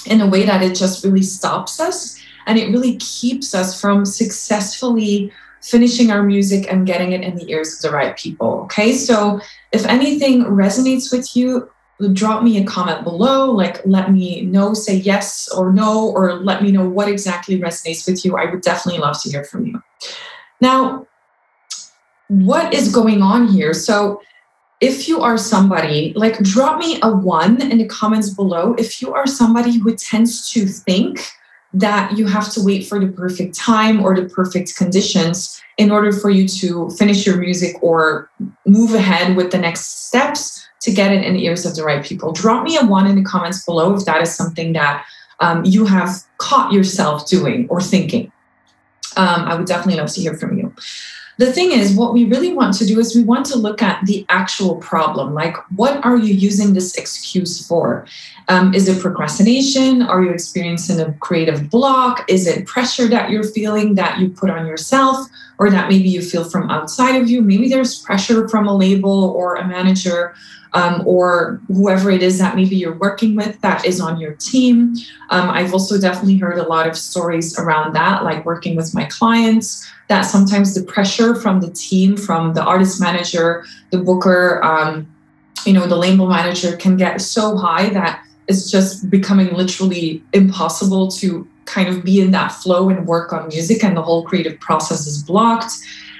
in 0.07 0.21
a 0.21 0.27
way 0.27 0.45
that 0.45 0.63
it 0.63 0.75
just 0.75 1.05
really 1.05 1.23
stops 1.23 1.81
us 1.81 2.21
and 2.47 2.59
it 2.59 2.71
really 2.71 2.97
keeps 2.97 3.55
us 3.55 3.81
from 3.81 4.05
successfully 4.05 5.33
finishing 5.63 6.11
our 6.11 6.23
music 6.23 6.67
and 6.73 6.87
getting 6.87 7.13
it 7.13 7.23
in 7.23 7.37
the 7.37 7.51
ears 7.51 7.75
of 7.75 7.83
the 7.83 7.95
right 7.95 8.17
people. 8.17 8.63
Okay. 8.63 8.93
So 8.93 9.41
if 9.73 9.85
anything 9.87 10.45
resonates 10.45 11.13
with 11.13 11.37
you, 11.37 11.71
drop 12.13 12.43
me 12.43 12.57
a 12.59 12.65
comment 12.65 13.05
below. 13.05 13.51
Like, 13.51 13.85
let 13.85 14.11
me 14.11 14.43
know, 14.43 14.73
say 14.73 14.97
yes 14.97 15.49
or 15.51 15.71
no, 15.71 16.09
or 16.11 16.35
let 16.35 16.63
me 16.63 16.73
know 16.73 16.89
what 16.89 17.09
exactly 17.09 17.61
resonates 17.61 18.07
with 18.07 18.25
you. 18.25 18.37
I 18.37 18.47
would 18.47 18.63
definitely 18.63 19.01
love 19.01 19.21
to 19.23 19.31
hear 19.31 19.45
from 19.45 19.67
you. 19.67 19.83
Now, 20.63 21.07
what 22.31 22.73
is 22.73 22.93
going 22.93 23.23
on 23.23 23.49
here? 23.49 23.75
So, 23.75 24.23
if 24.81 25.09
you 25.09 25.21
are 25.21 25.37
somebody, 25.37 26.15
like, 26.17 26.39
drop 26.39 26.79
me 26.79 26.99
a 27.03 27.15
one 27.15 27.61
in 27.61 27.79
the 27.79 27.87
comments 27.87 28.31
below. 28.31 28.75
If 28.79 29.03
you 29.03 29.13
are 29.13 29.27
somebody 29.27 29.79
who 29.79 29.95
tends 29.95 30.51
to 30.53 30.65
think 30.65 31.29
that 31.75 32.17
you 32.17 32.27
have 32.27 32.51
to 32.53 32.65
wait 32.65 32.87
for 32.87 32.99
the 32.99 33.09
perfect 33.09 33.55
time 33.55 34.03
or 34.03 34.17
the 34.17 34.27
perfect 34.29 34.75
conditions 34.77 35.61
in 35.77 35.91
order 35.91 36.13
for 36.13 36.31
you 36.31 36.49
to 36.49 36.89
finish 36.91 37.27
your 37.27 37.37
music 37.37 37.77
or 37.83 38.31
move 38.67 38.95
ahead 38.95 39.37
with 39.37 39.51
the 39.51 39.59
next 39.59 40.07
steps, 40.07 40.67
to 40.81 40.93
get 40.93 41.13
it 41.13 41.25
in 41.25 41.35
the 41.35 41.45
ears 41.45 41.67
of 41.67 41.77
the 41.77 41.85
right 41.85 42.05
people. 42.05 42.33
Drop 42.33 42.65
me 42.65 42.79
a 42.79 42.85
one 42.85 43.07
in 43.07 43.17
the 43.17 43.23
comments 43.23 43.65
below 43.65 43.95
if 43.95 44.07
that 44.07 44.23
is 44.23 44.35
something 44.35 44.73
that 44.73 45.05
um, 45.41 45.65
you 45.65 45.85
have 45.85 46.11
caught 46.39 46.73
yourself 46.73 47.29
doing 47.29 47.69
or 47.69 47.81
thinking. 47.81 48.33
Um, 49.17 49.43
I 49.43 49.55
would 49.55 49.67
definitely 49.67 50.01
love 50.01 50.13
to 50.13 50.21
hear 50.21 50.35
from 50.35 50.57
you. 50.57 50.75
The 51.41 51.51
thing 51.51 51.73
is, 51.73 51.95
what 51.95 52.13
we 52.13 52.25
really 52.25 52.53
want 52.53 52.75
to 52.75 52.85
do 52.85 53.01
is 53.01 53.17
we 53.17 53.23
want 53.23 53.47
to 53.47 53.57
look 53.57 53.81
at 53.81 54.05
the 54.05 54.27
actual 54.29 54.77
problem. 54.77 55.33
Like, 55.33 55.57
what 55.71 56.05
are 56.05 56.19
you 56.19 56.35
using 56.35 56.75
this 56.75 56.95
excuse 56.97 57.67
for? 57.67 58.05
Um, 58.51 58.75
is 58.75 58.89
it 58.89 59.01
procrastination? 59.01 60.03
Are 60.03 60.21
you 60.25 60.31
experiencing 60.31 60.99
a 60.99 61.13
creative 61.21 61.71
block? 61.71 62.25
Is 62.29 62.49
it 62.49 62.67
pressure 62.67 63.07
that 63.07 63.31
you're 63.31 63.45
feeling 63.45 63.95
that 63.95 64.19
you 64.19 64.29
put 64.29 64.51
on 64.51 64.67
yourself 64.67 65.29
or 65.59 65.71
that 65.71 65.89
maybe 65.89 66.09
you 66.09 66.21
feel 66.21 66.43
from 66.43 66.69
outside 66.69 67.15
of 67.15 67.31
you? 67.31 67.43
Maybe 67.43 67.69
there's 67.69 68.01
pressure 68.01 68.49
from 68.49 68.67
a 68.67 68.77
label 68.77 69.23
or 69.37 69.55
a 69.55 69.69
manager 69.69 70.35
um, 70.73 71.07
or 71.07 71.61
whoever 71.69 72.11
it 72.11 72.25
is 72.25 72.39
that 72.39 72.57
maybe 72.57 72.75
you're 72.75 72.99
working 72.99 73.37
with 73.37 73.61
that 73.61 73.87
is 73.87 74.01
on 74.01 74.19
your 74.19 74.35
team. 74.35 74.97
Um, 75.31 75.49
I've 75.49 75.73
also 75.73 76.01
definitely 76.01 76.39
heard 76.39 76.59
a 76.59 76.67
lot 76.67 76.89
of 76.89 76.97
stories 76.97 77.57
around 77.57 77.93
that, 77.95 78.25
like 78.25 78.45
working 78.45 78.75
with 78.75 78.93
my 78.93 79.05
clients, 79.05 79.89
that 80.09 80.23
sometimes 80.23 80.75
the 80.75 80.83
pressure 80.83 81.37
from 81.37 81.61
the 81.61 81.71
team, 81.71 82.17
from 82.17 82.55
the 82.55 82.65
artist 82.65 83.01
manager, 83.01 83.65
the 83.91 83.99
booker, 83.99 84.61
um, 84.65 85.07
you 85.65 85.73
know, 85.73 85.87
the 85.87 85.97
label 85.97 86.27
manager 86.27 86.77
can 86.77 86.97
get 86.97 87.21
so 87.21 87.57
high 87.57 87.91
that 87.91 88.25
it's 88.51 88.71
just 88.71 89.09
becoming 89.09 89.55
literally 89.55 90.23
impossible 90.33 91.09
to 91.21 91.49
kind 91.67 91.89
of 91.89 92.05
be 92.05 92.21
in 92.21 92.33
that 92.33 92.51
flow 92.51 92.89
and 92.91 93.07
work 93.07 93.33
on 93.33 93.49
music, 93.49 93.85
and 93.85 93.97
the 93.97 94.03
whole 94.03 94.25
creative 94.25 94.59
process 94.59 95.07
is 95.07 95.23
blocked. 95.23 95.73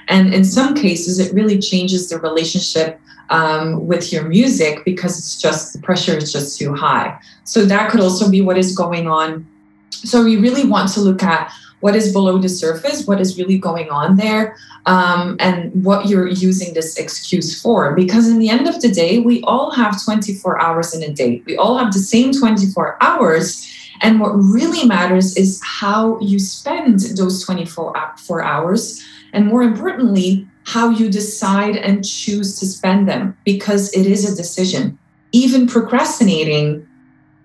And 0.07 0.33
in 0.33 0.43
some 0.43 0.73
cases, 0.73 1.19
it 1.19 1.33
really 1.33 1.59
changes 1.59 2.09
the 2.09 2.17
relationship 2.19 2.99
um, 3.29 3.85
with 3.85 4.11
your 4.13 4.23
music 4.23 4.83
because 4.85 5.17
it's 5.17 5.39
just 5.39 5.73
the 5.73 5.79
pressure 5.79 6.17
is 6.17 6.31
just 6.31 6.57
too 6.57 6.73
high. 6.73 7.19
So 7.43 7.65
that 7.65 7.91
could 7.91 7.99
also 7.99 8.31
be 8.31 8.41
what 8.41 8.57
is 8.57 8.75
going 8.75 9.07
on. 9.07 9.45
So 9.89 10.23
we 10.23 10.37
really 10.37 10.65
want 10.65 10.91
to 10.93 11.01
look 11.01 11.21
at 11.23 11.51
what 11.81 11.95
is 11.95 12.13
below 12.13 12.37
the 12.37 12.49
surface, 12.49 13.05
what 13.05 13.19
is 13.19 13.37
really 13.37 13.57
going 13.57 13.89
on 13.89 14.15
there, 14.15 14.55
um, 14.85 15.35
and 15.39 15.83
what 15.83 16.07
you're 16.07 16.27
using 16.27 16.73
this 16.73 16.97
excuse 16.97 17.61
for. 17.61 17.93
Because 17.93 18.27
in 18.27 18.39
the 18.39 18.49
end 18.49 18.67
of 18.67 18.81
the 18.81 18.89
day, 18.89 19.19
we 19.19 19.41
all 19.43 19.71
have 19.71 20.03
24 20.03 20.61
hours 20.61 20.95
in 20.95 21.03
a 21.03 21.13
day. 21.13 21.43
We 21.45 21.57
all 21.57 21.77
have 21.77 21.91
the 21.91 21.99
same 21.99 22.31
24 22.31 22.97
hours. 23.01 23.67
And 24.01 24.19
what 24.19 24.29
really 24.31 24.87
matters 24.87 25.37
is 25.37 25.61
how 25.63 26.19
you 26.19 26.39
spend 26.39 26.99
those 27.17 27.43
24 27.45 28.43
hours. 28.43 29.03
And 29.33 29.47
more 29.47 29.61
importantly, 29.61 30.47
how 30.65 30.89
you 30.89 31.09
decide 31.09 31.75
and 31.75 32.05
choose 32.05 32.59
to 32.59 32.65
spend 32.65 33.07
them 33.07 33.37
because 33.45 33.91
it 33.93 34.05
is 34.05 34.31
a 34.31 34.35
decision. 34.35 34.97
Even 35.31 35.67
procrastinating, 35.67 36.87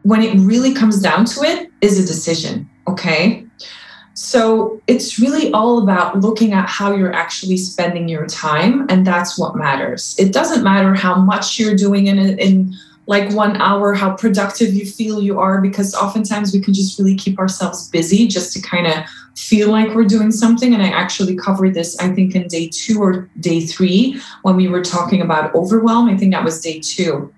when 0.03 0.23
it 0.23 0.39
really 0.39 0.75
comes 0.75 1.01
down 1.01 1.25
to 1.27 1.43
it, 1.43 1.71
is 1.81 1.99
a 1.99 2.07
decision. 2.07 2.69
Okay. 2.89 3.46
So 4.17 4.81
it's 4.87 5.21
really 5.21 5.53
all 5.53 5.83
about 5.83 6.21
looking 6.21 6.55
at 6.55 6.67
how 6.71 6.97
you're 6.97 7.13
actually 7.13 7.59
spending 7.59 8.09
your 8.09 8.27
time, 8.27 8.87
and 8.89 9.07
that's 9.07 9.39
what 9.39 9.57
matters. 9.57 10.17
It 10.19 10.33
doesn't 10.33 10.65
matter 10.65 10.95
how 10.95 11.17
much 11.17 11.59
you're 11.59 11.77
doing 11.77 12.07
in, 12.07 12.19
in 12.39 12.75
like 13.05 13.31
one 13.35 13.57
hour, 13.59 13.93
how 13.93 14.17
productive 14.17 14.73
you 14.73 14.87
feel 14.87 15.23
you 15.23 15.39
are, 15.39 15.61
because 15.61 15.95
oftentimes 15.95 16.55
we 16.55 16.61
can 16.61 16.73
just 16.73 16.99
really 16.99 17.15
keep 17.15 17.39
ourselves 17.39 17.91
busy 17.91 18.27
just 18.27 18.55
to 18.55 18.61
kind 18.63 18.87
of 18.87 19.05
feel 19.37 19.71
like 19.71 19.95
we're 19.95 20.05
doing 20.05 20.33
something. 20.33 20.73
And 20.73 20.83
I 20.83 20.89
actually 20.89 21.37
covered 21.37 21.75
this, 21.75 21.99
I 21.99 22.09
think, 22.09 22.35
in 22.35 22.49
day 22.49 22.71
two 22.73 23.03
or 23.03 23.29
day 23.39 23.67
three 23.67 24.19
when 24.43 24.57
we 24.57 24.67
were 24.67 24.83
talking 24.83 25.21
about 25.21 25.55
overwhelm. 25.55 26.09
I 26.09 26.17
think 26.17 26.33
that 26.33 26.43
was 26.43 26.63
day 26.63 26.81
two. 26.81 27.33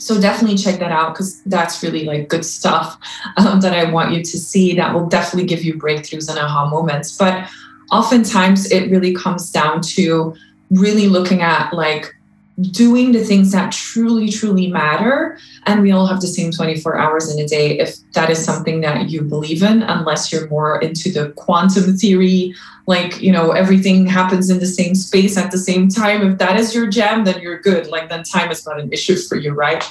So 0.00 0.18
definitely 0.18 0.56
check 0.56 0.80
that 0.80 0.90
out 0.90 1.14
because 1.14 1.42
that's 1.42 1.82
really 1.82 2.04
like 2.04 2.28
good 2.28 2.44
stuff 2.44 2.98
um, 3.36 3.60
that 3.60 3.74
I 3.74 3.90
want 3.90 4.12
you 4.12 4.22
to 4.22 4.38
see. 4.38 4.74
That 4.74 4.94
will 4.94 5.06
definitely 5.06 5.46
give 5.46 5.62
you 5.62 5.74
breakthroughs 5.74 6.28
and 6.28 6.38
aha 6.38 6.68
moments. 6.70 7.16
But 7.16 7.48
oftentimes 7.92 8.70
it 8.72 8.90
really 8.90 9.12
comes 9.12 9.50
down 9.50 9.82
to 9.82 10.34
really 10.70 11.08
looking 11.08 11.42
at 11.42 11.72
like 11.74 12.14
doing 12.60 13.12
the 13.12 13.24
things 13.24 13.52
that 13.52 13.72
truly, 13.72 14.28
truly 14.30 14.68
matter. 14.68 15.38
And 15.66 15.82
we 15.82 15.92
all 15.92 16.06
have 16.06 16.20
the 16.20 16.26
same 16.26 16.50
24 16.50 16.98
hours 16.98 17.32
in 17.32 17.38
a 17.38 17.46
day 17.46 17.78
if 17.78 17.96
that 18.12 18.30
is 18.30 18.44
something 18.44 18.80
that 18.80 19.10
you 19.10 19.22
believe 19.22 19.62
in, 19.62 19.82
unless 19.82 20.32
you're 20.32 20.48
more 20.48 20.80
into 20.80 21.12
the 21.12 21.30
quantum 21.32 21.96
theory, 21.96 22.54
like, 22.86 23.20
you 23.20 23.30
know, 23.30 23.52
everything 23.52 24.06
happens 24.06 24.50
in 24.50 24.58
the 24.58 24.66
same 24.66 24.94
space 24.94 25.36
at 25.36 25.50
the 25.50 25.58
same 25.58 25.88
time. 25.88 26.26
If 26.28 26.38
that 26.38 26.58
is 26.58 26.74
your 26.74 26.88
jam, 26.88 27.24
then 27.24 27.40
you're 27.40 27.60
good. 27.60 27.86
Like, 27.86 28.08
then 28.08 28.24
time 28.24 28.50
is 28.50 28.66
not 28.66 28.80
an 28.80 28.92
issue 28.92 29.16
for 29.16 29.36
you, 29.36 29.52
right? 29.52 29.84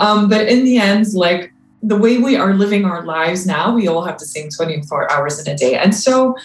Um, 0.00 0.28
but 0.28 0.48
in 0.48 0.64
the 0.64 0.78
end, 0.78 1.12
like, 1.14 1.52
the 1.82 1.96
way 1.96 2.18
we 2.18 2.36
are 2.36 2.54
living 2.54 2.84
our 2.84 3.04
lives 3.04 3.46
now, 3.46 3.74
we 3.74 3.88
all 3.88 4.04
have 4.04 4.18
the 4.18 4.26
same 4.26 4.48
24 4.50 5.10
hours 5.10 5.40
in 5.40 5.52
a 5.52 5.56
day. 5.56 5.76
And 5.76 5.94
so, 5.94 6.36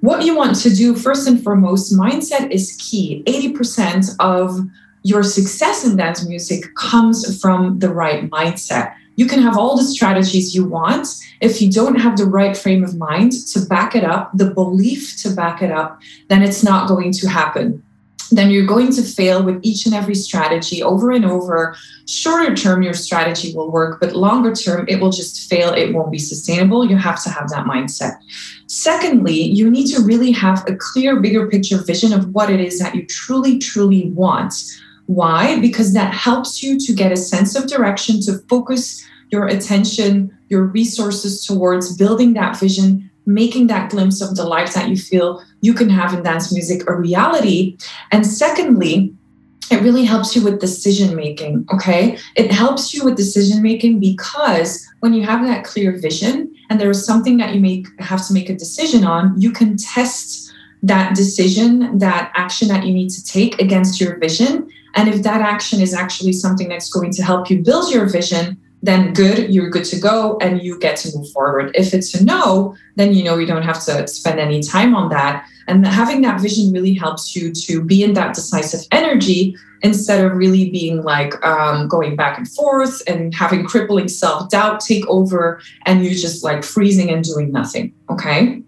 what 0.00 0.24
you 0.24 0.36
want 0.36 0.56
to 0.56 0.70
do, 0.70 0.94
first 0.94 1.26
and 1.26 1.42
foremost, 1.42 1.92
mindset 1.92 2.50
is 2.50 2.76
key. 2.78 3.24
80% 3.26 4.14
of 4.20 4.60
your 5.06 5.22
success 5.22 5.84
in 5.84 5.96
dance 5.96 6.26
music 6.26 6.74
comes 6.74 7.40
from 7.40 7.78
the 7.78 7.88
right 7.88 8.28
mindset. 8.28 8.92
You 9.14 9.26
can 9.26 9.40
have 9.40 9.56
all 9.56 9.76
the 9.76 9.84
strategies 9.84 10.52
you 10.52 10.64
want. 10.64 11.06
If 11.40 11.62
you 11.62 11.70
don't 11.70 12.00
have 12.00 12.16
the 12.16 12.24
right 12.24 12.56
frame 12.56 12.82
of 12.82 12.96
mind 12.96 13.30
to 13.52 13.60
back 13.60 13.94
it 13.94 14.02
up, 14.02 14.32
the 14.34 14.50
belief 14.50 15.16
to 15.22 15.30
back 15.30 15.62
it 15.62 15.70
up, 15.70 16.00
then 16.28 16.42
it's 16.42 16.64
not 16.64 16.88
going 16.88 17.12
to 17.12 17.28
happen. 17.28 17.84
Then 18.32 18.50
you're 18.50 18.66
going 18.66 18.90
to 18.94 19.02
fail 19.02 19.44
with 19.44 19.60
each 19.62 19.86
and 19.86 19.94
every 19.94 20.16
strategy 20.16 20.82
over 20.82 21.12
and 21.12 21.24
over. 21.24 21.76
Shorter 22.06 22.56
term, 22.56 22.82
your 22.82 22.92
strategy 22.92 23.54
will 23.54 23.70
work, 23.70 24.00
but 24.00 24.16
longer 24.16 24.52
term, 24.52 24.86
it 24.88 25.00
will 25.00 25.12
just 25.12 25.48
fail. 25.48 25.72
It 25.72 25.94
won't 25.94 26.10
be 26.10 26.18
sustainable. 26.18 26.84
You 26.84 26.96
have 26.96 27.22
to 27.22 27.30
have 27.30 27.48
that 27.50 27.64
mindset. 27.64 28.14
Secondly, 28.66 29.40
you 29.40 29.70
need 29.70 29.86
to 29.94 30.02
really 30.02 30.32
have 30.32 30.68
a 30.68 30.74
clear, 30.74 31.20
bigger 31.20 31.48
picture 31.48 31.78
vision 31.78 32.12
of 32.12 32.34
what 32.34 32.50
it 32.50 32.58
is 32.58 32.80
that 32.80 32.96
you 32.96 33.06
truly, 33.06 33.58
truly 33.58 34.10
want 34.10 34.52
why? 35.06 35.60
Because 35.60 35.92
that 35.94 36.12
helps 36.12 36.62
you 36.62 36.78
to 36.80 36.92
get 36.92 37.12
a 37.12 37.16
sense 37.16 37.56
of 37.56 37.68
direction, 37.68 38.20
to 38.22 38.38
focus 38.48 39.04
your 39.30 39.46
attention, 39.46 40.36
your 40.48 40.64
resources 40.64 41.44
towards 41.44 41.96
building 41.96 42.34
that 42.34 42.58
vision, 42.58 43.10
making 43.24 43.66
that 43.68 43.90
glimpse 43.90 44.20
of 44.20 44.36
the 44.36 44.44
life 44.44 44.74
that 44.74 44.88
you 44.88 44.96
feel 44.96 45.42
you 45.60 45.74
can 45.74 45.88
have 45.88 46.14
in 46.14 46.22
dance 46.22 46.52
music 46.52 46.88
a 46.88 46.94
reality. 46.94 47.76
And 48.12 48.26
secondly, 48.26 49.14
it 49.70 49.82
really 49.82 50.04
helps 50.04 50.36
you 50.36 50.44
with 50.44 50.60
decision 50.60 51.16
making. 51.16 51.66
Okay. 51.72 52.18
It 52.36 52.52
helps 52.52 52.94
you 52.94 53.04
with 53.04 53.16
decision 53.16 53.62
making 53.62 53.98
because 53.98 54.86
when 55.00 55.12
you 55.12 55.24
have 55.24 55.44
that 55.44 55.64
clear 55.64 55.98
vision 55.98 56.54
and 56.70 56.80
there 56.80 56.90
is 56.90 57.04
something 57.04 57.36
that 57.38 57.52
you 57.52 57.60
make 57.60 57.86
have 58.00 58.24
to 58.28 58.32
make 58.32 58.48
a 58.48 58.54
decision 58.54 59.04
on, 59.04 59.40
you 59.40 59.50
can 59.50 59.76
test 59.76 60.52
that 60.84 61.16
decision, 61.16 61.98
that 61.98 62.30
action 62.36 62.68
that 62.68 62.86
you 62.86 62.94
need 62.94 63.10
to 63.10 63.24
take 63.24 63.60
against 63.60 64.00
your 64.00 64.18
vision 64.18 64.70
and 64.96 65.08
if 65.08 65.22
that 65.22 65.42
action 65.42 65.80
is 65.80 65.94
actually 65.94 66.32
something 66.32 66.68
that's 66.68 66.90
going 66.90 67.12
to 67.12 67.22
help 67.22 67.50
you 67.50 67.62
build 67.62 67.92
your 67.92 68.06
vision, 68.06 68.58
then 68.82 69.12
good, 69.12 69.52
you're 69.52 69.70
good 69.70 69.84
to 69.84 69.98
go 69.98 70.38
and 70.38 70.62
you 70.62 70.78
get 70.78 70.96
to 70.96 71.16
move 71.16 71.30
forward. 71.30 71.70
If 71.74 71.92
it's 71.92 72.14
a 72.14 72.24
no, 72.24 72.74
then 72.96 73.12
you 73.12 73.22
know 73.24 73.36
you 73.36 73.46
don't 73.46 73.62
have 73.62 73.82
to 73.84 74.06
spend 74.08 74.40
any 74.40 74.62
time 74.62 74.94
on 74.94 75.08
that. 75.10 75.46
And 75.68 75.86
having 75.86 76.22
that 76.22 76.40
vision 76.40 76.72
really 76.72 76.94
helps 76.94 77.34
you 77.34 77.52
to 77.52 77.82
be 77.82 78.04
in 78.04 78.14
that 78.14 78.34
decisive 78.34 78.86
energy 78.92 79.56
instead 79.82 80.24
of 80.24 80.32
really 80.32 80.70
being 80.70 81.02
like 81.02 81.44
um, 81.44 81.88
going 81.88 82.16
back 82.16 82.38
and 82.38 82.48
forth 82.48 83.02
and 83.06 83.34
having 83.34 83.64
crippling 83.64 84.08
self 84.08 84.48
doubt 84.50 84.80
take 84.80 85.06
over 85.08 85.60
and 85.84 86.04
you 86.04 86.10
just 86.10 86.44
like 86.44 86.64
freezing 86.64 87.10
and 87.10 87.24
doing 87.24 87.50
nothing. 87.50 87.92
Okay. 88.08 88.62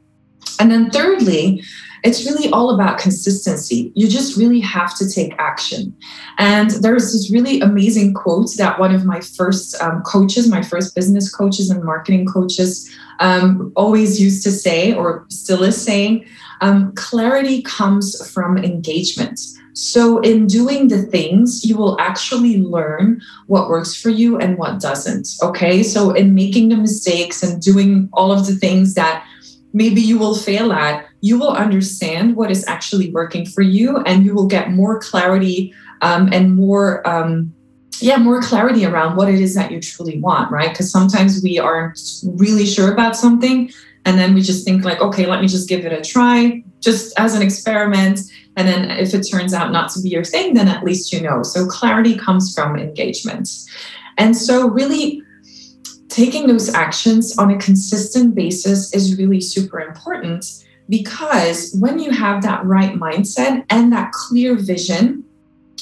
And 0.61 0.70
then, 0.70 0.91
thirdly, 0.91 1.62
it's 2.09 2.24
really 2.24 2.48
all 2.52 2.70
about 2.74 2.98
consistency. 2.98 3.92
You 3.94 4.09
just 4.09 4.38
really 4.38 4.61
have 4.61 4.96
to 4.96 5.06
take 5.06 5.34
action. 5.38 5.94
And 6.38 6.70
there's 6.70 7.12
this 7.12 7.30
really 7.30 7.61
amazing 7.61 8.14
quote 8.14 8.48
that 8.56 8.80
one 8.80 8.94
of 8.94 9.04
my 9.04 9.20
first 9.20 9.78
um, 9.82 10.00
coaches, 10.04 10.48
my 10.48 10.62
first 10.62 10.94
business 10.94 11.30
coaches 11.30 11.68
and 11.68 11.84
marketing 11.84 12.24
coaches, 12.26 12.90
um, 13.20 13.74
always 13.76 14.18
used 14.18 14.42
to 14.44 14.50
say, 14.50 14.94
or 14.94 15.26
still 15.28 15.62
is 15.62 15.76
saying 15.80 16.24
um, 16.62 16.94
clarity 16.94 17.61
comes 17.61 18.06
from 18.32 18.56
engagement. 18.56 19.38
So, 19.74 20.18
in 20.20 20.46
doing 20.46 20.88
the 20.88 21.02
things, 21.02 21.62
you 21.64 21.76
will 21.76 22.00
actually 22.00 22.62
learn 22.62 23.20
what 23.48 23.68
works 23.68 23.94
for 23.94 24.09
you 24.09 24.38
and 24.38 24.56
what 24.56 24.80
doesn't. 24.80 25.28
Okay. 25.42 25.82
So, 25.82 26.12
in 26.12 26.34
making 26.34 26.70
the 26.70 26.76
mistakes 26.76 27.42
and 27.42 27.61
doing 27.61 28.09
all 28.14 28.32
of 28.32 28.46
the 28.46 28.54
things 28.54 28.94
that 28.94 29.24
maybe 29.72 30.00
you 30.00 30.18
will 30.18 30.34
fail 30.34 30.72
at, 30.72 31.07
you 31.21 31.39
will 31.39 31.53
understand 31.53 32.37
what 32.37 32.51
is 32.51 32.66
actually 32.66 33.11
working 33.11 33.45
for 33.45 33.62
you 33.62 33.99
and 33.99 34.25
you 34.25 34.35
will 34.35 34.47
get 34.47 34.71
more 34.71 35.01
clarity 35.01 35.75
um, 36.03 36.33
and 36.33 36.55
more. 36.55 37.07
Um, 37.09 37.55
yeah, 38.01 38.16
more 38.16 38.41
clarity 38.41 38.87
around 38.87 39.16
what 39.16 39.29
it 39.29 39.41
is 39.41 39.57
that 39.57 39.73
you 39.73 39.81
truly 39.81 40.21
want, 40.21 40.53
right? 40.53 40.69
Because 40.69 40.89
sometimes 40.89 41.43
we 41.43 41.59
aren't 41.59 41.99
really 42.23 42.64
sure 42.64 42.93
about 42.93 43.16
something 43.16 43.73
and 44.09 44.19
then 44.19 44.35
we 44.35 44.41
just 44.41 44.64
think 44.64 44.85
like 44.85 45.01
okay 45.01 45.27
let 45.27 45.43
me 45.43 45.47
just 45.47 45.69
give 45.69 45.85
it 45.85 45.93
a 45.93 46.01
try 46.01 46.62
just 46.81 47.19
as 47.19 47.35
an 47.35 47.43
experiment 47.43 48.21
and 48.57 48.66
then 48.66 48.91
if 48.91 49.12
it 49.12 49.23
turns 49.23 49.53
out 49.53 49.71
not 49.71 49.91
to 49.91 50.01
be 50.01 50.09
your 50.09 50.25
thing 50.25 50.55
then 50.55 50.66
at 50.66 50.83
least 50.83 51.12
you 51.12 51.21
know 51.21 51.43
so 51.43 51.66
clarity 51.66 52.16
comes 52.16 52.55
from 52.55 52.77
engagement 52.77 53.49
and 54.16 54.35
so 54.35 54.69
really 54.69 55.23
taking 56.09 56.47
those 56.47 56.73
actions 56.75 57.37
on 57.39 57.51
a 57.51 57.59
consistent 57.59 58.35
basis 58.35 58.95
is 58.95 59.19
really 59.19 59.41
super 59.41 59.81
important 59.81 60.64
because 60.89 61.74
when 61.78 61.99
you 61.99 62.11
have 62.11 62.43
that 62.43 62.64
right 62.64 62.95
mindset 62.95 63.64
and 63.70 63.93
that 63.93 64.12
clear 64.12 64.57
vision, 64.57 65.24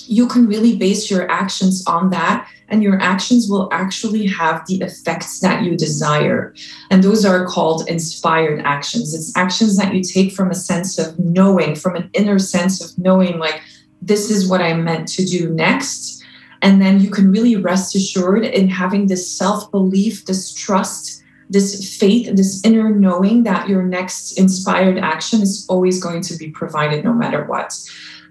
you 0.06 0.26
can 0.26 0.46
really 0.46 0.76
base 0.76 1.10
your 1.10 1.28
actions 1.30 1.84
on 1.86 2.10
that, 2.10 2.48
and 2.68 2.82
your 2.82 3.00
actions 3.00 3.48
will 3.48 3.68
actually 3.72 4.26
have 4.26 4.66
the 4.66 4.76
effects 4.76 5.40
that 5.40 5.62
you 5.62 5.76
desire. 5.76 6.54
And 6.90 7.02
those 7.02 7.24
are 7.24 7.46
called 7.46 7.88
inspired 7.88 8.60
actions. 8.60 9.14
It's 9.14 9.36
actions 9.36 9.76
that 9.76 9.94
you 9.94 10.02
take 10.02 10.32
from 10.32 10.50
a 10.50 10.54
sense 10.54 10.98
of 10.98 11.18
knowing, 11.18 11.74
from 11.74 11.96
an 11.96 12.10
inner 12.12 12.38
sense 12.38 12.84
of 12.84 12.96
knowing, 12.98 13.38
like, 13.38 13.60
this 14.02 14.30
is 14.30 14.48
what 14.48 14.60
I'm 14.60 14.84
meant 14.84 15.08
to 15.08 15.24
do 15.24 15.50
next. 15.50 16.22
And 16.62 16.80
then 16.80 17.00
you 17.00 17.10
can 17.10 17.30
really 17.30 17.56
rest 17.56 17.94
assured 17.94 18.44
in 18.44 18.68
having 18.68 19.06
this 19.06 19.30
self 19.30 19.70
belief, 19.70 20.24
this 20.24 20.52
trust 20.52 21.15
this 21.48 21.96
faith, 21.96 22.34
this 22.36 22.64
inner 22.64 22.90
knowing 22.90 23.44
that 23.44 23.68
your 23.68 23.82
next 23.82 24.32
inspired 24.32 24.98
action 24.98 25.42
is 25.42 25.66
always 25.68 26.02
going 26.02 26.20
to 26.22 26.36
be 26.36 26.50
provided 26.50 27.04
no 27.04 27.12
matter 27.12 27.44
what. 27.44 27.74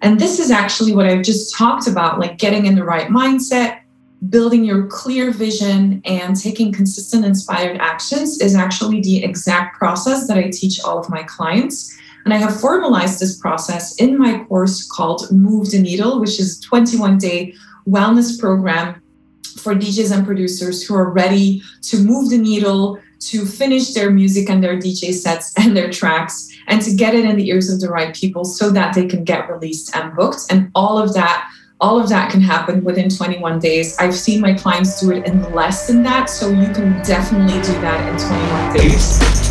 And 0.02 0.20
this 0.20 0.40
is 0.40 0.52
actually 0.52 0.94
what 0.94 1.06
I've 1.06 1.24
just 1.24 1.56
talked 1.56 1.88
about 1.88 2.20
like 2.20 2.38
getting 2.38 2.66
in 2.66 2.76
the 2.76 2.84
right 2.84 3.08
mindset, 3.08 3.80
building 4.30 4.64
your 4.64 4.88
clear 4.88 5.32
vision, 5.32 6.02
and 6.06 6.36
taking 6.36 6.72
consistent 6.72 7.26
inspired 7.26 7.78
actions 7.78 8.42
is 8.42 8.56
actually 8.56 9.02
the 9.02 9.24
exact 9.24 9.78
process 9.78 10.28
that 10.28 10.38
I 10.38 10.50
teach 10.50 10.82
all 10.82 11.00
of 11.00 11.10
my 11.10 11.24
clients. 11.24 11.98
And 12.26 12.34
I 12.34 12.38
have 12.38 12.60
formalized 12.60 13.20
this 13.20 13.38
process 13.38 13.96
in 13.98 14.18
my 14.18 14.44
course 14.46 14.88
called 14.88 15.32
Move 15.32 15.72
the 15.72 15.80
Needle, 15.80 16.20
which 16.20 16.40
is 16.40 16.60
a 16.60 16.62
21 16.64 17.18
day 17.18 17.54
wellness 17.88 18.40
program 18.40 19.02
for 19.58 19.74
DJs 19.74 20.16
and 20.16 20.26
producers 20.26 20.86
who 20.86 20.96
are 20.96 21.10
ready 21.10 21.62
to 21.84 21.98
move 21.98 22.30
the 22.30 22.38
needle, 22.38 23.00
to 23.20 23.46
finish 23.46 23.94
their 23.94 24.12
music 24.12 24.50
and 24.50 24.64
their 24.64 24.78
DJ 24.78 25.14
sets 25.14 25.54
and 25.58 25.76
their 25.76 25.90
tracks 25.92 26.52
and 26.68 26.82
to 26.82 26.94
get 26.94 27.14
it 27.14 27.26
in 27.26 27.36
the 27.36 27.50
ears 27.50 27.70
of 27.70 27.80
the 27.80 27.90
right 27.90 28.16
people 28.16 28.46
so 28.46 28.70
that 28.72 28.94
they 28.94 29.06
can 29.06 29.24
get 29.24 29.50
released 29.50 29.96
and 29.96 30.16
booked. 30.16 30.42
And 30.50 30.72
all 30.76 30.98
of 30.98 31.14
that, 31.14 31.50
all 31.80 32.00
of 32.00 32.10
that 32.10 32.32
can 32.32 32.42
happen 32.42 32.84
within 32.84 33.10
21 33.10 33.60
days. 33.60 33.98
I've 34.00 34.16
seen 34.16 34.42
my 34.42 34.54
clients 34.54 35.00
do 35.00 35.12
it 35.12 35.26
in 35.26 35.54
less 35.54 35.88
than 35.88 36.04
that. 36.04 36.30
So 36.30 36.50
you 36.50 36.72
can 36.74 37.02
definitely 37.04 37.62
do 37.62 37.80
that 37.82 38.08
in 38.10 38.18
21 38.18 38.78
days. 38.78 39.45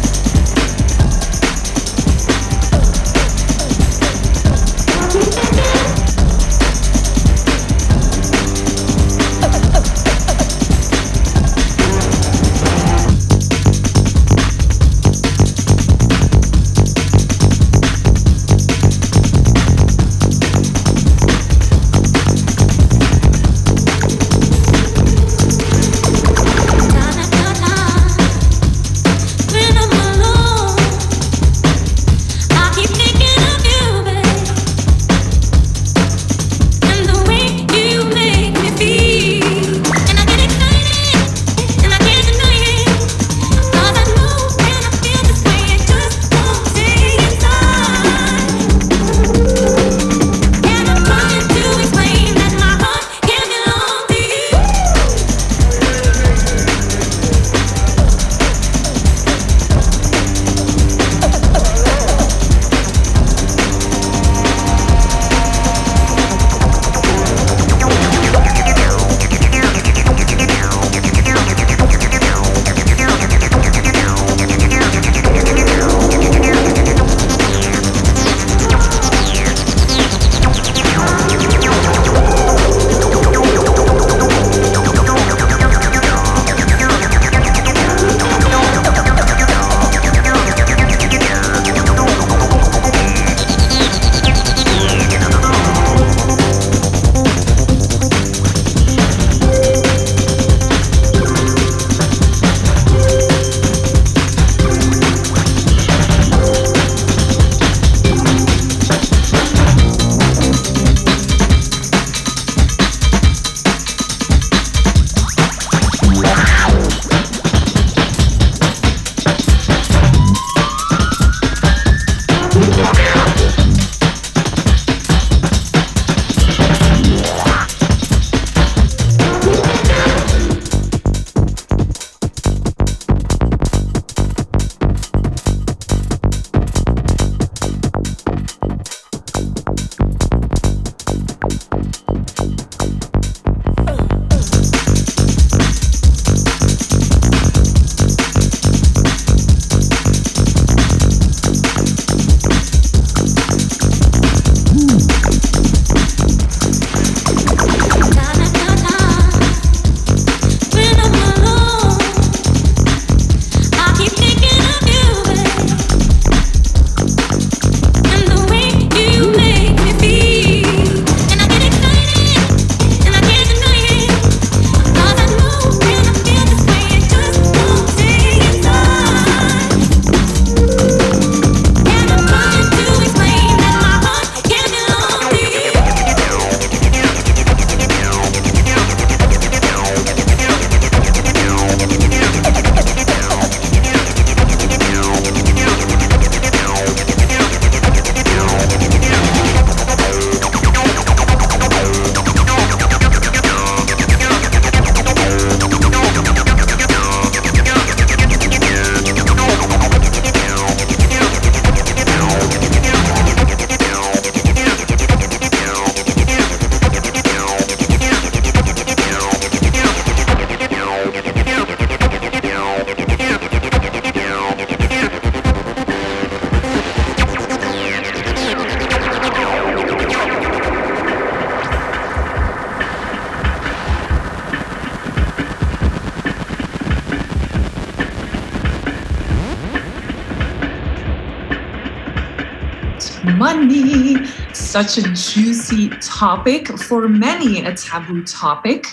Such 244.74 244.98
a 244.98 245.02
juicy 245.12 245.90
topic, 246.00 246.66
for 246.66 247.08
many, 247.08 247.64
a 247.64 247.76
taboo 247.76 248.24
topic. 248.24 248.86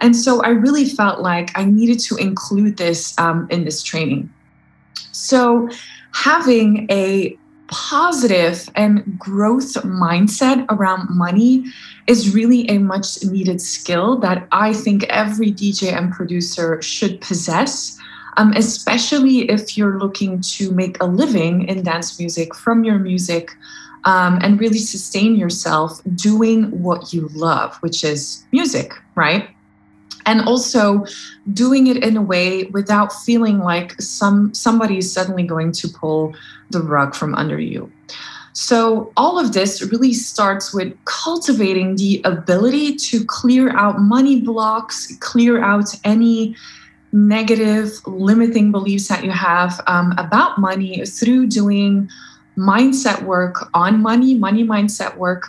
And 0.00 0.16
so 0.16 0.42
I 0.42 0.48
really 0.48 0.86
felt 0.86 1.20
like 1.20 1.50
I 1.54 1.66
needed 1.66 1.98
to 2.08 2.16
include 2.16 2.78
this 2.78 3.12
um, 3.18 3.46
in 3.50 3.66
this 3.66 3.82
training. 3.82 4.32
So, 5.12 5.68
having 6.12 6.86
a 6.90 7.36
positive 7.66 8.70
and 8.74 9.18
growth 9.18 9.74
mindset 9.84 10.64
around 10.70 11.10
money 11.10 11.66
is 12.06 12.34
really 12.34 12.66
a 12.70 12.78
much 12.78 13.22
needed 13.22 13.60
skill 13.60 14.16
that 14.20 14.48
I 14.50 14.72
think 14.72 15.04
every 15.10 15.52
DJ 15.52 15.92
and 15.92 16.10
producer 16.10 16.80
should 16.80 17.20
possess 17.20 17.98
um, 18.38 18.52
especially 18.54 19.50
if 19.50 19.76
you're 19.76 19.98
looking 19.98 20.40
to 20.40 20.70
make 20.70 20.96
a 21.02 21.04
living 21.04 21.68
in 21.68 21.82
dance 21.82 22.18
music 22.20 22.54
from 22.54 22.84
your 22.84 22.98
music 22.98 23.50
um, 24.04 24.38
and 24.42 24.60
really 24.60 24.78
sustain 24.78 25.36
yourself 25.36 26.00
doing 26.14 26.64
what 26.82 27.12
you 27.12 27.28
love, 27.34 27.76
which 27.76 28.04
is 28.04 28.44
music, 28.52 28.92
right? 29.14 29.48
And 30.26 30.42
also 30.42 31.04
doing 31.52 31.86
it 31.86 32.04
in 32.04 32.16
a 32.16 32.22
way 32.22 32.64
without 32.64 33.12
feeling 33.12 33.60
like 33.60 34.00
some 34.00 34.52
somebody 34.52 34.98
is 34.98 35.12
suddenly 35.12 35.42
going 35.42 35.72
to 35.72 35.88
pull 35.88 36.34
the 36.70 36.82
rug 36.82 37.14
from 37.14 37.34
under 37.34 37.58
you. 37.58 37.90
So, 38.52 39.12
all 39.16 39.38
of 39.38 39.52
this 39.52 39.82
really 39.82 40.12
starts 40.12 40.74
with 40.74 40.92
cultivating 41.04 41.94
the 41.94 42.20
ability 42.24 42.96
to 42.96 43.24
clear 43.24 43.70
out 43.76 44.00
money 44.00 44.40
blocks, 44.40 45.16
clear 45.20 45.62
out 45.62 45.94
any 46.02 46.56
negative 47.12 48.00
limiting 48.06 48.72
beliefs 48.72 49.08
that 49.08 49.24
you 49.24 49.30
have 49.30 49.80
um, 49.86 50.12
about 50.18 50.58
money 50.58 51.06
through 51.06 51.46
doing 51.46 52.10
mindset 52.58 53.22
work 53.22 53.70
on 53.72 54.02
money, 54.02 54.34
money 54.34 54.64
mindset 54.64 55.16
work, 55.16 55.48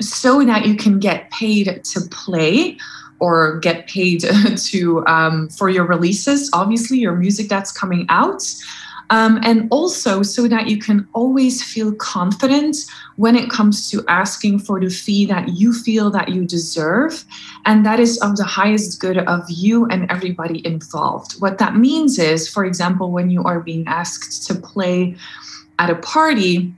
so 0.00 0.44
that 0.44 0.66
you 0.66 0.74
can 0.74 0.98
get 0.98 1.30
paid 1.30 1.84
to 1.84 2.00
play 2.10 2.76
or 3.20 3.58
get 3.60 3.86
paid 3.86 4.24
to 4.56 5.06
um, 5.06 5.48
for 5.48 5.68
your 5.68 5.86
releases 5.86 6.50
obviously 6.52 6.98
your 6.98 7.14
music 7.14 7.48
that's 7.48 7.70
coming 7.70 8.04
out 8.08 8.42
um, 9.10 9.40
and 9.42 9.68
also 9.70 10.22
so 10.22 10.48
that 10.48 10.68
you 10.68 10.78
can 10.78 11.06
always 11.12 11.62
feel 11.62 11.94
confident 11.94 12.76
when 13.16 13.36
it 13.36 13.50
comes 13.50 13.90
to 13.90 14.02
asking 14.08 14.58
for 14.58 14.80
the 14.80 14.88
fee 14.88 15.26
that 15.26 15.50
you 15.50 15.72
feel 15.72 16.10
that 16.10 16.30
you 16.30 16.46
deserve 16.46 17.24
and 17.66 17.84
that 17.84 18.00
is 18.00 18.18
of 18.22 18.36
the 18.36 18.44
highest 18.44 19.00
good 19.00 19.18
of 19.18 19.42
you 19.48 19.86
and 19.86 20.10
everybody 20.10 20.66
involved. 20.66 21.34
What 21.40 21.58
that 21.58 21.76
means 21.76 22.18
is 22.18 22.48
for 22.48 22.64
example 22.64 23.12
when 23.12 23.30
you 23.30 23.44
are 23.44 23.60
being 23.60 23.86
asked 23.86 24.46
to 24.46 24.54
play 24.54 25.14
at 25.82 25.90
a 25.90 25.96
party 25.96 26.72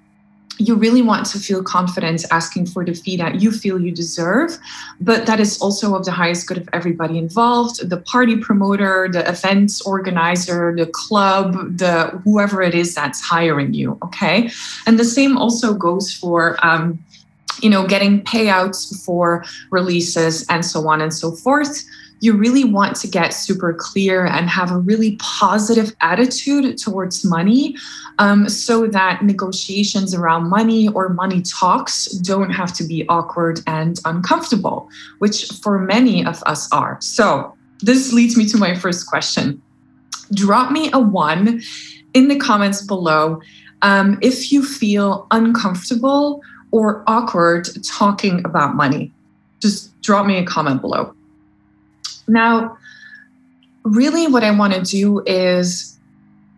you 0.59 0.77
really 0.77 1.03
want 1.03 1.27
to 1.27 1.39
feel 1.39 1.63
confident 1.63 2.25
asking 2.31 2.67
for 2.67 2.85
the 2.85 2.95
fee 2.95 3.17
that 3.17 3.41
you 3.41 3.51
feel 3.51 3.81
you 3.81 3.91
deserve, 3.91 4.57
but 5.01 5.27
that 5.27 5.41
is 5.41 5.61
also 5.61 5.97
of 5.97 6.05
the 6.05 6.13
highest 6.13 6.47
good 6.47 6.59
of 6.59 6.69
everybody 6.73 7.19
involved 7.19 7.89
the 7.91 7.97
party 7.97 8.37
promoter, 8.37 9.09
the 9.11 9.29
events 9.29 9.81
organizer, 9.83 10.73
the 10.77 10.87
club, 10.87 11.55
the 11.77 12.21
whoever 12.23 12.63
it 12.63 12.75
is 12.75 12.95
that's 12.95 13.21
hiring 13.21 13.75
you. 13.75 13.99
Okay. 14.05 14.49
And 14.87 14.99
the 14.99 15.05
same 15.05 15.37
also 15.37 15.75
goes 15.75 16.15
for, 16.15 16.57
um, 16.65 17.03
you 17.61 17.71
know, 17.71 17.85
getting 17.85 18.23
payouts 18.23 19.05
for 19.05 19.45
releases 19.71 20.47
and 20.49 20.65
so 20.65 20.89
on 20.89 21.01
and 21.01 21.13
so 21.13 21.33
forth 21.33 21.85
you 22.25 22.35
really 22.35 22.65
want 22.65 22.97
to 22.97 23.07
get 23.07 23.35
super 23.35 23.75
clear 23.75 24.25
and 24.25 24.49
have 24.49 24.71
a 24.71 24.79
really 24.79 25.17
positive 25.17 25.95
attitude 26.01 26.79
towards 26.79 27.23
money 27.23 27.77
um, 28.19 28.49
so 28.49 28.87
that 28.87 29.23
negotiations 29.23 30.15
around 30.15 30.49
money 30.49 30.89
or 30.89 31.11
money 31.11 31.43
talks 31.43 32.07
don't 32.07 32.49
have 32.49 32.73
to 32.73 32.83
be 32.83 33.07
awkward 33.11 33.61
and 33.67 34.01
uncomfortable, 34.07 34.89
which 35.19 35.49
for 35.63 35.79
many 35.79 36.25
of 36.25 36.43
us 36.47 36.73
are. 36.73 36.97
So, 37.03 37.55
this 37.81 38.15
leads 38.15 38.39
me 38.39 38.47
to 38.47 38.57
my 38.57 38.75
first 38.75 39.07
question. 39.07 39.61
Drop 40.33 40.73
me 40.73 40.91
a 40.95 40.99
one 40.99 41.61
in 42.15 42.29
the 42.29 42.37
comments 42.37 42.81
below 42.81 43.43
um, 43.83 44.19
if 44.23 44.51
you 44.51 44.65
feel 44.65 45.27
uncomfortable 45.31 46.41
or 46.71 47.05
awkward 47.07 47.69
talking 47.85 48.43
about 48.47 48.77
money. 48.77 49.13
Just 49.61 50.01
drop 50.01 50.25
me 50.25 50.39
a 50.39 50.45
comment 50.47 50.81
below. 50.81 51.15
Now, 52.29 52.77
really, 53.85 54.27
what 54.27 54.43
I 54.43 54.51
want 54.51 54.75
to 54.75 54.83
do 54.83 55.23
is 55.27 55.95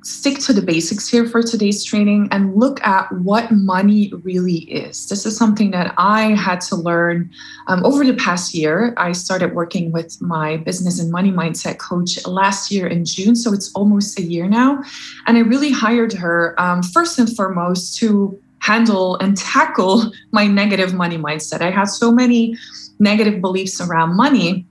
stick 0.06 0.38
to 0.38 0.52
the 0.52 0.62
basics 0.62 1.08
here 1.08 1.26
for 1.26 1.42
today's 1.42 1.82
training 1.82 2.28
and 2.30 2.54
look 2.54 2.80
at 2.86 3.10
what 3.10 3.50
money 3.50 4.12
really 4.22 4.58
is. 4.58 5.08
This 5.08 5.26
is 5.26 5.36
something 5.36 5.72
that 5.72 5.92
I 5.98 6.34
had 6.34 6.60
to 6.62 6.76
learn 6.76 7.28
um, 7.66 7.84
over 7.84 8.04
the 8.04 8.14
past 8.14 8.54
year. 8.54 8.94
I 8.96 9.10
started 9.10 9.52
working 9.52 9.90
with 9.90 10.22
my 10.22 10.58
business 10.58 11.00
and 11.00 11.10
money 11.10 11.32
mindset 11.32 11.78
coach 11.78 12.24
last 12.24 12.70
year 12.70 12.86
in 12.86 13.04
June, 13.04 13.34
so 13.34 13.52
it's 13.52 13.72
almost 13.72 14.16
a 14.20 14.22
year 14.22 14.46
now. 14.46 14.80
And 15.26 15.36
I 15.36 15.40
really 15.40 15.72
hired 15.72 16.12
her 16.12 16.54
um, 16.60 16.84
first 16.84 17.18
and 17.18 17.34
foremost 17.34 17.98
to 17.98 18.40
handle 18.60 19.16
and 19.16 19.36
tackle 19.36 20.12
my 20.30 20.46
negative 20.46 20.94
money 20.94 21.18
mindset. 21.18 21.62
I 21.62 21.70
had 21.72 21.86
so 21.86 22.12
many 22.12 22.56
negative 23.00 23.40
beliefs 23.40 23.80
around 23.80 24.16
money 24.16 24.66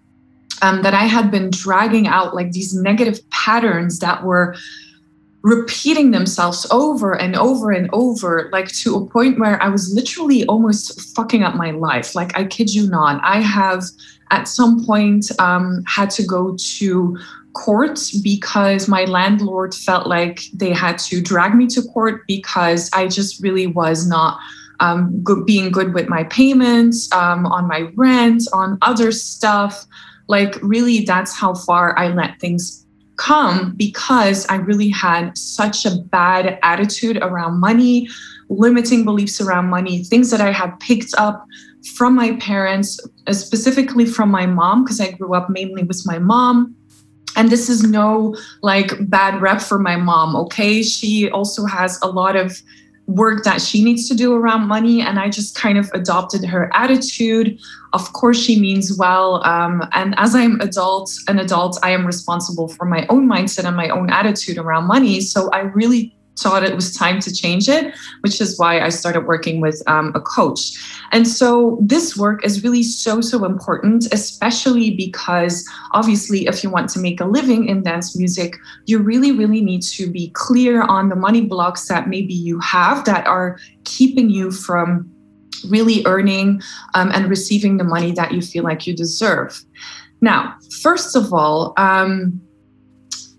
um, 0.61 0.81
that 0.83 0.93
I 0.93 1.05
had 1.05 1.31
been 1.31 1.49
dragging 1.49 2.07
out 2.07 2.35
like 2.35 2.51
these 2.51 2.73
negative 2.73 3.19
patterns 3.29 3.99
that 3.99 4.23
were 4.23 4.55
repeating 5.45 6.09
themselves 6.09 6.65
over 6.71 7.13
and 7.13 7.35
over 7.35 7.69
and 7.69 7.87
over, 7.93 8.49
like 8.51 8.67
to 8.69 8.95
a 8.95 9.05
point 9.05 9.39
where 9.39 9.61
I 9.61 9.69
was 9.69 9.93
literally 9.93 10.43
almost 10.47 11.15
fucking 11.15 11.43
up 11.43 11.53
my 11.53 11.69
life. 11.69 12.15
Like, 12.15 12.35
I 12.35 12.45
kid 12.45 12.73
you 12.73 12.89
not, 12.89 13.21
I 13.23 13.41
have 13.41 13.83
at 14.31 14.47
some 14.47 14.83
point 14.85 15.29
um, 15.39 15.83
had 15.85 16.09
to 16.11 16.23
go 16.23 16.57
to 16.57 17.17
court 17.53 17.99
because 18.23 18.87
my 18.87 19.05
landlord 19.05 19.75
felt 19.75 20.07
like 20.07 20.41
they 20.51 20.71
had 20.71 20.97
to 20.97 21.21
drag 21.21 21.53
me 21.53 21.67
to 21.67 21.83
court 21.83 22.23
because 22.27 22.89
I 22.91 23.07
just 23.07 23.41
really 23.41 23.67
was 23.67 24.07
not 24.07 24.39
um, 24.79 25.21
good, 25.23 25.45
being 25.45 25.71
good 25.71 25.93
with 25.93 26.09
my 26.09 26.23
payments, 26.25 27.11
um, 27.13 27.45
on 27.45 27.67
my 27.67 27.91
rent, 27.95 28.43
on 28.51 28.79
other 28.81 29.11
stuff. 29.11 29.85
Like, 30.27 30.57
really, 30.61 31.01
that's 31.01 31.35
how 31.35 31.53
far 31.53 31.97
I 31.97 32.07
let 32.09 32.39
things 32.39 32.85
come 33.17 33.73
because 33.75 34.45
I 34.47 34.55
really 34.55 34.89
had 34.89 35.37
such 35.37 35.85
a 35.85 35.95
bad 35.95 36.59
attitude 36.63 37.17
around 37.17 37.59
money, 37.59 38.07
limiting 38.49 39.05
beliefs 39.05 39.39
around 39.41 39.69
money, 39.69 40.03
things 40.03 40.31
that 40.31 40.41
I 40.41 40.51
had 40.51 40.79
picked 40.79 41.13
up 41.17 41.45
from 41.95 42.15
my 42.15 42.35
parents, 42.37 42.99
uh, 43.27 43.33
specifically 43.33 44.05
from 44.05 44.29
my 44.29 44.45
mom, 44.45 44.83
because 44.83 44.99
I 44.99 45.11
grew 45.11 45.33
up 45.33 45.49
mainly 45.49 45.83
with 45.83 46.03
my 46.05 46.19
mom. 46.19 46.75
And 47.37 47.49
this 47.49 47.69
is 47.69 47.83
no 47.83 48.35
like 48.61 48.93
bad 49.09 49.41
rep 49.41 49.61
for 49.61 49.77
my 49.77 49.97
mom, 49.97 50.35
okay? 50.35 50.81
She 50.81 51.29
also 51.29 51.65
has 51.65 51.99
a 52.01 52.07
lot 52.07 52.35
of 52.35 52.61
work 53.07 53.43
that 53.43 53.61
she 53.61 53.83
needs 53.83 54.07
to 54.07 54.15
do 54.15 54.33
around 54.33 54.67
money 54.67 55.01
and 55.01 55.19
i 55.19 55.29
just 55.29 55.55
kind 55.55 55.77
of 55.77 55.89
adopted 55.93 56.43
her 56.43 56.71
attitude. 56.73 57.57
Of 57.93 58.11
course 58.13 58.37
she 58.37 58.59
means 58.59 58.97
well 58.97 59.45
um, 59.45 59.87
and 59.93 60.15
as 60.17 60.33
i'm 60.35 60.59
adult 60.61 61.13
an 61.27 61.39
adult 61.39 61.77
i 61.83 61.91
am 61.91 62.05
responsible 62.05 62.67
for 62.67 62.85
my 62.85 63.05
own 63.09 63.27
mindset 63.27 63.65
and 63.65 63.75
my 63.75 63.89
own 63.89 64.09
attitude 64.09 64.57
around 64.57 64.85
money. 64.85 65.21
So 65.21 65.49
i 65.51 65.59
really 65.59 66.14
thought 66.37 66.63
it 66.63 66.75
was 66.75 66.93
time 66.93 67.19
to 67.21 67.33
change 67.33 67.69
it, 67.69 67.93
which 68.21 68.41
is 68.41 68.59
why 68.59 68.81
I 68.81 68.89
started 68.89 69.21
working 69.21 69.61
with 69.61 69.81
um, 69.87 70.11
a 70.15 70.21
coach. 70.21 70.73
And 71.11 71.27
so 71.27 71.77
this 71.81 72.17
work 72.17 72.45
is 72.45 72.63
really 72.63 72.83
so, 72.83 73.21
so 73.21 73.45
important, 73.45 74.11
especially 74.13 74.91
because 74.91 75.67
obviously, 75.93 76.47
if 76.47 76.63
you 76.63 76.69
want 76.69 76.89
to 76.91 76.99
make 76.99 77.21
a 77.21 77.25
living 77.25 77.67
in 77.67 77.83
dance 77.83 78.17
music, 78.17 78.57
you 78.85 78.99
really, 78.99 79.31
really 79.31 79.61
need 79.61 79.81
to 79.83 80.09
be 80.09 80.29
clear 80.31 80.81
on 80.83 81.09
the 81.09 81.15
money 81.15 81.41
blocks 81.41 81.87
that 81.87 82.09
maybe 82.09 82.33
you 82.33 82.59
have 82.59 83.05
that 83.05 83.25
are 83.27 83.57
keeping 83.83 84.29
you 84.29 84.51
from 84.51 85.09
really 85.69 86.05
earning 86.05 86.61
um, 86.93 87.11
and 87.13 87.29
receiving 87.29 87.77
the 87.77 87.83
money 87.83 88.11
that 88.11 88.33
you 88.33 88.41
feel 88.41 88.63
like 88.63 88.85
you 88.85 88.95
deserve. 88.95 89.63
Now, 90.21 90.57
first 90.81 91.15
of 91.15 91.33
all, 91.33 91.73
um, 91.77 92.41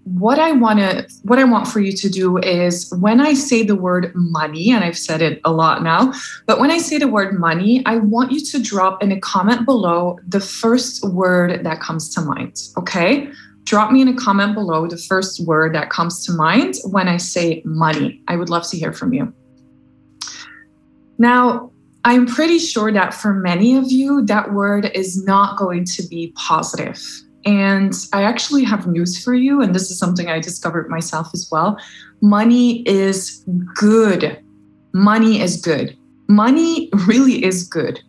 what 0.06 0.38
I 0.38 0.52
want 0.52 0.78
to 0.78 1.04
what 1.22 1.40
I 1.40 1.44
want 1.44 1.66
for 1.66 1.80
you 1.80 1.90
to 1.90 2.08
do 2.08 2.38
is 2.38 2.94
when 2.96 3.20
I 3.20 3.34
say 3.34 3.64
the 3.64 3.74
word 3.74 4.12
money 4.14 4.70
and 4.70 4.84
I've 4.84 4.96
said 4.96 5.20
it 5.20 5.40
a 5.44 5.50
lot 5.50 5.82
now 5.82 6.12
but 6.46 6.60
when 6.60 6.70
I 6.70 6.78
say 6.78 6.96
the 6.96 7.08
word 7.08 7.40
money 7.40 7.84
I 7.86 7.96
want 7.96 8.30
you 8.30 8.40
to 8.40 8.62
drop 8.62 9.02
in 9.02 9.10
a 9.10 9.18
comment 9.18 9.64
below 9.66 10.20
the 10.28 10.38
first 10.38 11.04
word 11.04 11.64
that 11.64 11.80
comes 11.80 12.08
to 12.14 12.20
mind 12.20 12.56
okay? 12.78 13.28
Drop 13.64 13.90
me 13.90 14.00
in 14.00 14.06
a 14.06 14.14
comment 14.14 14.54
below 14.54 14.86
the 14.86 14.96
first 14.96 15.44
word 15.44 15.74
that 15.74 15.90
comes 15.90 16.24
to 16.26 16.32
mind 16.32 16.76
when 16.84 17.08
I 17.08 17.16
say 17.16 17.62
money. 17.64 18.22
I 18.28 18.36
would 18.36 18.48
love 18.48 18.68
to 18.68 18.78
hear 18.78 18.92
from 18.92 19.12
you. 19.12 19.34
Now 21.18 21.72
I'm 22.04 22.26
pretty 22.26 22.60
sure 22.60 22.92
that 22.92 23.12
for 23.12 23.34
many 23.34 23.76
of 23.76 23.90
you 23.90 24.24
that 24.26 24.52
word 24.52 24.88
is 24.94 25.24
not 25.24 25.58
going 25.58 25.84
to 25.96 26.06
be 26.06 26.32
positive 26.36 27.02
and 27.46 27.94
I 28.12 28.24
actually 28.24 28.64
have 28.64 28.88
news 28.88 29.22
for 29.22 29.32
you. 29.32 29.62
And 29.62 29.74
this 29.74 29.90
is 29.90 29.98
something 29.98 30.28
I 30.28 30.40
discovered 30.40 30.90
myself 30.90 31.30
as 31.32 31.48
well. 31.50 31.78
Money 32.20 32.86
is 32.88 33.44
good. 33.74 34.38
Money 34.92 35.40
is 35.40 35.60
good. 35.60 35.96
money 36.28 36.88
really 37.06 37.44
is 37.44 37.62
good. 37.62 38.00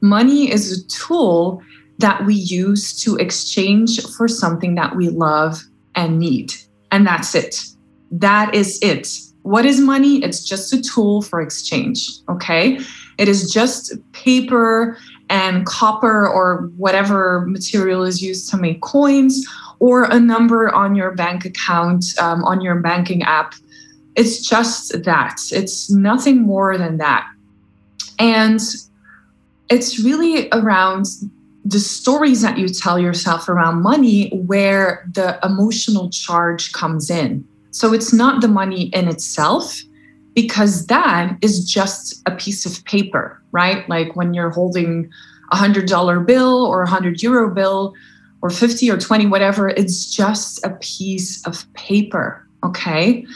Money 0.00 0.50
is 0.50 0.72
a 0.72 0.86
tool 0.88 1.62
that 1.98 2.24
we 2.24 2.34
use 2.34 2.98
to 3.02 3.16
exchange 3.16 4.00
for 4.16 4.26
something 4.26 4.74
that 4.76 4.96
we 4.96 5.10
love 5.10 5.62
and 5.94 6.18
need. 6.18 6.54
And 6.90 7.06
that's 7.06 7.34
it. 7.34 7.62
That 8.10 8.54
is 8.54 8.78
it. 8.80 9.08
What 9.42 9.66
is 9.66 9.78
money? 9.78 10.24
It's 10.24 10.42
just 10.42 10.72
a 10.72 10.80
tool 10.80 11.20
for 11.20 11.42
exchange. 11.42 12.08
Okay. 12.30 12.80
It 13.18 13.28
is 13.28 13.52
just 13.52 13.92
paper 14.12 14.96
and 15.30 15.64
copper 15.64 16.28
or 16.28 16.70
whatever 16.76 17.46
material 17.46 18.02
is 18.02 18.20
used 18.20 18.50
to 18.50 18.56
make 18.56 18.82
coins 18.82 19.46
or 19.78 20.04
a 20.04 20.20
number 20.20 20.68
on 20.74 20.94
your 20.94 21.12
bank 21.12 21.44
account, 21.44 22.04
um, 22.20 22.44
on 22.44 22.60
your 22.60 22.74
banking 22.80 23.22
app. 23.22 23.54
It's 24.16 24.46
just 24.46 25.04
that. 25.04 25.40
It's 25.52 25.88
nothing 25.90 26.42
more 26.42 26.76
than 26.76 26.98
that. 26.98 27.30
And 28.18 28.60
it's 29.70 30.00
really 30.00 30.48
around 30.50 31.06
the 31.64 31.78
stories 31.78 32.42
that 32.42 32.58
you 32.58 32.68
tell 32.68 32.98
yourself 32.98 33.48
around 33.48 33.82
money 33.82 34.30
where 34.30 35.08
the 35.12 35.38
emotional 35.44 36.10
charge 36.10 36.72
comes 36.72 37.08
in. 37.08 37.46
So 37.70 37.94
it's 37.94 38.12
not 38.12 38.40
the 38.40 38.48
money 38.48 38.84
in 38.86 39.06
itself, 39.08 39.80
because 40.34 40.86
that 40.86 41.36
is 41.42 41.64
just 41.64 42.22
a 42.26 42.30
piece 42.30 42.66
of 42.66 42.84
paper, 42.84 43.42
right? 43.52 43.88
Like 43.88 44.14
when 44.16 44.34
you're 44.34 44.50
holding 44.50 45.10
a 45.52 45.56
hundred 45.56 45.88
dollar 45.88 46.20
bill 46.20 46.64
or 46.66 46.82
a 46.82 46.88
hundred 46.88 47.22
euro 47.22 47.52
bill 47.52 47.94
or 48.42 48.50
50 48.50 48.90
or 48.90 48.98
20, 48.98 49.26
whatever, 49.26 49.68
it's 49.68 50.14
just 50.14 50.64
a 50.64 50.70
piece 50.80 51.44
of 51.46 51.70
paper. 51.74 52.46
Okay. 52.64 53.26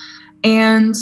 And 0.43 0.95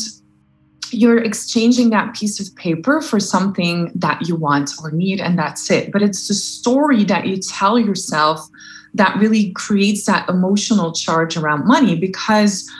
you're 0.90 1.18
exchanging 1.18 1.90
that 1.90 2.14
piece 2.14 2.38
of 2.38 2.54
paper 2.56 3.00
for 3.00 3.18
something 3.18 3.90
that 3.94 4.26
you 4.28 4.36
want 4.36 4.72
or 4.82 4.90
need, 4.90 5.20
and 5.20 5.38
that's 5.38 5.70
it. 5.70 5.90
But 5.90 6.02
it's 6.02 6.28
the 6.28 6.34
story 6.34 7.04
that 7.04 7.26
you 7.26 7.38
tell 7.38 7.78
yourself 7.78 8.46
that 8.94 9.16
really 9.18 9.52
creates 9.52 10.04
that 10.04 10.28
emotional 10.28 10.92
charge 10.92 11.36
around 11.36 11.66
money 11.66 11.96
because 11.96 12.70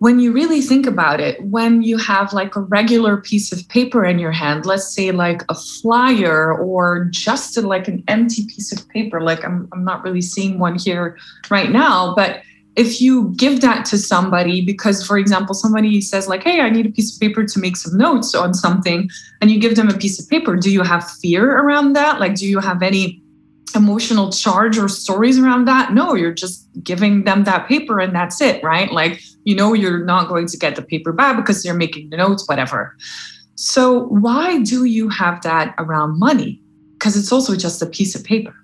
when 0.00 0.18
you 0.18 0.32
really 0.32 0.62
think 0.62 0.86
about 0.86 1.20
it, 1.20 1.42
when 1.44 1.82
you 1.82 1.98
have 1.98 2.32
like 2.32 2.56
a 2.56 2.60
regular 2.60 3.18
piece 3.18 3.52
of 3.52 3.68
paper 3.68 4.02
in 4.02 4.18
your 4.18 4.32
hand, 4.32 4.64
let's 4.64 4.94
say 4.94 5.12
like 5.12 5.42
a 5.50 5.54
flyer 5.54 6.54
or 6.54 7.04
just 7.10 7.58
like 7.58 7.86
an 7.86 8.02
empty 8.08 8.46
piece 8.46 8.72
of 8.72 8.88
paper, 8.88 9.20
like 9.20 9.44
I'm, 9.44 9.68
I'm 9.72 9.84
not 9.84 10.02
really 10.02 10.22
seeing 10.22 10.58
one 10.58 10.78
here 10.78 11.18
right 11.50 11.70
now, 11.70 12.14
but 12.14 12.40
if 12.76 12.98
you 12.98 13.34
give 13.36 13.60
that 13.60 13.84
to 13.84 13.98
somebody 13.98 14.64
because 14.64 15.04
for 15.04 15.18
example 15.18 15.54
somebody 15.56 16.00
says 16.00 16.28
like 16.28 16.44
hey 16.44 16.60
i 16.60 16.70
need 16.70 16.86
a 16.86 16.90
piece 16.90 17.12
of 17.12 17.20
paper 17.20 17.44
to 17.44 17.58
make 17.58 17.76
some 17.76 17.98
notes 17.98 18.32
on 18.32 18.54
something 18.54 19.10
and 19.40 19.50
you 19.50 19.58
give 19.58 19.74
them 19.74 19.88
a 19.88 19.98
piece 19.98 20.22
of 20.22 20.28
paper 20.30 20.54
do 20.54 20.70
you 20.70 20.82
have 20.82 21.10
fear 21.10 21.58
around 21.58 21.94
that? 21.94 22.20
Like 22.20 22.36
do 22.36 22.46
you 22.46 22.60
have 22.60 22.80
any 22.82 23.20
emotional 23.74 24.30
charge 24.30 24.78
or 24.78 24.88
stories 24.88 25.36
around 25.36 25.64
that? 25.66 25.92
No 25.92 26.14
you're 26.14 26.32
just 26.32 26.68
giving 26.84 27.24
them 27.24 27.42
that 27.44 27.66
paper 27.66 27.98
and 27.98 28.14
that's 28.14 28.40
it 28.40 28.62
right? 28.62 28.90
Like 28.92 29.20
you 29.44 29.54
know 29.54 29.72
you're 29.72 30.04
not 30.04 30.28
going 30.28 30.46
to 30.46 30.56
get 30.56 30.76
the 30.76 30.82
paper 30.82 31.12
back 31.12 31.36
because 31.36 31.64
you're 31.64 31.74
making 31.74 32.10
the 32.10 32.16
notes 32.16 32.48
whatever. 32.48 32.96
So 33.54 34.04
why 34.04 34.62
do 34.62 34.84
you 34.84 35.08
have 35.08 35.42
that 35.42 35.74
around 35.78 36.18
money? 36.18 36.62
Because 36.94 37.16
it's 37.16 37.32
also 37.32 37.56
just 37.56 37.82
a 37.82 37.86
piece 37.86 38.14
of 38.14 38.24
paper. 38.24 38.54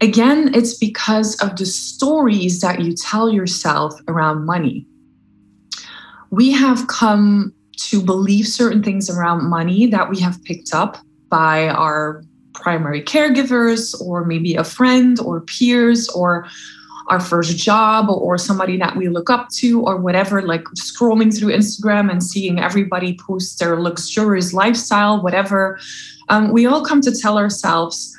Again 0.00 0.54
it's 0.54 0.74
because 0.74 1.40
of 1.42 1.56
the 1.56 1.66
stories 1.66 2.60
that 2.60 2.80
you 2.80 2.94
tell 2.94 3.30
yourself 3.30 3.94
around 4.08 4.46
money. 4.46 4.86
We 6.30 6.52
have 6.52 6.86
come 6.86 7.52
to 7.88 8.02
believe 8.02 8.46
certain 8.46 8.82
things 8.82 9.10
around 9.10 9.48
money 9.48 9.86
that 9.86 10.08
we 10.08 10.20
have 10.20 10.42
picked 10.44 10.74
up 10.74 10.98
by 11.28 11.68
our 11.68 12.22
primary 12.52 13.02
caregivers 13.02 13.98
or 14.00 14.24
maybe 14.24 14.54
a 14.54 14.64
friend 14.64 15.18
or 15.20 15.40
peers 15.40 16.08
or 16.10 16.46
our 17.10 17.20
first 17.20 17.56
job 17.56 18.08
or 18.08 18.38
somebody 18.38 18.76
that 18.76 18.96
we 18.96 19.08
look 19.08 19.28
up 19.28 19.48
to 19.50 19.82
or 19.82 19.96
whatever 19.96 20.42
like 20.42 20.64
scrolling 20.76 21.36
through 21.36 21.52
instagram 21.52 22.10
and 22.10 22.22
seeing 22.22 22.58
everybody 22.58 23.18
post 23.18 23.58
their 23.58 23.80
luxurious 23.80 24.52
lifestyle 24.52 25.22
whatever. 25.22 25.78
Um, 26.28 26.52
we 26.52 26.64
all 26.66 26.84
come 26.84 27.00
to 27.00 27.12
tell 27.12 27.38
ourselves 27.38 28.16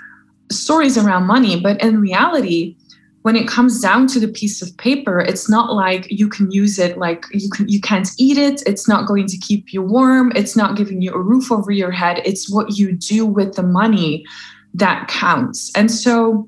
stories 0.51 0.97
around 0.97 1.25
money 1.25 1.59
but 1.59 1.81
in 1.81 1.99
reality 1.99 2.75
when 3.23 3.35
it 3.35 3.47
comes 3.47 3.79
down 3.79 4.07
to 4.07 4.19
the 4.19 4.27
piece 4.27 4.61
of 4.61 4.75
paper 4.77 5.19
it's 5.19 5.49
not 5.49 5.73
like 5.73 6.07
you 6.11 6.27
can 6.27 6.51
use 6.51 6.77
it 6.77 6.97
like 6.97 7.25
you 7.31 7.49
can 7.49 7.69
you 7.69 7.79
can't 7.79 8.09
eat 8.17 8.37
it 8.37 8.61
it's 8.65 8.87
not 8.87 9.07
going 9.07 9.27
to 9.27 9.37
keep 9.37 9.71
you 9.71 9.81
warm 9.81 10.31
it's 10.35 10.57
not 10.57 10.75
giving 10.75 11.01
you 11.01 11.13
a 11.13 11.19
roof 11.19 11.51
over 11.51 11.71
your 11.71 11.91
head 11.91 12.21
it's 12.25 12.51
what 12.51 12.77
you 12.77 12.91
do 12.91 13.25
with 13.25 13.55
the 13.55 13.63
money 13.63 14.25
that 14.73 15.07
counts. 15.07 15.71
And 15.75 15.91
so 15.91 16.47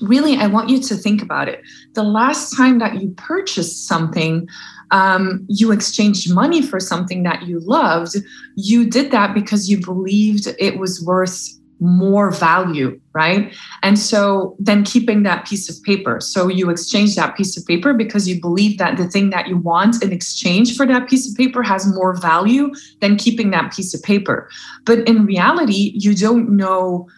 really 0.00 0.36
i 0.36 0.46
want 0.46 0.68
you 0.68 0.80
to 0.80 0.94
think 0.94 1.22
about 1.22 1.48
it 1.48 1.60
the 1.94 2.02
last 2.02 2.56
time 2.56 2.78
that 2.78 3.00
you 3.00 3.10
purchased 3.16 3.86
something 3.86 4.48
um, 4.92 5.46
you 5.48 5.70
exchanged 5.70 6.34
money 6.34 6.60
for 6.60 6.80
something 6.80 7.22
that 7.22 7.42
you 7.42 7.60
loved 7.60 8.16
you 8.56 8.88
did 8.88 9.10
that 9.12 9.34
because 9.34 9.70
you 9.70 9.80
believed 9.80 10.48
it 10.58 10.78
was 10.78 11.04
worth 11.04 11.60
more 11.80 12.30
value, 12.30 13.00
right? 13.14 13.54
And 13.82 13.98
so 13.98 14.54
then 14.58 14.84
keeping 14.84 15.22
that 15.22 15.46
piece 15.46 15.68
of 15.68 15.82
paper. 15.82 16.20
So 16.20 16.48
you 16.48 16.68
exchange 16.68 17.16
that 17.16 17.36
piece 17.36 17.56
of 17.56 17.66
paper 17.66 17.94
because 17.94 18.28
you 18.28 18.40
believe 18.40 18.78
that 18.78 18.98
the 18.98 19.08
thing 19.08 19.30
that 19.30 19.48
you 19.48 19.56
want 19.56 20.02
in 20.02 20.12
exchange 20.12 20.76
for 20.76 20.86
that 20.86 21.08
piece 21.08 21.28
of 21.28 21.36
paper 21.36 21.62
has 21.62 21.86
more 21.86 22.14
value 22.14 22.72
than 23.00 23.16
keeping 23.16 23.50
that 23.50 23.72
piece 23.72 23.94
of 23.94 24.02
paper. 24.02 24.50
But 24.84 25.08
in 25.08 25.24
reality, 25.24 25.92
you 25.94 26.14
don't 26.14 26.50
know 26.50 27.08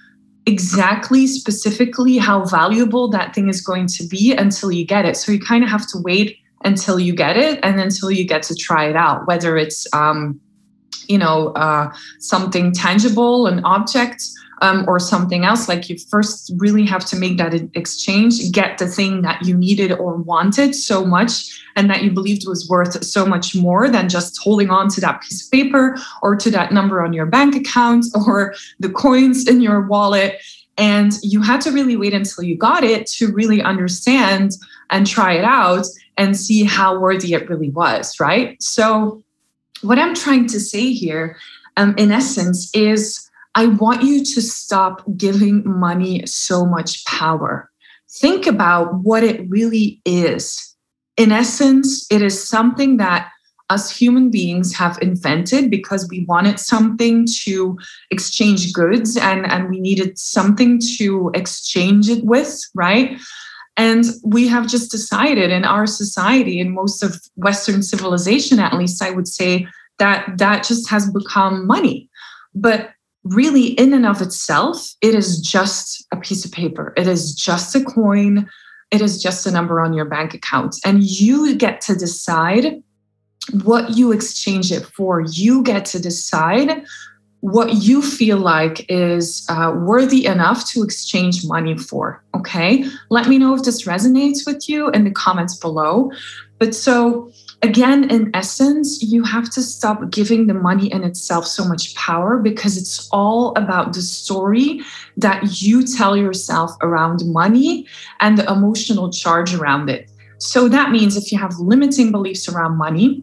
exactly 0.46 1.26
specifically 1.26 2.18
how 2.18 2.44
valuable 2.44 3.08
that 3.08 3.34
thing 3.34 3.48
is 3.48 3.60
going 3.60 3.86
to 3.86 4.06
be 4.06 4.32
until 4.32 4.72
you 4.72 4.84
get 4.84 5.04
it. 5.04 5.16
So 5.16 5.32
you 5.32 5.40
kind 5.40 5.62
of 5.62 5.70
have 5.70 5.86
to 5.88 5.98
wait 5.98 6.38
until 6.64 6.98
you 6.98 7.14
get 7.14 7.36
it 7.36 7.60
and 7.62 7.80
until 7.80 8.10
you 8.10 8.26
get 8.26 8.42
to 8.44 8.54
try 8.54 8.88
it 8.88 8.96
out, 8.96 9.26
whether 9.26 9.56
it's 9.56 9.86
um, 9.92 10.40
you 11.08 11.18
know 11.18 11.48
uh, 11.54 11.92
something 12.18 12.72
tangible, 12.72 13.46
an 13.46 13.64
object, 13.64 14.24
um, 14.62 14.84
or 14.88 14.98
something 14.98 15.44
else. 15.44 15.68
Like 15.68 15.90
you 15.90 15.98
first 15.98 16.52
really 16.56 16.86
have 16.86 17.04
to 17.06 17.16
make 17.16 17.36
that 17.36 17.52
exchange, 17.74 18.50
get 18.52 18.78
the 18.78 18.86
thing 18.86 19.22
that 19.22 19.44
you 19.44 19.56
needed 19.56 19.92
or 19.92 20.16
wanted 20.16 20.74
so 20.74 21.04
much 21.04 21.60
and 21.74 21.90
that 21.90 22.02
you 22.02 22.10
believed 22.10 22.46
was 22.46 22.68
worth 22.68 23.04
so 23.04 23.26
much 23.26 23.54
more 23.54 23.88
than 23.88 24.08
just 24.08 24.38
holding 24.42 24.70
on 24.70 24.88
to 24.90 25.00
that 25.00 25.20
piece 25.20 25.44
of 25.44 25.50
paper 25.50 25.98
or 26.22 26.36
to 26.36 26.50
that 26.50 26.72
number 26.72 27.02
on 27.02 27.12
your 27.12 27.26
bank 27.26 27.56
account 27.56 28.06
or 28.26 28.54
the 28.78 28.88
coins 28.88 29.48
in 29.48 29.60
your 29.60 29.82
wallet. 29.82 30.40
And 30.78 31.12
you 31.22 31.42
had 31.42 31.60
to 31.62 31.72
really 31.72 31.96
wait 31.96 32.14
until 32.14 32.44
you 32.44 32.56
got 32.56 32.84
it 32.84 33.06
to 33.08 33.32
really 33.32 33.60
understand 33.60 34.52
and 34.90 35.06
try 35.06 35.34
it 35.34 35.44
out 35.44 35.86
and 36.16 36.36
see 36.36 36.64
how 36.64 36.98
worthy 36.98 37.34
it 37.34 37.48
really 37.48 37.70
was, 37.70 38.18
right? 38.20 38.62
So, 38.62 39.22
what 39.80 39.98
I'm 39.98 40.14
trying 40.14 40.46
to 40.46 40.60
say 40.60 40.92
here, 40.92 41.36
um, 41.76 41.94
in 41.98 42.12
essence, 42.12 42.72
is 42.72 43.21
I 43.54 43.66
want 43.66 44.02
you 44.02 44.24
to 44.24 44.42
stop 44.42 45.02
giving 45.16 45.62
money 45.64 46.24
so 46.26 46.64
much 46.64 47.04
power. 47.04 47.70
Think 48.10 48.46
about 48.46 48.94
what 49.02 49.24
it 49.24 49.48
really 49.48 50.00
is. 50.04 50.76
In 51.16 51.32
essence, 51.32 52.06
it 52.10 52.22
is 52.22 52.48
something 52.48 52.96
that 52.96 53.30
us 53.70 53.90
human 53.90 54.30
beings 54.30 54.74
have 54.74 54.98
invented 55.00 55.70
because 55.70 56.08
we 56.08 56.24
wanted 56.26 56.58
something 56.58 57.26
to 57.44 57.78
exchange 58.10 58.72
goods 58.72 59.16
and, 59.16 59.50
and 59.50 59.70
we 59.70 59.80
needed 59.80 60.18
something 60.18 60.78
to 60.98 61.30
exchange 61.34 62.08
it 62.08 62.24
with, 62.24 62.60
right? 62.74 63.18
And 63.76 64.04
we 64.22 64.46
have 64.48 64.68
just 64.68 64.90
decided 64.90 65.50
in 65.50 65.64
our 65.64 65.86
society, 65.86 66.60
in 66.60 66.74
most 66.74 67.02
of 67.02 67.18
Western 67.36 67.82
civilization, 67.82 68.58
at 68.58 68.76
least, 68.76 69.02
I 69.02 69.10
would 69.10 69.28
say, 69.28 69.66
that 69.98 70.36
that 70.36 70.64
just 70.64 70.90
has 70.90 71.10
become 71.10 71.66
money. 71.66 72.10
But 72.54 72.91
really 73.24 73.66
in 73.66 73.92
and 73.92 74.06
of 74.06 74.20
itself 74.20 74.94
it 75.00 75.14
is 75.14 75.40
just 75.40 76.06
a 76.12 76.16
piece 76.16 76.44
of 76.44 76.52
paper. 76.52 76.92
It 76.96 77.06
is 77.06 77.34
just 77.34 77.74
a 77.74 77.84
coin. 77.84 78.48
It 78.90 79.00
is 79.00 79.22
just 79.22 79.46
a 79.46 79.50
number 79.50 79.80
on 79.80 79.92
your 79.92 80.04
bank 80.04 80.34
account. 80.34 80.76
And 80.84 81.02
you 81.02 81.54
get 81.56 81.80
to 81.82 81.94
decide 81.94 82.82
what 83.62 83.96
you 83.96 84.12
exchange 84.12 84.70
it 84.70 84.84
for. 84.84 85.20
You 85.20 85.62
get 85.62 85.84
to 85.86 86.00
decide 86.00 86.84
what 87.40 87.82
you 87.82 88.02
feel 88.02 88.38
like 88.38 88.86
is 88.88 89.44
uh, 89.48 89.74
worthy 89.76 90.26
enough 90.26 90.68
to 90.70 90.82
exchange 90.82 91.44
money 91.44 91.76
for 91.76 92.22
okay? 92.42 92.84
Let 93.08 93.28
me 93.28 93.38
know 93.38 93.54
if 93.54 93.62
this 93.62 93.84
resonates 93.84 94.46
with 94.46 94.68
you 94.68 94.90
in 94.90 95.04
the 95.04 95.10
comments 95.10 95.56
below. 95.56 96.10
But 96.58 96.74
so 96.74 97.30
again, 97.62 98.10
in 98.10 98.30
essence, 98.34 99.02
you 99.02 99.22
have 99.22 99.48
to 99.50 99.62
stop 99.62 100.10
giving 100.10 100.46
the 100.46 100.54
money 100.54 100.92
in 100.92 101.04
itself 101.04 101.46
so 101.46 101.64
much 101.64 101.94
power 101.94 102.38
because 102.38 102.76
it's 102.76 103.08
all 103.12 103.52
about 103.56 103.92
the 103.92 104.02
story 104.02 104.80
that 105.16 105.62
you 105.62 105.86
tell 105.86 106.16
yourself 106.16 106.72
around 106.82 107.22
money 107.26 107.86
and 108.20 108.36
the 108.36 108.50
emotional 108.50 109.10
charge 109.10 109.54
around 109.54 109.88
it. 109.88 110.10
So 110.38 110.68
that 110.68 110.90
means 110.90 111.16
if 111.16 111.30
you 111.30 111.38
have 111.38 111.56
limiting 111.58 112.10
beliefs 112.10 112.48
around 112.48 112.76
money, 112.76 113.22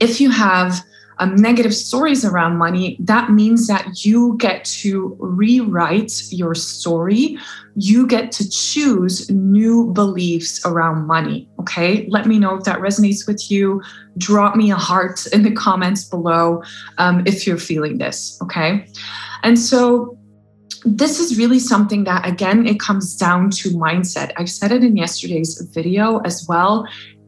if 0.00 0.20
you 0.20 0.30
have 0.30 0.82
um, 1.22 1.36
negative 1.36 1.72
stories 1.72 2.24
around 2.24 2.56
money, 2.56 2.96
that 2.98 3.30
means 3.30 3.68
that 3.68 4.04
you 4.04 4.36
get 4.38 4.64
to 4.64 5.16
rewrite 5.20 6.24
your 6.30 6.52
story. 6.52 7.38
You 7.76 8.08
get 8.08 8.32
to 8.32 8.50
choose 8.50 9.30
new 9.30 9.92
beliefs 9.92 10.66
around 10.66 11.06
money. 11.06 11.48
Okay. 11.60 12.06
Let 12.08 12.26
me 12.26 12.40
know 12.40 12.56
if 12.56 12.64
that 12.64 12.80
resonates 12.80 13.24
with 13.28 13.52
you. 13.52 13.80
Drop 14.18 14.56
me 14.56 14.72
a 14.72 14.76
heart 14.76 15.24
in 15.32 15.44
the 15.44 15.52
comments 15.52 16.02
below 16.04 16.62
um, 16.98 17.22
if 17.24 17.46
you're 17.46 17.56
feeling 17.56 17.98
this. 17.98 18.36
Okay. 18.42 18.84
And 19.44 19.58
so, 19.58 20.18
this 20.84 21.20
is 21.20 21.38
really 21.38 21.60
something 21.60 22.02
that 22.02 22.26
again 22.26 22.66
it 22.66 22.80
comes 22.80 23.14
down 23.14 23.48
to 23.48 23.68
mindset 23.70 24.32
i 24.36 24.44
said 24.44 24.72
it 24.72 24.82
in 24.82 24.96
yesterday's 24.96 25.60
video 25.72 26.18
as 26.24 26.44
well 26.48 26.84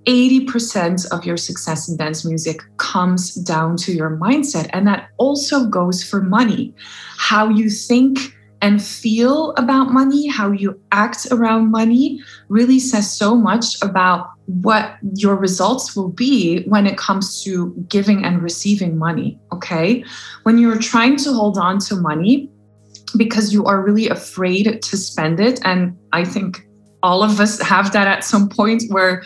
80% 0.07 1.11
of 1.13 1.25
your 1.25 1.37
success 1.37 1.89
in 1.89 1.97
dance 1.97 2.25
music 2.25 2.61
comes 2.77 3.35
down 3.35 3.77
to 3.79 3.93
your 3.93 4.17
mindset. 4.17 4.69
And 4.73 4.87
that 4.87 5.09
also 5.19 5.67
goes 5.67 6.03
for 6.03 6.23
money. 6.23 6.75
How 7.17 7.49
you 7.49 7.71
think 7.71 8.19
and 8.61 8.83
feel 8.83 9.53
about 9.59 9.93
money, 9.93 10.27
how 10.27 10.51
you 10.51 10.81
act 10.91 11.27
around 11.31 11.71
money, 11.71 12.19
really 12.49 12.79
says 12.79 13.11
so 13.11 13.35
much 13.35 13.81
about 13.83 14.31
what 14.47 14.97
your 15.17 15.37
results 15.37 15.95
will 15.95 16.09
be 16.09 16.65
when 16.65 16.87
it 16.87 16.97
comes 16.97 17.43
to 17.45 17.75
giving 17.89 18.25
and 18.25 18.43
receiving 18.43 18.97
money. 18.97 19.39
Okay. 19.53 20.03
When 20.45 20.57
you're 20.57 20.79
trying 20.79 21.17
to 21.17 21.33
hold 21.33 21.59
on 21.59 21.79
to 21.81 21.97
money 21.97 22.49
because 23.19 23.53
you 23.53 23.67
are 23.67 23.83
really 23.83 24.09
afraid 24.09 24.83
to 24.83 24.97
spend 24.97 25.41
it, 25.41 25.61
and 25.65 25.97
I 26.13 26.25
think 26.25 26.67
all 27.03 27.23
of 27.23 27.39
us 27.39 27.61
have 27.61 27.93
that 27.93 28.09
at 28.09 28.25
some 28.25 28.49
point 28.49 28.85
where 28.89 29.23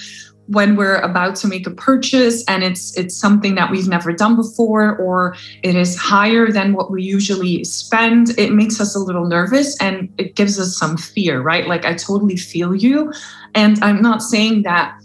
when 0.48 0.76
we're 0.76 0.96
about 0.96 1.36
to 1.36 1.46
make 1.46 1.66
a 1.66 1.70
purchase 1.70 2.42
and 2.46 2.64
it's 2.64 2.96
it's 2.96 3.14
something 3.14 3.54
that 3.54 3.70
we've 3.70 3.88
never 3.88 4.12
done 4.12 4.34
before 4.34 4.96
or 4.96 5.36
it 5.62 5.76
is 5.76 5.96
higher 5.96 6.50
than 6.50 6.72
what 6.72 6.90
we 6.90 7.02
usually 7.02 7.62
spend 7.64 8.30
it 8.38 8.52
makes 8.52 8.80
us 8.80 8.96
a 8.96 8.98
little 8.98 9.26
nervous 9.26 9.76
and 9.80 10.08
it 10.18 10.34
gives 10.34 10.58
us 10.58 10.76
some 10.76 10.96
fear 10.96 11.40
right? 11.42 11.68
Like 11.68 11.84
i 11.84 11.94
totally 11.94 12.36
feel 12.36 12.74
you. 12.74 13.12
And 13.54 13.82
i'm 13.84 14.00
not 14.00 14.22
saying 14.22 14.62
that 14.62 14.98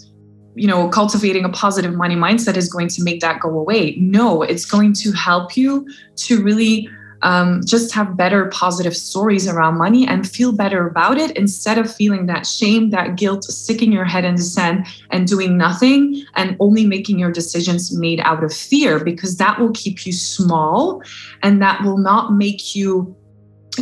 you 0.55 0.67
know 0.67 0.87
cultivating 0.89 1.43
a 1.43 1.49
positive 1.49 1.93
money 1.93 2.15
mindset 2.15 2.55
is 2.55 2.71
going 2.71 2.87
to 2.87 3.03
make 3.03 3.19
that 3.19 3.41
go 3.41 3.49
away. 3.49 3.95
No 3.97 4.43
it's 4.43 4.65
going 4.65 4.93
to 4.93 5.11
help 5.11 5.57
you 5.57 5.85
to 6.17 6.41
really 6.41 6.87
um, 7.23 7.61
just 7.65 7.93
have 7.93 8.15
better 8.15 8.45
positive 8.49 8.95
stories 8.95 9.47
around 9.47 9.77
money 9.77 10.05
and 10.07 10.29
feel 10.29 10.51
better 10.51 10.87
about 10.87 11.17
it 11.17 11.35
instead 11.37 11.77
of 11.77 11.93
feeling 11.93 12.27
that 12.27 12.45
shame, 12.45 12.89
that 12.91 13.15
guilt, 13.15 13.45
sticking 13.45 13.91
your 13.91 14.05
head 14.05 14.25
in 14.25 14.35
the 14.35 14.41
sand 14.41 14.85
and 15.09 15.27
doing 15.27 15.57
nothing 15.57 16.23
and 16.35 16.55
only 16.59 16.85
making 16.85 17.17
your 17.17 17.31
decisions 17.31 17.97
made 17.97 18.19
out 18.19 18.43
of 18.43 18.53
fear, 18.53 19.03
because 19.03 19.37
that 19.37 19.59
will 19.59 19.71
keep 19.71 20.05
you 20.05 20.13
small 20.13 21.01
and 21.41 21.61
that 21.61 21.81
will 21.83 21.97
not 21.97 22.33
make 22.33 22.75
you 22.75 23.15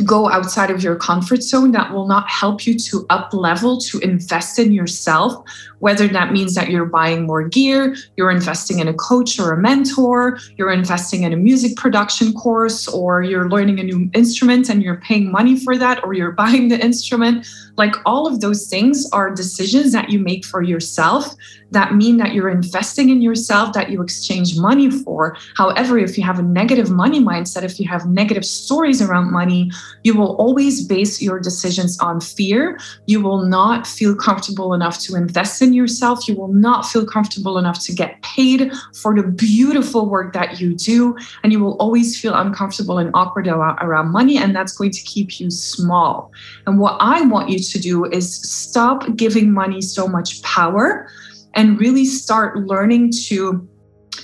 go 0.05 0.29
outside 0.29 0.71
of 0.71 0.81
your 0.81 0.95
comfort 0.95 1.43
zone 1.43 1.71
that 1.71 1.91
will 1.91 2.07
not 2.07 2.29
help 2.29 2.65
you 2.65 2.77
to 2.79 3.05
up 3.09 3.33
level 3.33 3.77
to 3.77 3.99
invest 3.99 4.57
in 4.57 4.71
yourself 4.71 5.43
whether 5.81 6.07
that 6.07 6.31
means 6.31 6.55
that 6.55 6.69
you're 6.69 6.85
buying 6.85 7.25
more 7.25 7.43
gear 7.47 7.95
you're 8.17 8.31
investing 8.31 8.79
in 8.79 8.87
a 8.87 8.93
coach 8.93 9.39
or 9.39 9.51
a 9.51 9.57
mentor 9.57 10.39
you're 10.57 10.71
investing 10.71 11.23
in 11.23 11.33
a 11.33 11.37
music 11.37 11.75
production 11.75 12.33
course 12.33 12.87
or 12.87 13.21
you're 13.21 13.49
learning 13.49 13.79
a 13.79 13.83
new 13.83 14.09
instrument 14.13 14.69
and 14.69 14.81
you're 14.81 15.01
paying 15.01 15.31
money 15.31 15.59
for 15.59 15.77
that 15.77 16.03
or 16.03 16.13
you're 16.13 16.31
buying 16.43 16.69
the 16.69 16.79
instrument 16.79 17.45
like 17.77 17.95
all 18.05 18.25
of 18.25 18.41
those 18.41 18.67
things 18.67 19.09
are 19.11 19.33
decisions 19.33 19.91
that 19.91 20.09
you 20.09 20.19
make 20.19 20.45
for 20.45 20.61
yourself 20.61 21.35
that 21.71 21.95
mean 21.95 22.17
that 22.17 22.33
you're 22.33 22.49
investing 22.49 23.09
in 23.09 23.21
yourself 23.21 23.73
that 23.73 23.89
you 23.89 24.01
exchange 24.01 24.57
money 24.57 24.91
for. 24.91 25.37
However, 25.55 25.97
if 25.97 26.17
you 26.17 26.23
have 26.23 26.37
a 26.37 26.43
negative 26.43 26.89
money 26.91 27.19
mindset, 27.19 27.63
if 27.63 27.79
you 27.79 27.87
have 27.87 28.05
negative 28.05 28.45
stories 28.45 29.01
around 29.01 29.31
money, 29.31 29.71
you 30.03 30.17
will 30.17 30.35
always 30.35 30.85
base 30.85 31.21
your 31.21 31.39
decisions 31.39 31.97
on 31.99 32.19
fear. 32.19 32.77
You 33.07 33.21
will 33.21 33.45
not 33.45 33.87
feel 33.87 34.15
comfortable 34.15 34.73
enough 34.73 34.99
to 34.99 35.15
invest 35.15 35.61
in 35.61 35.70
yourself. 35.73 36.27
You 36.27 36.35
will 36.35 36.53
not 36.53 36.85
feel 36.85 37.05
comfortable 37.05 37.57
enough 37.57 37.83
to 37.85 37.93
get 37.93 38.21
paid 38.21 38.71
for 38.95 39.15
the 39.15 39.23
beautiful 39.23 40.09
work 40.09 40.33
that 40.33 40.59
you 40.59 40.75
do. 40.75 41.17
And 41.43 41.51
you 41.51 41.59
will 41.59 41.77
always 41.77 42.19
feel 42.19 42.33
uncomfortable 42.33 42.97
and 42.97 43.11
awkward 43.13 43.47
around 43.47 44.11
money. 44.11 44.37
And 44.37 44.55
that's 44.55 44.77
going 44.77 44.91
to 44.91 45.01
keep 45.01 45.39
you 45.39 45.49
small. 45.49 46.31
And 46.67 46.79
what 46.79 46.97
I 46.99 47.21
want 47.21 47.49
you 47.49 47.59
to 47.59 47.79
do 47.79 48.05
is 48.05 48.33
stop 48.33 49.15
giving 49.15 49.51
money 49.51 49.81
so 49.81 50.07
much 50.07 50.41
power 50.43 51.09
and 51.53 51.79
really 51.79 52.05
start 52.05 52.57
learning 52.57 53.11
to 53.27 53.67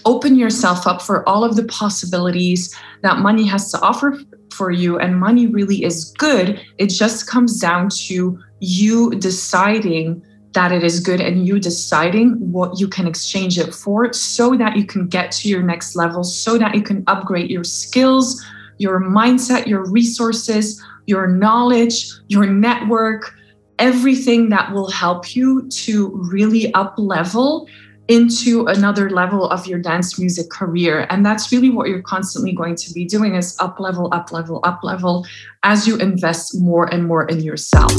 open 0.06 0.36
yourself 0.36 0.88
up 0.88 1.02
for 1.02 1.28
all 1.28 1.44
of 1.44 1.56
the 1.56 1.66
possibilities 1.66 2.74
that 3.02 3.20
money 3.20 3.46
has 3.46 3.72
to 3.72 3.80
offer 3.82 4.18
for 4.54 4.72
you. 4.72 4.98
And 4.98 5.20
money 5.20 5.48
really 5.48 5.84
is 5.84 6.14
good. 6.18 6.62
It 6.78 6.88
just 6.88 7.28
comes 7.28 7.60
down 7.60 7.90
to 8.08 8.40
you 8.60 9.12
deciding 9.12 10.24
that 10.58 10.72
it 10.72 10.84
is 10.84 11.00
good 11.00 11.22
and 11.22 11.48
you 11.48 11.60
deciding 11.60 12.32
what 12.52 12.80
you 12.80 12.88
can 12.88 13.06
exchange 13.06 13.60
it 13.60 13.76
for 13.76 14.12
so 14.12 14.58
that 14.58 14.76
you 14.76 14.84
can 14.84 15.08
get 15.08 15.32
to 15.32 15.48
your 15.48 15.62
next 15.62 15.96
level, 15.96 16.24
so 16.24 16.58
that 16.58 16.74
you 16.74 16.82
can 16.82 17.04
upgrade 17.06 17.52
your 17.52 17.64
skills, 17.64 18.44
your 18.80 19.00
mindset, 19.00 19.68
your 19.68 19.86
resources, 19.86 20.84
your 21.06 21.28
knowledge, 21.28 22.10
your 22.28 22.48
network, 22.48 23.36
everything 23.78 24.50
that 24.50 24.72
will 24.72 24.90
help 24.90 25.36
you 25.36 25.70
to 25.70 26.10
really 26.28 26.74
up 26.74 26.96
level 26.98 27.70
into 28.08 28.66
another 28.66 29.12
level 29.12 29.48
of 29.52 29.68
your 29.68 29.78
dance 29.78 30.18
music 30.18 30.50
career. 30.50 31.06
And 31.12 31.24
that's 31.24 31.52
really 31.52 31.70
what 31.70 31.88
you're 31.88 32.02
constantly 32.02 32.54
going 32.54 32.78
to 32.78 32.94
be 32.94 33.06
doing 33.06 33.36
is 33.36 33.56
up 33.60 33.80
level 33.80 34.10
up 34.12 34.32
level 34.32 34.62
up 34.64 34.80
level 34.82 35.24
as 35.62 35.86
you 35.86 35.98
invest 35.98 36.60
more 36.60 36.92
and 36.92 37.06
more 37.06 37.26
in 37.26 37.42
yourself 37.42 37.92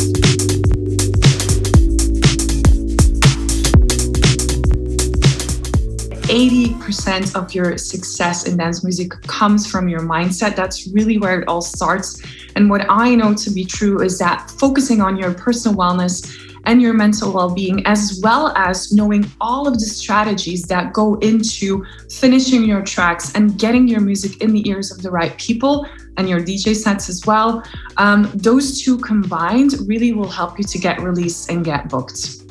80% 6.28 7.34
of 7.34 7.54
your 7.54 7.78
success 7.78 8.46
in 8.46 8.58
dance 8.58 8.84
music 8.84 9.10
comes 9.22 9.66
from 9.66 9.88
your 9.88 10.00
mindset. 10.00 10.54
That's 10.54 10.86
really 10.88 11.16
where 11.16 11.40
it 11.40 11.48
all 11.48 11.62
starts. 11.62 12.22
And 12.54 12.68
what 12.68 12.84
I 12.90 13.14
know 13.14 13.32
to 13.32 13.50
be 13.50 13.64
true 13.64 14.02
is 14.02 14.18
that 14.18 14.50
focusing 14.50 15.00
on 15.00 15.16
your 15.16 15.32
personal 15.32 15.76
wellness 15.76 16.30
and 16.64 16.82
your 16.82 16.92
mental 16.92 17.32
well 17.32 17.54
being, 17.54 17.86
as 17.86 18.20
well 18.22 18.48
as 18.56 18.92
knowing 18.92 19.24
all 19.40 19.66
of 19.66 19.74
the 19.74 19.86
strategies 19.86 20.64
that 20.64 20.92
go 20.92 21.14
into 21.20 21.86
finishing 22.10 22.64
your 22.64 22.82
tracks 22.82 23.34
and 23.34 23.58
getting 23.58 23.88
your 23.88 24.00
music 24.00 24.42
in 24.42 24.52
the 24.52 24.68
ears 24.68 24.90
of 24.90 25.00
the 25.00 25.10
right 25.10 25.34
people 25.38 25.86
and 26.18 26.28
your 26.28 26.40
DJ 26.40 26.76
sets 26.76 27.08
as 27.08 27.24
well. 27.24 27.64
Um, 27.96 28.30
those 28.34 28.82
two 28.82 28.98
combined 28.98 29.72
really 29.86 30.12
will 30.12 30.28
help 30.28 30.58
you 30.58 30.64
to 30.64 30.78
get 30.78 31.00
released 31.00 31.50
and 31.50 31.64
get 31.64 31.88
booked. 31.88 32.47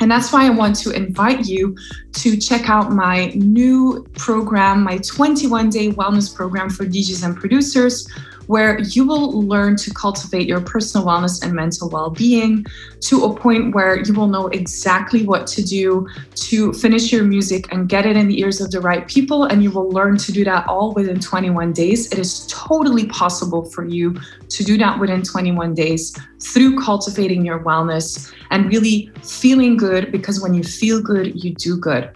And 0.00 0.10
that's 0.10 0.32
why 0.32 0.46
I 0.46 0.50
want 0.50 0.76
to 0.76 0.90
invite 0.90 1.46
you 1.46 1.76
to 2.12 2.36
check 2.36 2.70
out 2.70 2.90
my 2.90 3.26
new 3.34 4.06
program, 4.16 4.82
my 4.82 4.98
21 4.98 5.68
day 5.68 5.90
wellness 5.92 6.34
program 6.34 6.70
for 6.70 6.86
DJs 6.86 7.24
and 7.24 7.36
producers, 7.36 8.10
where 8.50 8.80
you 8.80 9.06
will 9.06 9.42
learn 9.42 9.76
to 9.76 9.94
cultivate 9.94 10.44
your 10.48 10.60
personal 10.60 11.06
wellness 11.06 11.40
and 11.40 11.52
mental 11.52 11.88
well 11.88 12.10
being 12.10 12.66
to 12.98 13.22
a 13.22 13.32
point 13.32 13.72
where 13.76 14.02
you 14.02 14.12
will 14.12 14.26
know 14.26 14.48
exactly 14.48 15.24
what 15.24 15.46
to 15.46 15.62
do 15.62 16.04
to 16.34 16.72
finish 16.72 17.12
your 17.12 17.22
music 17.22 17.72
and 17.72 17.88
get 17.88 18.04
it 18.04 18.16
in 18.16 18.26
the 18.26 18.40
ears 18.40 18.60
of 18.60 18.68
the 18.72 18.80
right 18.80 19.06
people. 19.06 19.44
And 19.44 19.62
you 19.62 19.70
will 19.70 19.88
learn 19.88 20.16
to 20.18 20.32
do 20.32 20.42
that 20.42 20.66
all 20.66 20.92
within 20.94 21.20
21 21.20 21.72
days. 21.72 22.10
It 22.10 22.18
is 22.18 22.44
totally 22.48 23.06
possible 23.06 23.66
for 23.66 23.84
you 23.84 24.16
to 24.48 24.64
do 24.64 24.76
that 24.78 24.98
within 24.98 25.22
21 25.22 25.72
days 25.74 26.12
through 26.40 26.80
cultivating 26.80 27.44
your 27.44 27.60
wellness 27.62 28.32
and 28.50 28.66
really 28.66 29.12
feeling 29.22 29.76
good 29.76 30.10
because 30.10 30.42
when 30.42 30.54
you 30.54 30.64
feel 30.64 31.00
good, 31.00 31.44
you 31.44 31.54
do 31.54 31.76
good 31.76 32.10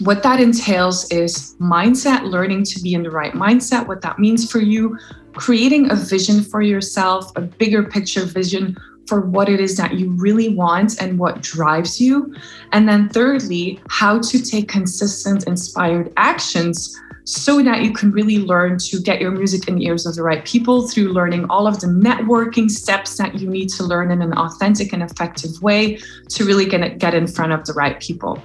what 0.00 0.22
that 0.22 0.40
entails 0.40 1.10
is 1.10 1.54
mindset, 1.60 2.22
learning 2.22 2.64
to 2.64 2.80
be 2.80 2.94
in 2.94 3.02
the 3.02 3.10
right 3.10 3.34
mindset, 3.34 3.86
what 3.86 4.00
that 4.00 4.18
means 4.18 4.50
for 4.50 4.58
you, 4.58 4.98
creating 5.34 5.90
a 5.90 5.94
vision 5.94 6.42
for 6.42 6.62
yourself, 6.62 7.32
a 7.36 7.40
bigger 7.40 7.82
picture 7.82 8.24
vision 8.24 8.76
for 9.06 9.22
what 9.22 9.48
it 9.48 9.60
is 9.60 9.76
that 9.76 9.94
you 9.94 10.10
really 10.10 10.54
want 10.54 11.00
and 11.02 11.18
what 11.18 11.42
drives 11.42 12.00
you. 12.00 12.34
And 12.72 12.88
then, 12.88 13.08
thirdly, 13.08 13.80
how 13.88 14.20
to 14.20 14.42
take 14.42 14.68
consistent, 14.68 15.48
inspired 15.48 16.12
actions 16.16 16.96
so 17.24 17.62
that 17.62 17.82
you 17.82 17.92
can 17.92 18.10
really 18.10 18.38
learn 18.38 18.78
to 18.78 19.00
get 19.00 19.20
your 19.20 19.30
music 19.30 19.68
in 19.68 19.76
the 19.76 19.84
ears 19.84 20.06
of 20.06 20.14
the 20.14 20.22
right 20.22 20.44
people 20.44 20.88
through 20.88 21.12
learning 21.12 21.44
all 21.50 21.66
of 21.66 21.80
the 21.80 21.86
networking 21.86 22.70
steps 22.70 23.16
that 23.18 23.38
you 23.38 23.48
need 23.48 23.68
to 23.68 23.84
learn 23.84 24.10
in 24.10 24.22
an 24.22 24.32
authentic 24.32 24.92
and 24.92 25.02
effective 25.02 25.60
way 25.62 25.98
to 26.28 26.44
really 26.44 26.64
get, 26.64 26.98
get 26.98 27.14
in 27.14 27.26
front 27.26 27.52
of 27.52 27.64
the 27.66 27.72
right 27.72 28.00
people. 28.00 28.42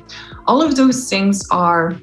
All 0.48 0.62
of 0.62 0.76
those 0.76 1.10
things 1.10 1.48
are 1.50 1.96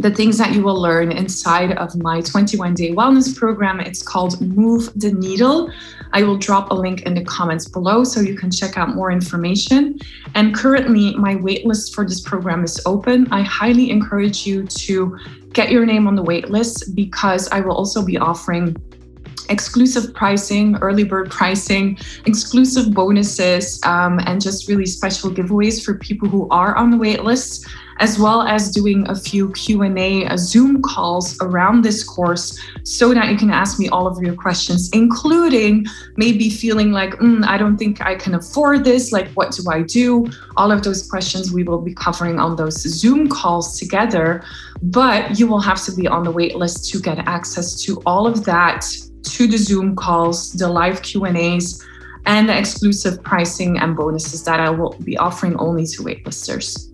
the 0.00 0.10
things 0.10 0.38
that 0.38 0.54
you 0.54 0.62
will 0.62 0.80
learn 0.80 1.12
inside 1.12 1.72
of 1.72 1.94
my 1.96 2.22
21 2.22 2.74
day 2.74 2.92
wellness 2.92 3.36
program. 3.36 3.80
It's 3.80 4.02
called 4.02 4.40
Move 4.40 4.90
the 4.98 5.12
Needle. 5.12 5.70
I 6.12 6.22
will 6.22 6.38
drop 6.38 6.70
a 6.70 6.74
link 6.74 7.02
in 7.02 7.12
the 7.12 7.22
comments 7.24 7.68
below 7.68 8.04
so 8.04 8.20
you 8.20 8.34
can 8.34 8.50
check 8.50 8.78
out 8.78 8.94
more 8.94 9.12
information. 9.12 9.98
And 10.34 10.54
currently, 10.54 11.14
my 11.16 11.36
waitlist 11.36 11.94
for 11.94 12.06
this 12.06 12.20
program 12.20 12.64
is 12.64 12.80
open. 12.86 13.30
I 13.30 13.42
highly 13.42 13.90
encourage 13.90 14.46
you 14.46 14.66
to 14.66 15.18
get 15.52 15.70
your 15.70 15.84
name 15.84 16.06
on 16.06 16.14
the 16.14 16.24
waitlist 16.24 16.94
because 16.94 17.48
I 17.48 17.60
will 17.60 17.74
also 17.74 18.02
be 18.04 18.16
offering 18.16 18.76
exclusive 19.50 20.14
pricing, 20.14 20.76
early 20.80 21.04
bird 21.04 21.30
pricing, 21.30 21.98
exclusive 22.26 22.94
bonuses, 22.94 23.80
um, 23.84 24.20
and 24.26 24.40
just 24.40 24.68
really 24.68 24.86
special 24.86 25.30
giveaways 25.30 25.84
for 25.84 25.94
people 25.94 26.28
who 26.28 26.48
are 26.50 26.74
on 26.76 26.90
the 26.90 26.96
waitlist 26.96 27.66
as 28.00 28.18
well 28.18 28.42
as 28.42 28.70
doing 28.70 29.08
a 29.08 29.14
few 29.14 29.52
Q&A 29.52 30.26
uh, 30.26 30.36
Zoom 30.36 30.82
calls 30.82 31.40
around 31.42 31.82
this 31.82 32.02
course 32.02 32.58
so 32.82 33.12
that 33.14 33.30
you 33.30 33.36
can 33.36 33.50
ask 33.50 33.78
me 33.78 33.88
all 33.90 34.06
of 34.06 34.18
your 34.22 34.34
questions, 34.34 34.88
including 34.92 35.84
maybe 36.16 36.48
feeling 36.48 36.92
like, 36.92 37.12
mm, 37.16 37.44
I 37.46 37.58
don't 37.58 37.76
think 37.76 38.00
I 38.00 38.14
can 38.14 38.34
afford 38.34 38.84
this, 38.84 39.12
like 39.12 39.28
what 39.32 39.52
do 39.52 39.70
I 39.70 39.82
do? 39.82 40.26
All 40.56 40.72
of 40.72 40.82
those 40.82 41.08
questions 41.08 41.52
we 41.52 41.62
will 41.62 41.82
be 41.82 41.94
covering 41.94 42.38
on 42.38 42.56
those 42.56 42.80
Zoom 42.80 43.28
calls 43.28 43.78
together, 43.78 44.42
but 44.82 45.38
you 45.38 45.46
will 45.46 45.60
have 45.60 45.82
to 45.84 45.92
be 45.92 46.08
on 46.08 46.24
the 46.24 46.30
wait 46.30 46.56
list 46.56 46.90
to 46.90 47.00
get 47.00 47.18
access 47.28 47.82
to 47.82 48.02
all 48.06 48.26
of 48.26 48.46
that, 48.46 48.86
to 49.30 49.46
the 49.46 49.58
Zoom 49.58 49.96
calls, 49.96 50.52
the 50.52 50.68
live 50.68 51.02
Q&As, 51.02 51.84
and 52.26 52.48
the 52.48 52.58
exclusive 52.58 53.22
pricing 53.22 53.78
and 53.78 53.96
bonuses 53.96 54.44
that 54.44 54.60
I 54.60 54.70
will 54.70 54.96
be 55.04 55.16
offering 55.16 55.56
only 55.58 55.86
to 55.86 56.02
waitlisters. 56.02 56.86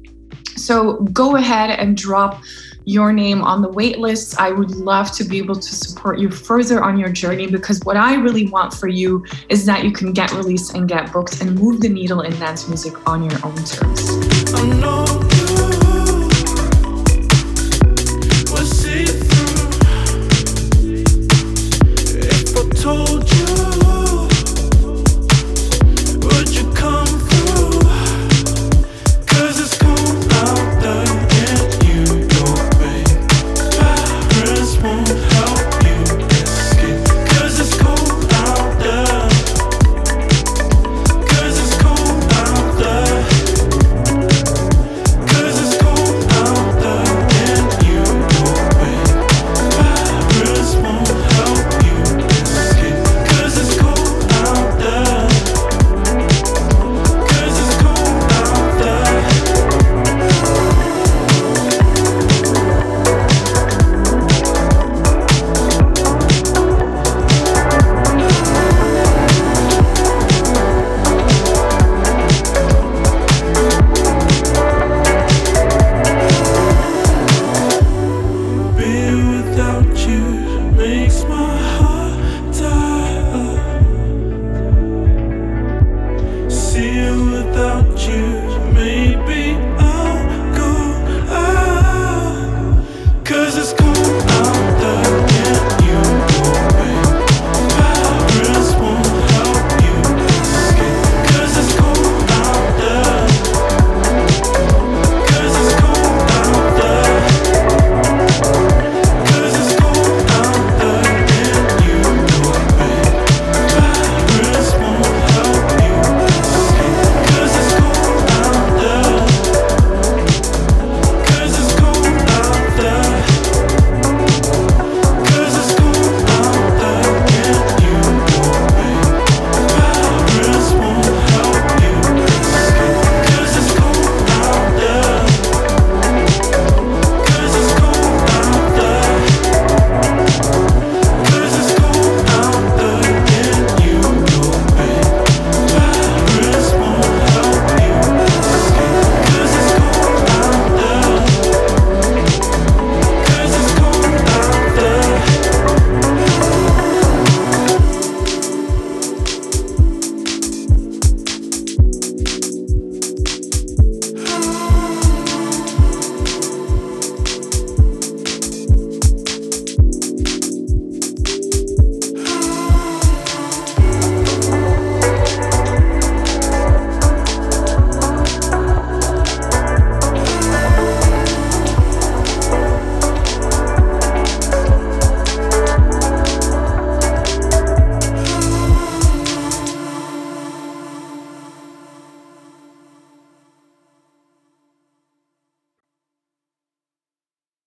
So 0.59 0.99
go 1.13 1.37
ahead 1.37 1.79
and 1.79 1.97
drop 1.97 2.43
your 2.85 3.13
name 3.13 3.43
on 3.43 3.63
the 3.63 3.69
waitlist. 3.69 4.39
I 4.39 4.53
would 4.53 4.71
love 4.71 5.11
to 5.13 5.25
be 5.25 5.39
able 5.39 5.57
to 5.57 5.75
support 5.75 6.19
you 6.19 6.31
further 6.31 6.83
on 6.83 6.99
your 6.99 7.11
journey 7.11 7.49
because 7.49 7.81
what 7.81 7.97
I 7.97 8.15
really 8.15 8.49
want 8.49 8.73
for 8.73 8.87
you 8.87 9.27
is 9.49 9.67
that 9.67 9.85
you 9.85 9.91
can 9.93 10.13
get 10.13 10.33
released 10.33 10.75
and 10.75 10.89
get 10.89 11.13
booked 11.13 11.41
and 11.41 11.59
move 11.59 11.81
the 11.81 11.89
needle 11.89 12.21
in 12.21 12.33
dance 12.39 12.69
music 12.69 13.09
on 13.09 13.29
your 13.29 13.39
own 13.45 13.57
terms. 13.57 15.36